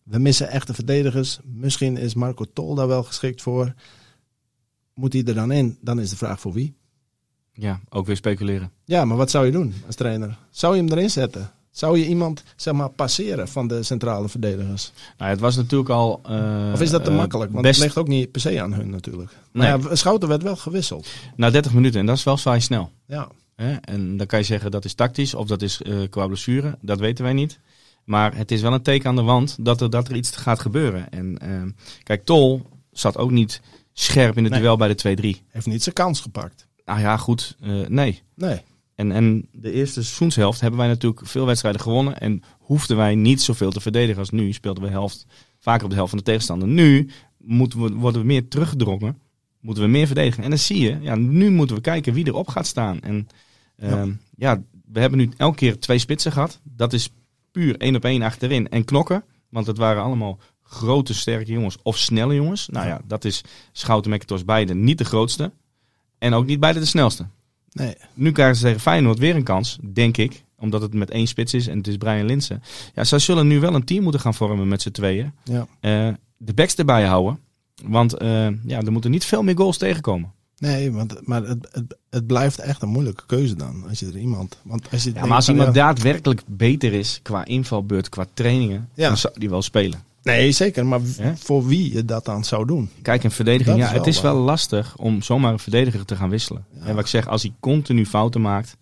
we 0.10 0.20
missen 0.20 0.50
echte 0.50 0.74
verdedigers. 0.74 1.40
Misschien 1.44 1.98
is 1.98 2.14
Marco 2.14 2.46
Tol 2.54 2.76
daar 2.76 2.88
wel 2.88 3.04
geschikt 3.04 3.42
voor. 3.42 3.74
Moet 4.94 5.14
hij 5.14 5.24
er 5.24 5.34
dan 5.34 5.52
in? 5.52 5.78
Dan 5.82 6.00
is 6.00 6.10
de 6.10 6.16
vraag 6.18 6.40
voor 6.40 6.54
wie? 6.54 6.76
Ja, 7.54 7.80
ook 7.90 8.06
weer 8.06 8.16
speculeren. 8.16 8.72
Ja, 8.86 9.06
maar 9.06 9.18
wat 9.18 9.30
zou 9.32 9.46
je 9.46 9.52
doen 9.52 9.74
als 9.86 9.96
trainer? 9.96 10.38
Zou 10.50 10.76
je 10.76 10.82
hem 10.84 10.92
erin 10.92 11.10
zetten? 11.10 11.52
Zou 11.72 11.98
je 12.00 12.08
iemand 12.08 12.44
zeg 12.56 12.74
maar, 12.74 12.90
passeren 12.90 13.48
van 13.48 13.68
de 13.68 13.84
centrale 13.84 14.30
verdedigers? 14.30 14.92
Nou, 15.18 15.30
het 15.32 15.40
was 15.40 15.56
natuurlijk 15.56 15.90
al. 15.90 16.20
eh, 16.24 16.70
Of 16.74 16.82
is 16.82 16.90
dat 16.90 17.04
te 17.04 17.10
eh, 17.10 17.16
makkelijk? 17.18 17.52
Want 17.52 17.64
best 17.64 17.76
het 17.76 17.84
ligt 17.86 17.98
ook 17.98 18.08
niet 18.08 18.32
per 18.32 18.42
se 18.42 18.62
aan 18.62 18.74
hun 18.74 18.90
natuurlijk. 18.90 19.32
Nee. 19.52 19.72
Maar 19.72 19.90
ja, 19.90 19.96
Schouten 19.96 20.28
werd 20.30 20.44
wel 20.44 20.56
gewisseld. 20.56 21.08
na 21.36 21.50
30 21.50 21.74
minuten 21.74 22.00
en 22.00 22.06
dat 22.06 22.18
is 22.18 22.24
wel 22.24 22.38
vrij 22.38 22.60
snel. 22.60 22.92
Ja? 23.06 23.28
En 23.82 24.18
dan 24.18 24.28
kan 24.28 24.40
je 24.40 24.46
zeggen 24.46 24.72
dat 24.72 24.86
is 24.86 24.94
tactisch 24.94 25.34
of 25.34 25.48
dat 25.48 25.62
is 25.62 25.82
eh, 25.82 25.96
qua 26.10 26.28
blessure. 26.28 26.78
Dat 26.82 27.00
weten 27.00 27.24
wij 27.24 27.34
niet. 27.34 27.60
Maar 28.08 28.36
het 28.36 28.52
is 28.52 28.62
wel 28.62 28.74
een 28.74 28.82
teken 28.82 29.10
aan 29.10 29.16
de 29.16 29.22
wand 29.22 29.58
dat 29.66 29.82
er, 29.82 29.90
dat 29.90 30.08
er 30.10 30.16
iets 30.16 30.32
gaat 30.36 30.60
gebeuren. 30.60 31.10
En 31.10 31.38
eh, 31.38 31.62
kijk, 32.04 32.26
Tol 32.26 32.62
zat 32.92 33.18
ook 33.18 33.32
niet 33.32 33.62
scherp 33.94 34.38
in 34.38 34.44
het 34.44 34.52
Nee. 34.54 34.62
duel 34.62 34.78
bij 34.78 34.88
de 34.96 34.96
2-3. 34.96 35.46
heeft 35.48 35.66
niet 35.66 35.84
zijn 35.84 35.96
kans 35.96 36.22
gepakt. 36.22 36.68
Nou 36.86 37.00
ja, 37.00 37.18
goed. 37.18 37.56
eh, 37.62 37.88
nee. 37.88 38.22
Nee. 38.36 38.62
En, 38.96 39.12
en 39.12 39.48
de 39.52 39.72
eerste 39.72 40.04
seizoenshelft 40.04 40.62
hebben 40.62 40.80
wij 40.80 40.88
natuurlijk 40.88 41.28
veel 41.28 41.46
wedstrijden 41.46 41.82
gewonnen. 41.82 42.20
En 42.20 42.42
hoefden 42.60 42.98
wij 42.98 43.16
niet 43.16 43.42
zoveel 43.42 43.72
te 43.72 43.82
verdedigen 43.82 44.20
als 44.20 44.30
nu. 44.30 44.54
Speelden 44.54 44.84
we 44.84 44.90
helft, 44.90 45.26
vaker 45.60 45.84
op 45.84 45.90
de 45.90 45.96
helft 45.96 46.10
van 46.10 46.20
de 46.20 46.26
tegenstander. 46.26 46.68
Nu 46.68 47.10
moeten 47.38 47.82
we, 47.84 47.90
worden 47.94 48.22
we 48.22 48.28
meer 48.28 48.48
teruggedrongen. 48.48 49.18
Moeten 49.60 49.84
we 49.84 49.90
meer 49.90 50.06
verdedigen. 50.06 50.44
En 50.44 50.50
dan 50.50 50.60
zie 50.60 50.80
je, 50.80 50.98
ja, 51.02 51.16
nu 51.16 51.52
moeten 51.52 51.76
we 51.76 51.82
kijken 51.82 52.14
wie 52.14 52.28
erop 52.28 52.48
gaat 52.48 52.68
staan. 52.68 53.00
En 53.02 53.28
ehm, 53.78 54.12
ja. 54.36 54.62
we 54.86 55.00
hebben 55.00 55.20
nu 55.20 55.30
elke 55.38 55.56
keer 55.58 55.80
twee 55.80 56.00
spitsen 56.00 56.32
gehad. 56.32 56.60
Dat 56.64 56.94
is 56.94 57.10
puur 57.58 57.78
één 57.78 57.96
op 57.96 58.06
één 58.06 58.22
achterin 58.22 58.70
en 58.70 58.86
knokken. 58.86 59.24
Want 59.50 59.68
het 59.68 59.78
waren 59.78 60.04
allemaal 60.04 60.40
grote, 60.64 61.14
sterke 61.14 61.52
jongens 61.52 61.78
of 61.84 61.98
snelle 61.98 62.36
jongens. 62.36 62.68
Nou 62.68 62.88
ja, 62.88 63.02
dat 63.06 63.26
is 63.26 63.44
Schouten 63.72 64.12
McIntosh 64.12 64.42
beide 64.42 64.74
niet 64.74 64.98
de 64.98 65.06
grootste. 65.06 65.52
En 66.18 66.34
ook 66.34 66.46
niet 66.46 66.60
beide 66.60 66.80
de 66.80 66.86
snelste. 66.86 67.26
Nee. 67.72 67.96
Nu 68.14 68.32
krijgen 68.32 68.56
ze 68.56 68.64
tegen 68.64 68.80
Feyenoord 68.80 69.20
weer 69.20 69.36
een 69.36 69.44
kans, 69.44 69.78
denk 69.94 70.18
ik. 70.18 70.44
Omdat 70.58 70.82
het 70.82 70.94
met 70.94 71.12
één 71.12 71.28
spits 71.28 71.54
is 71.54 71.68
en 71.68 71.78
het 71.78 71.88
is 71.88 71.98
Brian 71.98 72.26
Linsen. 72.26 72.64
Ja, 72.94 73.04
zij 73.04 73.20
zullen 73.20 73.48
nu 73.48 73.60
wel 73.60 73.76
een 73.76 73.86
team 73.86 74.04
moeten 74.04 74.22
gaan 74.22 74.34
vormen 74.34 74.68
met 74.68 74.82
z'n 74.82 74.92
tweeën. 74.92 75.34
Ja. 75.44 75.68
Eh, 75.80 76.14
de 76.38 76.54
backs 76.54 76.76
erbij 76.76 77.06
houden. 77.06 77.40
Want 77.84 78.14
eh, 78.14 78.48
ja, 78.64 78.82
er 78.82 78.92
moeten 78.92 79.12
niet 79.12 79.26
veel 79.26 79.44
meer 79.44 79.58
goals 79.58 79.78
tegenkomen. 79.78 80.34
Nee, 80.58 80.92
want, 80.92 81.28
maar 81.28 81.44
het, 81.44 81.68
het, 81.72 81.96
het 82.10 82.28
blijft 82.28 82.60
echt 82.60 82.82
een 82.82 82.90
moeilijke 82.90 83.24
keuze 83.26 83.56
dan. 83.56 83.86
Als 83.90 84.00
je 84.00 84.06
er 84.06 84.18
iemand... 84.18 84.58
Want 84.64 84.88
als 84.92 85.02
je 85.04 85.08
Ja, 85.08 85.14
denkt 85.14 85.28
maar 85.28 85.38
als 85.38 85.50
iemand 85.50 85.68
ja, 85.68 85.74
daadwerkelijk 85.74 86.42
beter 86.46 86.94
is 86.94 87.20
qua 87.24 87.46
invalbeurt, 87.46 88.10
qua 88.10 88.26
trainingen, 88.34 88.90
Ja. 88.94 89.08
dan 89.08 89.18
zou 89.18 89.34
die 89.40 89.50
wel 89.50 89.62
spelen. 89.62 90.04
Nee, 90.24 90.52
zeker. 90.52 90.86
Maar 90.86 91.00
voor 91.36 91.68
wie 91.68 91.94
je 91.94 92.06
dat 92.06 92.26
dan 92.26 92.44
zou 92.44 92.66
doen? 92.66 92.90
Kijk, 93.02 93.24
een 93.24 93.32
verdediging, 93.32 93.78
Dat 93.78 93.86
ja, 93.86 93.92
is 93.92 93.98
het 93.98 94.08
is 94.08 94.22
wel 94.22 94.36
lastig 94.36 94.98
om 94.98 95.22
zomaar 95.22 95.52
een 95.52 95.60
verdediger 95.60 96.06
te 96.06 96.16
gaan 96.16 96.30
wisselen. 96.30 96.66
En 96.80 96.94
wat 96.96 97.04
ik 97.04 97.10
zeg, 97.10 97.28
als 97.28 97.42
hij 97.42 97.52
continu 97.60 98.06
fouten 98.06 98.42
maakt, 98.42 98.76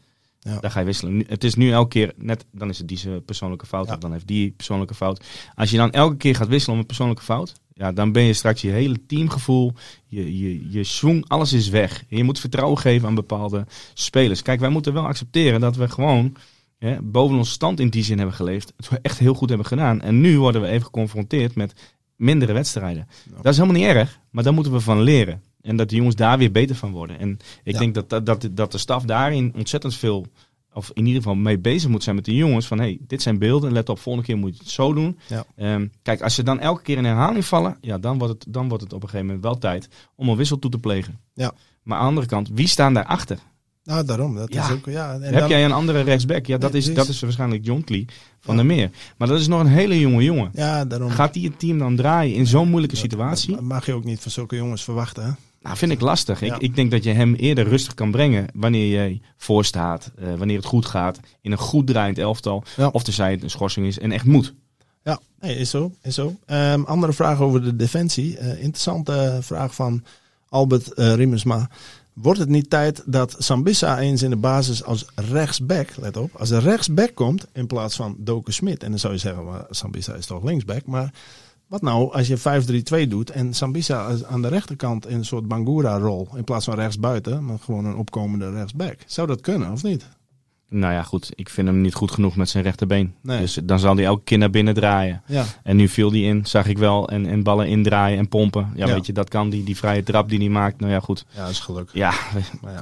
Ja. 0.47 0.59
dan 0.59 0.71
ga 0.71 0.79
je 0.79 0.85
wisselen. 0.85 1.17
Nu- 1.17 1.25
Het 1.27 1.43
is 1.43 1.55
nu 1.55 1.71
elke 1.71 1.87
keer, 1.89 2.13
net, 2.17 2.45
dan 2.51 2.69
is 2.69 2.77
het 2.77 2.87
die 2.87 2.97
zijn 2.97 3.25
persoonlijke 3.25 3.65
fout, 3.65 3.87
Ja. 3.87 3.93
of 3.93 3.99
dan 3.99 4.11
heeft 4.11 4.27
die 4.27 4.51
persoonlijke 4.51 4.93
fout. 4.93 5.25
Als 5.55 5.71
je 5.71 5.77
dan 5.77 5.91
elke 5.91 6.17
keer 6.17 6.35
gaat 6.35 6.47
wisselen 6.47 6.73
om 6.75 6.79
een 6.81 6.87
persoonlijke 6.87 7.23
fout, 7.23 7.53
ja, 7.73 7.91
dan 7.91 8.11
ben 8.11 8.23
je 8.23 8.33
straks 8.33 8.61
je 8.61 8.69
hele 8.69 9.05
teamgevoel, 9.05 9.73
je, 10.05 10.37
je, 10.39 10.71
je 10.71 10.83
swing, 10.83 11.27
alles 11.27 11.53
is 11.53 11.69
weg. 11.69 12.03
En 12.09 12.17
je 12.17 12.23
moet 12.23 12.39
vertrouwen 12.39 12.77
geven 12.79 13.07
aan 13.07 13.15
bepaalde 13.15 13.65
spelers. 13.93 14.41
Kijk, 14.41 14.59
wij 14.59 14.69
moeten 14.69 14.93
wel 14.93 15.05
accepteren 15.05 15.59
dat 15.59 15.75
we 15.75 15.89
gewoon 15.89 16.35
hè, 16.77 17.01
boven 17.01 17.37
ons 17.37 17.51
stand 17.51 17.79
in 17.79 17.89
die 17.89 18.03
zin 18.03 18.17
hebben 18.17 18.35
geleefd. 18.35 18.73
Het 18.77 18.89
we 18.89 18.99
echt 19.01 19.19
heel 19.19 19.33
goed 19.33 19.49
hebben 19.49 19.67
gedaan. 19.67 20.01
En 20.01 20.21
nu 20.21 20.39
worden 20.39 20.61
we 20.61 20.67
even 20.67 20.85
geconfronteerd 20.85 21.55
met 21.55 21.73
mindere 22.15 22.53
wedstrijden. 22.53 23.07
Dat 23.41 23.51
is 23.53 23.57
helemaal 23.59 23.79
niet 23.81 23.89
erg, 23.95 24.19
maar 24.31 24.43
daar 24.43 24.53
moeten 24.53 24.71
we 24.73 24.79
van 24.79 25.01
leren. 25.01 25.41
En 25.65 25.75
dat 25.75 25.89
de 25.89 25.95
jongens 25.95 26.15
daar 26.15 26.37
weer 26.37 26.51
beter 26.51 26.75
van 26.75 26.91
worden. 26.91 27.19
En 27.19 27.37
ik 27.63 27.73
Ja. 27.73 27.79
denk 27.79 27.93
dat, 27.93 28.09
dat, 28.09 28.25
dat, 28.25 28.47
dat 28.51 28.71
de 28.71 28.77
staf 28.77 29.03
daarin 29.03 29.53
ontzettend 29.55 29.95
veel, 29.95 30.25
of 30.73 30.91
in 30.93 31.05
ieder 31.05 31.21
geval 31.21 31.35
mee 31.35 31.59
bezig 31.59 31.89
moet 31.89 32.03
zijn 32.03 32.15
met 32.15 32.25
de 32.25 32.35
jongens. 32.35 32.67
Van 32.67 32.79
hey, 32.79 32.97
dit 33.01 33.21
zijn 33.21 33.39
beelden, 33.39 33.71
let 33.71 33.89
op, 33.89 33.99
volgende 33.99 34.27
keer 34.27 34.37
moet 34.37 34.53
je 34.57 34.63
het 34.63 34.71
zo 34.71 34.93
doen. 34.93 35.17
Ja. 35.27 35.45
Ehm, 35.55 35.87
kijk, 36.01 36.21
als 36.21 36.35
ze 36.35 36.43
dan 36.43 36.59
elke 36.59 36.81
keer 36.81 36.97
in 36.97 37.05
herhaling 37.05 37.45
vallen, 37.45 37.77
ja, 37.81 37.97
dan, 37.97 38.17
wordt 38.17 38.33
het, 38.43 38.53
dan 38.53 38.67
wordt 38.67 38.83
het 38.83 38.93
op 38.93 39.03
een 39.03 39.09
gegeven 39.09 39.25
moment 39.27 39.45
wel 39.45 39.57
tijd 39.57 39.87
om 40.15 40.29
een 40.29 40.35
wissel 40.37 40.59
toe 40.59 40.71
te 40.71 40.79
plegen. 40.79 41.19
Ja. 41.33 41.51
Maar 41.83 41.97
aan 41.97 42.03
de 42.03 42.09
andere 42.09 42.27
kant, 42.27 42.49
wie 42.53 42.67
staan 42.67 42.93
daarachter? 42.93 43.37
Nou, 43.83 44.05
daarom. 44.05 44.35
Dat 44.35 44.53
Ja. 44.53 44.63
is 44.65 44.71
ook... 44.71 44.85
Ja, 44.85 45.13
en 45.13 45.21
Heb 45.21 45.39
dan- 45.39 45.49
jij 45.49 45.65
een 45.65 45.71
andere 45.71 46.01
rechtsback? 46.01 46.45
Ja, 46.45 46.57
dat, 46.57 46.71
Nee, 46.71 46.79
is, 46.81 46.85
precies. 46.87 47.05
dat 47.05 47.15
is 47.15 47.21
waarschijnlijk 47.21 47.65
John 47.65 47.81
Klee 47.81 48.05
van 48.39 48.55
Ja. 48.55 48.61
der 48.61 48.75
Meer. 48.75 48.89
Maar 49.17 49.27
dat 49.27 49.39
is 49.39 49.47
nog 49.47 49.59
een 49.59 49.67
hele 49.67 49.99
jonge 49.99 50.23
jongen. 50.23 50.49
Ja, 50.53 50.85
daarom. 50.85 51.09
Gaat 51.09 51.33
die 51.33 51.47
het 51.47 51.59
team 51.59 51.77
dan 51.77 51.95
draaien 51.95 52.35
in 52.35 52.47
zo'n 52.47 52.69
moeilijke 52.69 52.95
situatie? 52.95 53.51
Dat 53.53 53.61
mag 53.61 53.85
je 53.85 53.93
ook 53.93 54.03
niet 54.03 54.19
van 54.19 54.31
zulke 54.31 54.55
jongens 54.55 54.83
verwachten. 54.83 55.25
Hè? 55.25 55.31
Nou, 55.65 55.77
vind 55.77 55.91
ik 55.91 56.01
lastig. 56.01 56.39
Ja. 56.39 56.55
Ik, 56.55 56.61
ik 56.61 56.75
denk 56.75 56.91
dat 56.91 57.03
je 57.03 57.11
hem 57.11 57.33
eerder 57.33 57.67
rustig 57.67 57.93
kan 57.93 58.11
brengen 58.11 58.47
wanneer 58.53 59.07
je 59.07 59.19
voorstaat, 59.37 60.11
eh, 60.15 60.33
wanneer 60.35 60.57
het 60.57 60.65
goed 60.65 60.85
gaat, 60.85 61.19
in 61.41 61.51
een 61.51 61.57
goed 61.57 61.87
draaiend 61.87 62.17
elftal. 62.17 62.63
Ja. 62.77 62.87
Of 62.87 63.03
tenzij 63.03 63.31
het 63.31 63.43
een 63.43 63.49
schorsing 63.49 63.85
is 63.85 63.99
en 63.99 64.11
echt 64.11 64.25
moet. 64.25 64.53
Ja, 65.03 65.19
is 65.39 65.69
zo. 65.69 65.91
Is 66.01 66.15
zo. 66.15 66.35
Ehm, 66.45 66.83
andere 66.83 67.13
vraag 67.13 67.39
over 67.39 67.63
de 67.63 67.75
defensie. 67.75 68.37
Eh, 68.37 68.47
interessante 68.47 69.37
vraag 69.41 69.75
van 69.75 70.03
Albert 70.49 70.93
eh 70.93 71.13
Riemersma. 71.13 71.69
Wordt 72.13 72.39
het 72.39 72.49
niet 72.49 72.69
tijd 72.69 73.03
dat 73.05 73.35
Sambissa 73.37 73.99
eens 73.99 74.21
in 74.21 74.29
de 74.29 74.35
basis 74.35 74.83
als 74.83 75.05
rechtsback, 75.15 75.89
let 75.95 76.17
op, 76.17 76.35
als 76.35 76.49
een 76.49 76.59
rechtsback 76.59 77.15
komt 77.15 77.47
in 77.53 77.67
plaats 77.67 77.95
van 77.95 78.15
Doken 78.19 78.53
Smit? 78.53 78.83
En 78.83 78.89
dan 78.89 78.99
zou 78.99 79.13
je 79.13 79.19
zeggen, 79.19 79.45
maar 79.45 79.65
Sambissa 79.69 80.13
is 80.13 80.25
toch 80.25 80.43
linksback? 80.43 80.85
Maar 80.85 81.13
wat 81.81 81.91
nou 81.91 82.13
als 82.13 82.27
je 82.27 82.37
5-3-2 83.03 83.07
doet 83.07 83.29
en 83.29 83.53
Sambissa 83.53 84.05
als- 84.07 84.23
aan 84.23 84.41
de 84.41 84.47
rechterkant 84.47 85.07
in 85.07 85.17
een 85.17 85.25
soort 85.25 85.47
Bangura-rol 85.47 86.27
in 86.35 86.43
plaats 86.43 86.65
van 86.65 86.75
rechtsbuiten, 86.75 87.45
maar 87.45 87.59
gewoon 87.59 87.85
een 87.85 87.95
opkomende 87.95 88.51
rechtsback? 88.51 88.97
Zou 89.05 89.27
dat 89.27 89.41
kunnen 89.41 89.71
of 89.71 89.83
niet? 89.83 90.07
Nou 90.69 90.93
ja, 90.93 91.03
goed. 91.03 91.31
Ik 91.35 91.49
vind 91.49 91.67
hem 91.67 91.81
niet 91.81 91.93
goed 91.93 92.11
genoeg 92.11 92.35
met 92.35 92.49
zijn 92.49 92.63
rechterbeen. 92.63 93.13
Nee. 93.21 93.39
Dus 93.39 93.59
dan 93.63 93.79
zal 93.79 93.95
hij 93.95 94.05
elke 94.05 94.23
keer 94.23 94.37
naar 94.37 94.49
binnen 94.49 94.73
draaien. 94.73 95.21
Ja, 95.27 95.45
En 95.63 95.75
nu 95.75 95.87
viel 95.87 96.11
hij 96.11 96.19
in, 96.21 96.45
zag 96.45 96.67
ik 96.67 96.77
wel. 96.77 97.09
En, 97.09 97.25
en 97.25 97.43
ballen 97.43 97.67
indraaien 97.67 98.17
en 98.17 98.27
pompen. 98.27 98.71
Ja, 98.75 98.87
Ja. 98.87 98.93
weet 98.93 99.05
je, 99.05 99.13
dat 99.13 99.29
kan 99.29 99.49
die. 99.49 99.63
Die 99.63 99.77
vrije 99.77 100.03
trap 100.03 100.29
die 100.29 100.39
hij 100.39 100.49
maakt. 100.49 100.79
Nou 100.79 100.91
ja, 100.91 100.99
goed. 100.99 101.25
ja, 101.35 101.41
dat 101.41 101.49
is 101.49 101.59
geluk. 101.59 101.89
Ja, 101.93 102.13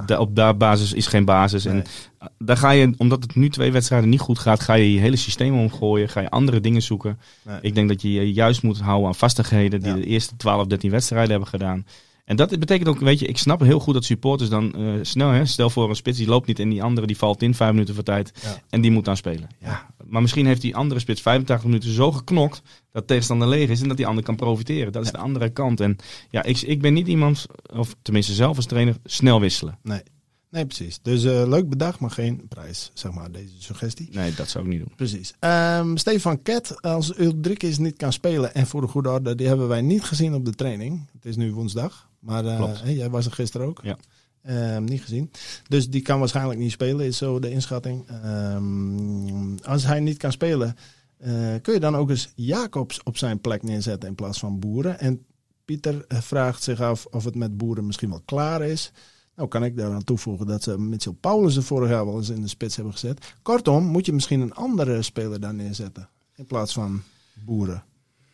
ja. 0.06 0.18
op 0.18 0.36
daar 0.36 0.56
basis 0.56 0.92
is 0.92 1.06
geen 1.06 1.24
basis. 1.24 1.64
En 1.64 1.72
Nee. 1.74 1.82
uh, 2.22 2.28
daar 2.38 2.56
ga 2.56 2.70
je, 2.70 2.94
omdat 2.96 3.22
het 3.22 3.34
nu 3.34 3.48
twee 3.50 3.72
wedstrijden 3.72 4.08
niet 4.08 4.20
goed 4.20 4.38
gaat, 4.38 4.60
ga 4.60 4.74
je 4.74 4.92
je 4.92 5.00
hele 5.00 5.16
systeem 5.16 5.58
omgooien. 5.58 6.08
Ga 6.08 6.20
je 6.20 6.30
andere 6.30 6.60
dingen 6.60 6.82
zoeken. 6.82 7.18
Nee. 7.42 7.58
Ik 7.60 7.74
denk 7.74 7.88
dat 7.88 8.02
je 8.02 8.12
je 8.12 8.32
juist 8.32 8.62
moet 8.62 8.80
houden 8.80 9.06
aan 9.06 9.14
vastigheden 9.14 9.80
die 9.82 9.94
de 9.94 10.04
eerste 10.06 10.36
12, 10.36 10.66
13 10.66 10.90
wedstrijden 10.90 11.30
hebben 11.30 11.48
gedaan. 11.48 11.86
En 12.24 12.36
dat 12.36 12.58
betekent 12.58 12.88
ook, 12.88 12.98
weet 12.98 13.18
je, 13.18 13.26
ik 13.26 13.38
snap 13.38 13.60
heel 13.60 13.78
goed 13.80 13.94
dat 13.94 14.04
supporters 14.04 14.50
dan 14.50 14.74
eh, 14.74 14.94
snel, 15.02 15.28
hè, 15.30 15.46
stel 15.46 15.70
voor 15.70 15.88
een 15.88 15.96
spits 15.96 16.18
die 16.18 16.26
loopt 16.26 16.46
niet 16.46 16.58
en 16.58 16.68
die 16.68 16.82
andere 16.82 17.06
die 17.06 17.16
valt 17.16 17.42
in 17.42 17.54
vijf 17.54 17.72
minuten 17.72 17.94
voor 17.94 18.04
tijd 18.04 18.32
Ja. 18.42 18.62
en 18.68 18.80
die 18.80 18.90
moet 18.90 19.04
dan 19.04 19.16
spelen. 19.16 19.48
Ja. 19.60 19.86
Maar 20.06 20.22
misschien 20.22 20.46
heeft 20.46 20.60
die 20.60 20.76
andere 20.76 21.00
spits 21.00 21.20
85 21.20 21.66
minuten 21.66 21.90
zo 21.92 22.12
geknokt 22.12 22.62
dat 22.92 23.06
tegenstander 23.06 23.48
leeg 23.48 23.68
is 23.68 23.80
en 23.80 23.88
dat 23.88 23.96
die 23.96 24.06
ander 24.06 24.24
kan 24.24 24.36
profiteren. 24.36 24.92
Dat 24.92 25.04
is 25.04 25.10
de 25.10 25.18
andere 25.18 25.48
kant. 25.50 25.80
En 25.80 25.96
ja, 26.30 26.42
ik, 26.42 26.60
ik 26.60 26.80
ben 26.80 26.92
niet 26.92 27.06
iemand, 27.06 27.46
of 27.76 27.94
tenminste 28.02 28.32
zelf 28.32 28.56
als 28.56 28.66
trainer, 28.66 28.96
snel 29.04 29.40
wisselen. 29.40 29.78
Nee. 29.82 30.02
Nee, 30.50 30.66
precies. 30.66 30.98
Dus 31.02 31.24
eh, 31.24 31.46
leuk 31.46 31.68
bedacht, 31.68 32.00
maar 32.00 32.10
geen 32.10 32.48
prijs, 32.48 32.90
zeg 32.94 33.12
maar, 33.12 33.32
deze 33.32 33.52
suggestie. 33.58 34.08
Nee, 34.12 34.34
dat 34.34 34.48
zou 34.48 34.64
ik 34.64 34.70
niet 34.70 34.80
doen. 34.80 34.92
Precies. 34.96 35.34
Ehm, 35.38 35.96
Stefan 35.96 36.42
Ket, 36.42 36.82
als 36.82 37.18
Ulrikis 37.18 37.78
niet 37.78 37.96
kan 37.96 38.12
spelen, 38.12 38.54
en 38.54 38.66
voor 38.66 38.80
de 38.80 38.86
goede 38.86 39.10
orde, 39.10 39.34
die 39.34 39.46
hebben 39.46 39.68
wij 39.68 39.80
niet 39.80 40.02
gezien 40.02 40.34
op 40.34 40.44
de 40.44 40.52
training. 40.54 41.08
Het 41.12 41.24
is 41.24 41.36
nu 41.36 41.52
woensdag, 41.52 42.08
maar 42.24 42.44
eh, 42.44 42.80
hè, 42.80 42.90
jij 42.90 43.10
was 43.10 43.26
er 43.26 43.32
gisteren 43.32 43.66
ook. 43.66 43.80
Ja. 43.82 43.96
Ehm, 44.42 44.84
niet 44.84 45.02
gezien. 45.02 45.30
Dus 45.68 45.88
die 45.88 46.02
kan 46.02 46.18
waarschijnlijk 46.18 46.58
niet 46.58 46.70
spelen, 46.70 47.06
is 47.06 47.16
zo 47.16 47.38
de 47.38 47.50
inschatting. 47.50 48.08
Ehm, 48.08 49.56
als 49.56 49.84
hij 49.84 50.00
niet 50.00 50.16
kan 50.16 50.32
spelen, 50.32 50.76
eh, 51.16 51.32
kun 51.62 51.74
je 51.74 51.80
dan 51.80 51.96
ook 51.96 52.10
eens 52.10 52.32
Jacobs 52.34 53.02
op 53.02 53.16
zijn 53.16 53.40
plek 53.40 53.62
neerzetten 53.62 54.08
in 54.08 54.14
plaats 54.14 54.38
van 54.38 54.58
Boeren. 54.58 54.98
En 54.98 55.24
Pieter 55.64 56.04
eh, 56.08 56.20
vraagt 56.20 56.62
zich 56.62 56.80
af 56.80 57.06
of 57.10 57.24
het 57.24 57.34
met 57.34 57.56
Boeren 57.56 57.86
misschien 57.86 58.10
wel 58.10 58.22
klaar 58.24 58.62
is. 58.62 58.92
Nou 59.36 59.48
kan 59.48 59.64
ik 59.64 59.76
daaraan 59.76 60.04
toevoegen 60.04 60.46
dat 60.46 60.62
ze 60.62 60.78
Mitchell 60.78 61.16
Paulussen 61.20 61.62
vorig 61.62 61.90
jaar 61.90 62.06
wel 62.06 62.16
eens 62.16 62.28
in 62.28 62.40
de 62.40 62.48
spits 62.48 62.74
hebben 62.74 62.92
gezet. 62.92 63.34
Kortom, 63.42 63.84
moet 63.84 64.06
je 64.06 64.12
misschien 64.12 64.40
een 64.40 64.54
andere 64.54 65.02
speler 65.02 65.40
daar 65.40 65.54
neerzetten 65.54 66.08
in 66.36 66.46
plaats 66.46 66.72
van 66.72 67.02
Boeren. 67.44 67.84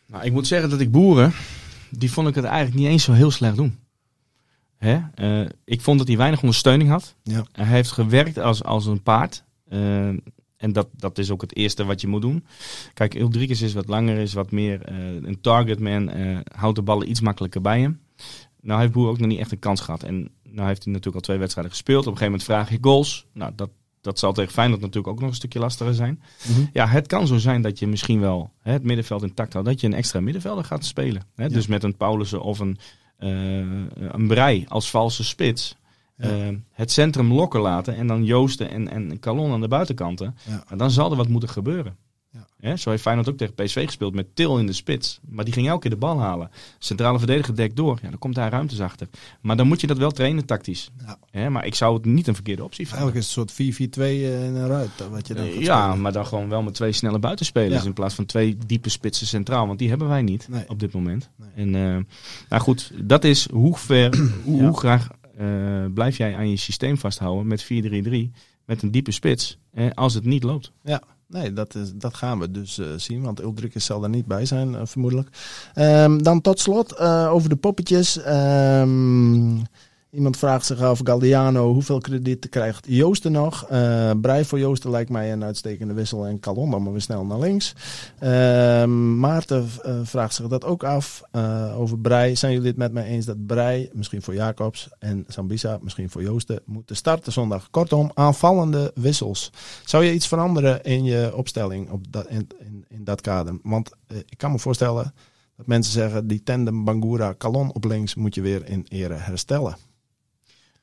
Nou, 0.05 0.23
ik 0.25 0.31
moet 0.31 0.47
zeggen 0.47 0.69
dat 0.69 0.79
ik 0.79 0.91
boeren, 0.91 1.33
die 1.97 2.11
vond 2.11 2.27
ik 2.27 2.35
het 2.35 2.43
eigenlijk 2.43 2.75
niet 2.75 2.87
eens 2.87 3.03
zo 3.03 3.11
heel 3.11 3.31
slecht 3.31 3.55
doen. 3.55 3.79
Hè? 4.77 4.99
Eh, 5.15 5.49
ik 5.65 5.81
vond 5.81 5.97
dat 5.97 6.07
hij 6.07 6.17
weinig 6.17 6.41
ondersteuning 6.41 6.89
had. 6.89 7.15
Ja. 7.23 7.45
Hij 7.51 7.65
heeft 7.65 7.91
gewerkt 7.91 8.37
als, 8.37 8.63
als 8.63 8.85
een 8.85 9.03
paard. 9.03 9.43
Eh, 9.67 10.07
en 10.57 10.73
dat, 10.73 10.87
dat 10.91 11.17
is 11.17 11.31
ook 11.31 11.41
het 11.41 11.55
eerste 11.55 11.85
wat 11.85 12.01
je 12.01 12.07
moet 12.07 12.21
doen. 12.21 12.45
Kijk, 12.93 13.13
Ulrikes 13.13 13.61
is 13.61 13.73
wat 13.73 13.87
langer, 13.87 14.17
is 14.17 14.33
wat 14.33 14.51
meer 14.51 14.81
eh, 14.81 14.95
een 14.97 15.41
targetman. 15.41 16.11
houdt 16.55 16.75
de 16.75 16.81
ballen 16.81 17.09
iets 17.09 17.21
makkelijker 17.21 17.61
bij 17.61 17.81
hem. 17.81 18.01
Nou 18.61 18.79
heeft 18.79 18.91
Boer 18.91 19.09
ook 19.09 19.19
nog 19.19 19.27
niet 19.27 19.39
echt 19.39 19.51
een 19.51 19.59
kans 19.59 19.81
gehad. 19.81 20.03
En 20.03 20.29
nou 20.43 20.67
heeft 20.67 20.83
hij 20.83 20.93
natuurlijk 20.93 21.15
al 21.15 21.21
twee 21.21 21.37
wedstrijden 21.37 21.73
gespeeld. 21.73 22.07
Op 22.07 22.11
een 22.11 22.17
gegeven 22.17 22.31
moment 22.31 22.49
vraag 22.49 22.69
je 22.69 22.77
goals. 22.81 23.25
Nou, 23.33 23.51
dat, 23.55 23.69
dat 24.01 24.19
zal 24.19 24.33
tegen 24.33 24.51
Feyenoord 24.51 24.81
natuurlijk 24.81 25.13
ook 25.13 25.19
nog 25.19 25.29
een 25.29 25.35
stukje 25.35 25.59
lastiger 25.59 25.93
zijn. 25.93 26.21
Mhm. 26.49 26.61
Ja, 26.73 26.87
het 26.87 27.07
kan 27.07 27.27
zo 27.27 27.37
zijn 27.37 27.61
dat 27.61 27.79
je 27.79 27.87
misschien 27.87 28.19
wel 28.19 28.51
hè, 28.61 28.71
het 28.71 28.83
middenveld 28.83 29.23
intact 29.23 29.53
houdt. 29.53 29.67
Dat 29.67 29.81
je 29.81 29.87
een 29.87 29.93
extra 29.93 30.19
middenvelder 30.19 30.63
gaat 30.63 30.85
spelen. 30.85 31.23
Hè? 31.35 31.49
Dus 31.49 31.67
met 31.67 31.83
een 31.83 31.95
Paulussen 31.97 32.41
of 32.41 32.59
een, 32.59 32.77
eh, 33.17 33.29
een 34.11 34.27
Brei 34.27 34.65
als 34.67 34.89
valse 34.89 35.23
spits. 35.23 35.75
Ja. 36.17 36.27
eh, 36.29 36.47
het 36.71 36.91
centrum 36.91 37.33
lokken 37.33 37.61
laten 37.61 37.95
en 37.95 38.07
dan 38.07 38.23
Joosten 38.23 38.69
en, 38.69 38.89
en 38.89 39.19
Calon 39.19 39.51
aan 39.51 39.61
de 39.61 39.67
buitenkanten. 39.67 40.35
Ja. 40.47 40.75
Dan 40.75 40.91
zal 40.91 41.11
er 41.11 41.17
wat 41.17 41.27
moeten 41.27 41.49
gebeuren. 41.49 41.95
Ja. 42.61 42.69
Hè, 42.69 42.75
zo 42.77 42.89
heeft 42.89 43.01
Feyenoord 43.01 43.29
ook 43.29 43.37
tegen 43.37 43.53
PSV 43.53 43.85
gespeeld 43.85 44.13
met 44.15 44.35
Til 44.35 44.57
in 44.59 44.65
de 44.65 44.73
spits. 44.73 45.19
Maar 45.29 45.45
die 45.45 45.53
ging 45.53 45.67
elke 45.67 45.81
keer 45.81 45.89
de 45.91 45.97
bal 45.97 46.19
halen. 46.19 46.49
Centrale 46.79 47.17
verdediger 47.17 47.55
dekt 47.55 47.75
door. 47.75 47.99
Ja, 48.01 48.09
dan 48.09 48.19
komt 48.19 48.35
daar 48.35 48.51
ruimtes 48.51 48.79
achter. 48.79 49.07
Maar 49.41 49.57
dan 49.57 49.67
moet 49.67 49.81
je 49.81 49.87
dat 49.87 49.97
wel 49.97 50.11
trainen 50.11 50.45
tactisch. 50.45 50.91
Ja. 51.05 51.17
Hè, 51.31 51.49
maar 51.49 51.65
ik 51.65 51.75
zou 51.75 51.93
het 51.95 52.05
niet 52.05 52.27
een 52.27 52.33
verkeerde 52.35 52.63
optie 52.63 52.87
vinden. 52.87 53.03
Eigenlijk 53.03 53.27
een 53.27 53.31
soort 53.31 53.51
4-4-2 53.51 54.01
eh, 54.01 54.45
in 54.45 54.55
een 54.55 54.67
ruit. 54.67 54.89
Wat 55.11 55.27
je 55.27 55.33
dan 55.33 55.45
gaat 55.51 55.61
Ja, 55.63 55.95
maar 55.95 56.11
dan 56.11 56.25
gewoon 56.25 56.49
wel 56.49 56.61
met 56.61 56.73
twee 56.73 56.91
snelle 56.91 57.19
buitenspelers 57.19 57.81
Ja. 57.81 57.87
in 57.87 57.93
plaats 57.93 58.15
van 58.15 58.25
twee 58.25 58.57
diepe 58.65 58.89
spitsen 58.89 59.27
centraal. 59.27 59.67
Want 59.67 59.79
die 59.79 59.89
hebben 59.89 60.07
wij 60.07 60.21
niet 60.21 60.47
Nee. 60.49 60.63
op 60.69 60.79
dit 60.79 60.91
moment. 60.93 61.29
Nee. 61.35 61.49
En 61.55 61.75
eh, 61.75 62.03
nou 62.49 62.61
goed, 62.61 62.91
dat 63.03 63.23
is 63.23 63.49
hoe 63.51 63.77
ver, 63.77 64.17
hoe, 64.45 64.57
Ja. 64.61 64.67
hoe 64.67 64.77
graag 64.77 65.07
eh, 65.37 65.47
blijf 65.93 66.17
jij 66.17 66.35
aan 66.35 66.49
je 66.49 66.57
systeem 66.57 66.97
vasthouden 66.97 67.47
met 67.47 67.63
4-3-3 67.63 68.31
met 68.65 68.81
een 68.81 68.91
diepe 68.91 69.11
spits 69.11 69.57
eh, 69.73 69.85
als 69.93 70.13
het 70.13 70.25
niet 70.25 70.43
loopt. 70.43 70.71
Nee, 71.31 71.53
dat, 71.53 71.75
is, 71.75 71.91
dat 71.93 72.15
gaan 72.15 72.39
we 72.39 72.51
dus 72.51 72.77
eh, 72.77 72.87
zien, 72.95 73.21
want 73.21 73.41
Ulrikes 73.41 73.85
zal 73.85 74.03
er 74.03 74.09
niet 74.09 74.25
bij 74.25 74.45
zijn, 74.45 74.75
eh, 74.75 74.81
vermoedelijk. 74.83 75.29
Ehm, 75.73 76.17
dan 76.17 76.41
tot 76.41 76.59
slot 76.59 76.91
eh, 76.91 77.31
over 77.31 77.49
de 77.49 77.55
poppetjes. 77.55 78.17
Ehm, 78.17 79.57
iemand 80.11 80.37
vraagt 80.37 80.65
zich 80.65 80.81
af, 80.81 80.99
Galdiano, 81.03 81.73
hoeveel 81.73 81.99
krediet 81.99 82.49
krijgt 82.49 82.85
Joosten 82.89 83.31
nog? 83.31 83.65
Eh 83.69 84.11
Brei 84.21 84.45
voor 84.45 84.59
Joosten 84.59 84.89
lijkt 84.89 85.09
mij 85.09 85.31
een 85.31 85.43
uitstekende 85.43 85.93
wissel 85.93 86.25
en 86.25 86.39
Calon 86.39 86.71
dan 86.71 86.83
maar 86.83 86.91
weer 86.91 87.01
snel 87.01 87.25
naar 87.25 87.39
links. 87.39 87.75
Ehm, 88.19 89.19
Maarten 89.19 89.69
eh, 89.81 89.99
vraagt 90.03 90.33
zich 90.33 90.47
dat 90.47 90.65
ook 90.65 90.83
af 90.83 91.21
eh, 91.31 91.79
over 91.79 91.99
Brei. 91.99 92.35
Zijn 92.35 92.53
jullie 92.53 92.67
het 92.67 92.77
met 92.77 92.93
mij 92.93 93.03
eens 93.03 93.25
dat 93.25 93.45
Brei, 93.45 93.89
misschien 93.93 94.21
voor 94.21 94.33
Jacobs 94.33 94.89
en 94.99 95.25
Sambisa, 95.27 95.79
misschien 95.81 96.09
voor 96.09 96.21
Joosten, 96.21 96.61
moeten 96.65 96.95
starten 96.95 97.31
zondag? 97.31 97.69
Kortom, 97.69 98.11
aanvallende 98.13 98.91
wissels. 98.95 99.51
Zou 99.85 100.03
je 100.03 100.13
iets 100.13 100.27
veranderen 100.27 100.83
in 100.83 101.03
je 101.03 101.31
opstelling 101.35 101.89
op 101.89 102.11
dat, 102.11 102.27
in, 102.27 102.47
in, 102.89 103.03
dat 103.03 103.21
kader? 103.21 103.59
Want 103.63 103.91
ik 104.07 104.37
kan 104.37 104.51
me 104.51 104.59
voorstellen 104.59 105.13
dat 105.57 105.67
mensen 105.67 105.93
zeggen, 105.93 106.27
die 106.27 106.43
tandem 106.43 106.83
Bangura 106.83 107.35
Calon 107.37 107.73
op 107.73 107.83
links 107.83 108.15
moet 108.15 108.35
je 108.35 108.41
weer 108.41 108.67
in 108.67 108.85
ere 108.89 109.13
herstellen. 109.13 109.75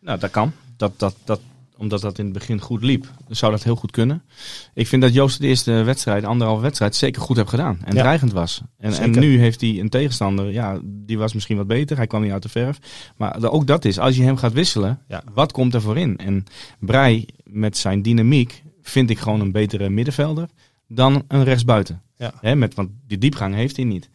Nou, 0.01 0.19
dat 0.19 0.31
kan. 0.31 0.53
Dat, 0.77 0.93
dat, 0.99 1.17
dat, 1.25 1.41
omdat 1.77 2.01
dat 2.01 2.19
in 2.19 2.25
het 2.25 2.35
begin 2.35 2.61
goed 2.61 2.83
liep, 2.83 3.07
zou 3.29 3.53
dat 3.53 3.63
heel 3.63 3.77
goed 3.77 3.91
kunnen. 3.91 4.23
Ik 4.75 4.87
vind 4.87 5.03
dat 5.03 5.15
Joost 5.15 5.41
de 5.41 5.47
eerste 5.47 5.73
wedstrijd, 5.73 6.25
anderhalve 6.25 6.63
wedstrijd, 6.63 6.95
zeker 6.97 7.23
goed 7.23 7.37
heeft 7.37 7.49
gedaan. 7.49 7.79
En 7.85 7.95
Ja. 7.95 8.01
dreigend 8.03 8.33
was. 8.33 8.63
En, 8.79 8.93
en 8.93 9.11
nu 9.11 9.39
heeft 9.39 9.61
hij 9.61 9.81
een 9.81 9.89
tegenstander, 9.89 10.53
ja, 10.53 10.79
die 10.85 11.19
was 11.19 11.33
misschien 11.33 11.57
wat 11.57 11.67
beter. 11.67 11.97
Hij 11.97 12.07
kwam 12.07 12.23
niet 12.23 12.33
uit 12.33 12.43
de 12.43 12.49
verf. 12.49 12.79
Maar 13.17 13.51
ook 13.51 13.67
dat 13.67 13.85
is, 13.85 13.99
als 13.99 14.17
je 14.17 14.23
hem 14.23 14.37
gaat 14.37 14.53
wisselen, 14.53 15.01
Ja. 15.09 15.23
wat 15.35 15.53
komt 15.53 15.75
er 15.75 15.81
voor 15.81 15.99
in? 15.99 16.17
En 16.17 16.45
Brei 16.81 17.27
met 17.45 17.77
zijn 17.77 18.03
dynamiek 18.03 18.63
vind 18.83 19.11
ik 19.11 19.19
gewoon 19.19 19.41
een 19.41 19.53
betere 19.53 19.89
middenvelder 19.89 20.49
dan 20.89 21.25
een 21.29 21.45
rechtsbuiten. 21.45 22.03
Ja. 22.17 22.55
Met, 22.55 22.75
want 22.75 22.91
die 23.07 23.19
diepgang 23.19 23.55
heeft 23.55 23.77
hij 23.77 23.85
niet. 23.85 24.11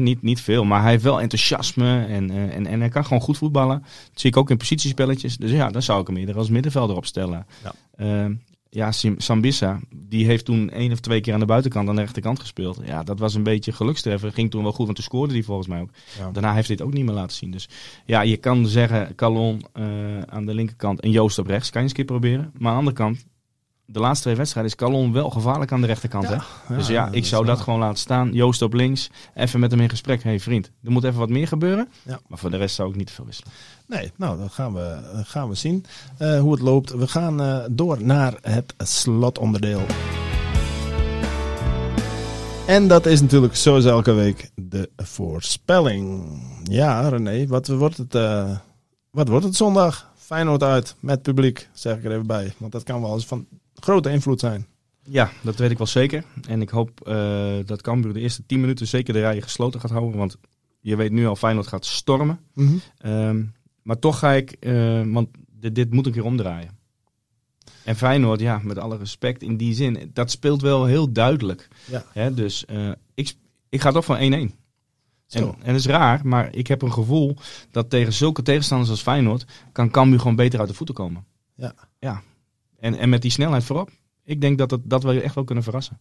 Niet, 0.00 0.22
niet 0.22 0.40
veel, 0.40 0.64
maar 0.64 0.82
hij 0.82 0.90
heeft 0.90 1.02
wel 1.02 1.20
enthousiasme 1.20 2.04
en, 2.04 2.30
eh, 2.30 2.56
en, 2.56 2.66
en 2.66 2.80
hij 2.80 2.88
kan 2.88 3.04
gewoon 3.04 3.22
goed 3.22 3.38
voetballen. 3.38 3.78
Dat 3.80 4.20
zie 4.20 4.30
ik 4.30 4.36
ook 4.36 4.50
in 4.50 4.56
positiespelletjes. 4.56 5.36
Dus 5.36 5.50
ja, 5.50 5.68
dan 5.70 5.82
zou 5.82 6.00
ik 6.00 6.06
hem 6.06 6.16
eerder 6.16 6.36
als 6.36 6.48
middenvelder 6.48 6.96
opstellen. 6.96 7.46
Ja. 7.62 7.72
Eh, 7.96 8.30
ja, 8.70 8.92
Sim- 8.92 9.20
Sambissa, 9.20 9.80
die 9.94 10.26
heeft 10.26 10.44
toen 10.44 10.70
één 10.70 10.92
of 10.92 11.00
twee 11.00 11.20
keer 11.20 11.34
aan 11.34 11.40
de 11.40 11.46
buitenkant 11.46 11.88
aan 11.88 11.94
de 11.94 12.00
rechterkant 12.00 12.40
gespeeld. 12.40 12.80
Ja, 12.84 13.02
dat 13.02 13.18
was 13.18 13.34
een 13.34 13.42
beetje 13.42 13.72
gelukstreffer. 13.72 14.32
Ging 14.32 14.50
toen 14.50 14.62
wel 14.62 14.72
goed, 14.72 14.84
want 14.84 14.96
toen 14.96 15.04
scoorde 15.04 15.34
hij 15.34 15.42
volgens 15.42 15.68
mij 15.68 15.80
ook. 15.80 15.90
Ja. 16.18 16.30
Daarna 16.30 16.54
heeft 16.54 16.66
hij 16.66 16.76
het 16.76 16.86
ook 16.86 16.92
niet 16.92 17.04
meer 17.04 17.14
laten 17.14 17.36
zien. 17.36 17.50
Dus 17.50 17.68
ja, 18.06 18.20
je 18.20 18.36
kan 18.36 18.66
zeggen 18.66 19.14
Calon 19.14 19.62
eh, 19.72 19.84
aan 20.20 20.46
de 20.46 20.54
linkerkant 20.54 21.00
en 21.00 21.10
Joost 21.10 21.38
op 21.38 21.46
rechts. 21.46 21.70
Kan 21.70 21.82
je 21.82 21.88
eens 21.88 21.98
een 21.98 22.06
keer 22.06 22.18
proberen. 22.18 22.52
Maar 22.58 22.72
aan 22.72 22.84
de 22.84 22.90
andere 22.90 22.96
kant, 22.96 23.24
de 23.92 24.00
laatste 24.00 24.22
twee 24.22 24.36
wedstrijden 24.36 24.72
is 24.72 24.78
Calon 24.78 25.12
wel 25.12 25.30
gevaarlijk 25.30 25.72
aan 25.72 25.80
de 25.80 25.86
rechterkant. 25.86 26.28
Hè? 26.28 26.36
Dus 26.76 26.86
ja, 26.86 27.08
ik 27.10 27.26
zou 27.26 27.44
dat 27.46 27.60
gewoon 27.60 27.78
laten 27.78 27.98
staan. 27.98 28.32
Joost 28.32 28.62
op 28.62 28.72
links. 28.72 29.10
Even 29.34 29.60
met 29.60 29.70
hem 29.70 29.80
in 29.80 29.88
gesprek. 29.88 30.22
Hé 30.22 30.28
hey, 30.28 30.40
vriend, 30.40 30.70
er 30.84 30.90
moet 30.90 31.04
even 31.04 31.18
wat 31.18 31.28
meer 31.28 31.48
gebeuren. 31.48 31.88
Ja. 32.02 32.20
Maar 32.28 32.38
voor 32.38 32.50
de 32.50 32.56
rest 32.56 32.74
zou 32.74 32.88
ik 32.90 32.96
niet 32.96 33.06
te 33.06 33.12
veel 33.12 33.24
wisselen. 33.24 33.52
Nee, 33.86 34.12
nou, 34.16 34.38
dat 34.38 34.52
gaan 34.52 34.74
we, 34.74 34.98
gaan 35.24 35.48
we 35.48 35.54
zien 35.54 35.84
eh, 36.16 36.40
hoe 36.40 36.52
het 36.52 36.60
loopt. 36.60 36.90
We 36.90 37.08
gaan 37.08 37.40
eh, 37.40 37.58
door 37.70 38.04
naar 38.04 38.34
het 38.40 38.74
slotonderdeel. 38.78 39.82
En 42.66 42.88
dat 42.88 43.06
is 43.06 43.20
natuurlijk 43.20 43.56
zoals 43.56 43.84
elke 43.84 44.12
week 44.12 44.50
de 44.54 44.90
voorspelling. 44.96 46.24
Ja, 46.62 47.08
René, 47.08 47.46
wat 47.46 47.66
wordt 47.66 47.96
het, 47.96 48.14
eh, 48.14 48.56
wat 49.10 49.28
wordt 49.28 49.44
het 49.44 49.56
zondag? 49.56 50.10
Feyenoord 50.16 50.62
uit 50.62 50.96
met 51.00 51.22
publiek, 51.22 51.68
zeg 51.72 51.96
ik 51.96 52.04
er 52.04 52.12
even 52.12 52.26
bij. 52.26 52.52
Want 52.58 52.72
dat 52.72 52.82
kan 52.82 53.00
wel 53.00 53.12
eens 53.12 53.26
van 53.26 53.46
grote 53.84 54.10
invloed 54.10 54.40
zijn. 54.40 54.66
Ja, 55.04 55.30
dat 55.42 55.56
weet 55.56 55.70
ik 55.70 55.78
wel 55.78 55.86
zeker. 55.86 56.24
En 56.48 56.62
ik 56.62 56.68
hoop 56.68 57.00
eh, 57.00 57.54
dat 57.64 57.82
Cambuur 57.82 58.12
de 58.12 58.20
eerste 58.20 58.46
10 58.46 58.60
minuten 58.60 58.86
zeker 58.86 59.14
de 59.14 59.20
rijen 59.20 59.42
gesloten 59.42 59.80
gaat 59.80 59.90
houden. 59.90 60.18
Want 60.18 60.36
je 60.80 60.96
weet 60.96 61.12
nu 61.12 61.26
al, 61.26 61.36
Feyenoord 61.36 61.66
gaat 61.66 61.86
stormen. 61.86 62.40
Ehm, 62.98 63.44
maar 63.82 63.98
toch 63.98 64.18
ga 64.18 64.32
ik, 64.32 64.50
eh, 64.50 65.02
want 65.06 65.28
dit, 65.58 65.74
dit 65.74 65.92
moet 65.92 66.06
een 66.06 66.12
keer 66.12 66.24
omdraaien. 66.24 66.80
En 67.84 67.96
Feyenoord, 67.96 68.40
ja, 68.40 68.60
met 68.62 68.78
alle 68.78 68.96
respect 68.96 69.42
in 69.42 69.56
die 69.56 69.74
zin, 69.74 70.10
dat 70.12 70.30
speelt 70.30 70.62
wel 70.62 70.84
heel 70.84 71.12
duidelijk. 71.12 71.68
Ja. 71.90 72.04
Hè, 72.12 72.34
dus 72.34 72.64
eh, 72.64 72.90
ik, 73.14 73.34
ik 73.68 73.80
ga 73.80 73.90
toch 73.90 74.04
van 74.04 74.16
1-1. 74.16 74.20
En, 74.20 75.42
en 75.42 75.54
dat 75.64 75.74
is 75.74 75.86
raar, 75.86 76.20
maar 76.24 76.54
ik 76.54 76.66
heb 76.66 76.82
een 76.82 76.92
gevoel 76.92 77.36
dat 77.70 77.90
tegen 77.90 78.12
zulke 78.12 78.42
tegenstanders 78.42 78.90
als 78.90 79.02
Feyenoord 79.02 79.44
kan 79.72 79.90
Cambuur 79.90 80.18
gewoon 80.18 80.36
beter 80.36 80.58
uit 80.60 80.68
de 80.68 80.74
voeten 80.74 80.94
komen. 80.94 81.24
Ja. 81.54 81.74
ja. 81.98 82.22
En, 82.82 82.98
en 82.98 83.08
met 83.08 83.22
die 83.22 83.30
snelheid 83.30 83.64
voorop. 83.64 83.90
Ik 84.24 84.40
denk 84.40 84.58
dat, 84.58 84.70
het, 84.70 84.80
dat 84.84 85.02
we 85.02 85.20
echt 85.20 85.34
wel 85.34 85.44
kunnen 85.44 85.64
verrassen. 85.64 85.98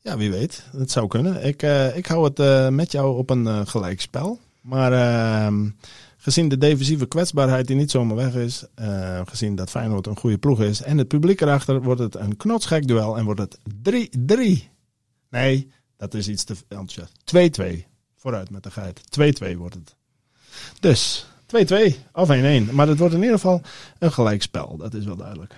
Ja, 0.00 0.16
wie 0.16 0.30
weet. 0.30 0.66
Het 0.72 0.90
zou 0.90 1.06
kunnen. 1.06 1.44
Ik, 1.44 1.62
eh, 1.62 1.96
ik 1.96 2.06
hou 2.06 2.24
het 2.24 2.38
eh, 2.38 2.68
met 2.68 2.92
jou 2.92 3.18
op 3.18 3.30
een 3.30 3.46
eh, 3.46 3.60
gelijkspel. 3.64 4.40
Maar 4.60 4.92
ehm, 4.92 5.70
gezien 6.16 6.48
de 6.48 6.58
defensieve 6.58 7.06
kwetsbaarheid 7.06 7.66
die 7.66 7.76
niet 7.76 7.90
zomaar 7.90 8.16
weg 8.16 8.34
is, 8.34 8.64
gezien 9.24 9.54
dat 9.54 9.70
Feyenoord 9.70 10.06
een 10.06 10.16
goede 10.16 10.38
ploeg 10.38 10.60
is 10.60 10.82
en 10.82 10.98
het 10.98 11.08
publiek 11.08 11.40
erachter, 11.40 11.82
wordt 11.82 12.00
het 12.00 12.14
een 12.14 12.36
knotsgek 12.36 12.86
duel 12.86 13.16
en 13.16 13.24
wordt 13.24 13.40
het 13.40 13.58
3-3. 13.82 14.70
Nee, 15.30 15.70
dat 15.96 16.14
is 16.14 16.28
iets 16.28 16.44
te 16.44 16.54
enthousiast. 16.68 17.12
2-2. 17.24 17.84
Vooruit 18.16 18.50
met 18.50 18.62
de 18.62 18.70
geit. 18.70 19.00
2-2 19.52 19.56
wordt 19.56 19.74
het. 19.74 19.94
Dus 20.80 21.26
2-2 21.46 21.94
of 22.12 22.28
1-1. 22.28 22.72
Maar 22.72 22.88
het 22.88 22.98
wordt 22.98 23.14
in 23.14 23.22
ieder 23.22 23.38
geval 23.38 23.62
een 23.98 24.12
gelijkspel. 24.12 24.76
Dat 24.76 24.94
is 24.94 25.04
wel 25.04 25.16
duidelijk. 25.16 25.54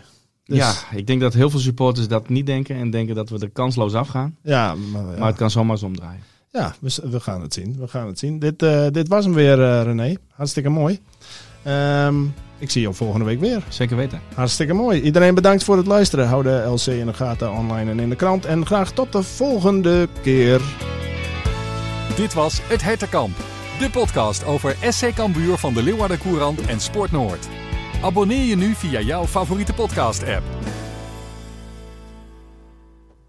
Dus, 0.46 0.58
Ja, 0.58 0.72
ik 0.94 1.06
denk 1.06 1.20
dat 1.20 1.34
heel 1.34 1.50
veel 1.50 1.60
supporters 1.60 2.08
dat 2.08 2.28
niet 2.28 2.46
denken 2.46 2.76
en 2.76 2.90
denken 2.90 3.14
dat 3.14 3.28
we 3.28 3.38
er 3.38 3.50
kansloos 3.50 3.94
afgaan. 3.94 4.36
ja, 4.42 4.74
maar, 4.74 5.02
ja. 5.02 5.18
Maar 5.18 5.28
het 5.28 5.36
kan 5.36 5.50
zomaar 5.50 5.72
eens 5.72 5.82
omdraaien. 5.82 6.22
Ja, 6.52 6.74
we, 6.80 6.98
we 7.10 7.20
gaan 7.20 7.40
het 7.42 7.54
zien. 7.54 7.76
We 7.78 7.88
gaan 7.88 8.06
het 8.06 8.18
zien. 8.18 8.38
Dit, 8.38 8.62
eh, 8.62 8.86
dit 8.90 9.08
was 9.08 9.24
hem 9.24 9.34
weer, 9.34 9.62
eh, 9.62 9.82
René. 9.82 10.14
Hartstikke 10.30 10.68
mooi. 10.68 11.00
Ehm, 11.62 12.22
ik 12.58 12.70
zie 12.70 12.82
jou 12.82 12.94
volgende 12.94 13.24
week 13.24 13.40
weer. 13.40 13.62
Zeker 13.68 13.96
weten. 13.96 14.20
Hartstikke 14.34 14.72
mooi. 14.72 15.00
Iedereen 15.00 15.34
bedankt 15.34 15.64
voor 15.64 15.76
het 15.76 15.86
luisteren. 15.86 16.28
Hou 16.28 16.42
de 16.42 16.64
LC 16.68 16.86
in 16.86 17.06
de 17.06 17.12
gaten 17.12 17.52
online 17.52 17.90
en 17.90 18.00
in 18.00 18.08
de 18.08 18.16
krant. 18.16 18.44
En 18.44 18.66
graag 18.66 18.92
tot 18.92 19.12
de 19.12 19.22
volgende 19.22 20.08
keer. 20.22 20.60
Dit 22.16 22.34
was 22.34 22.60
Het 22.62 22.82
Hertenkamp, 22.82 23.36
de 23.78 23.90
podcast 23.90 24.44
over 24.44 24.76
SC 24.90 25.14
Cambuur 25.14 25.56
van 25.56 25.74
de 25.74 25.82
Leeuwarden 25.82 26.18
Courant 26.18 26.60
en 26.66 26.80
Sport 26.80 27.10
Noord. 27.10 27.48
Abonneer 28.02 28.44
je 28.44 28.54
nu 28.56 28.74
via 28.74 29.00
jouw 29.00 29.26
favoriete 29.26 29.72
podcast-app. 29.72 30.42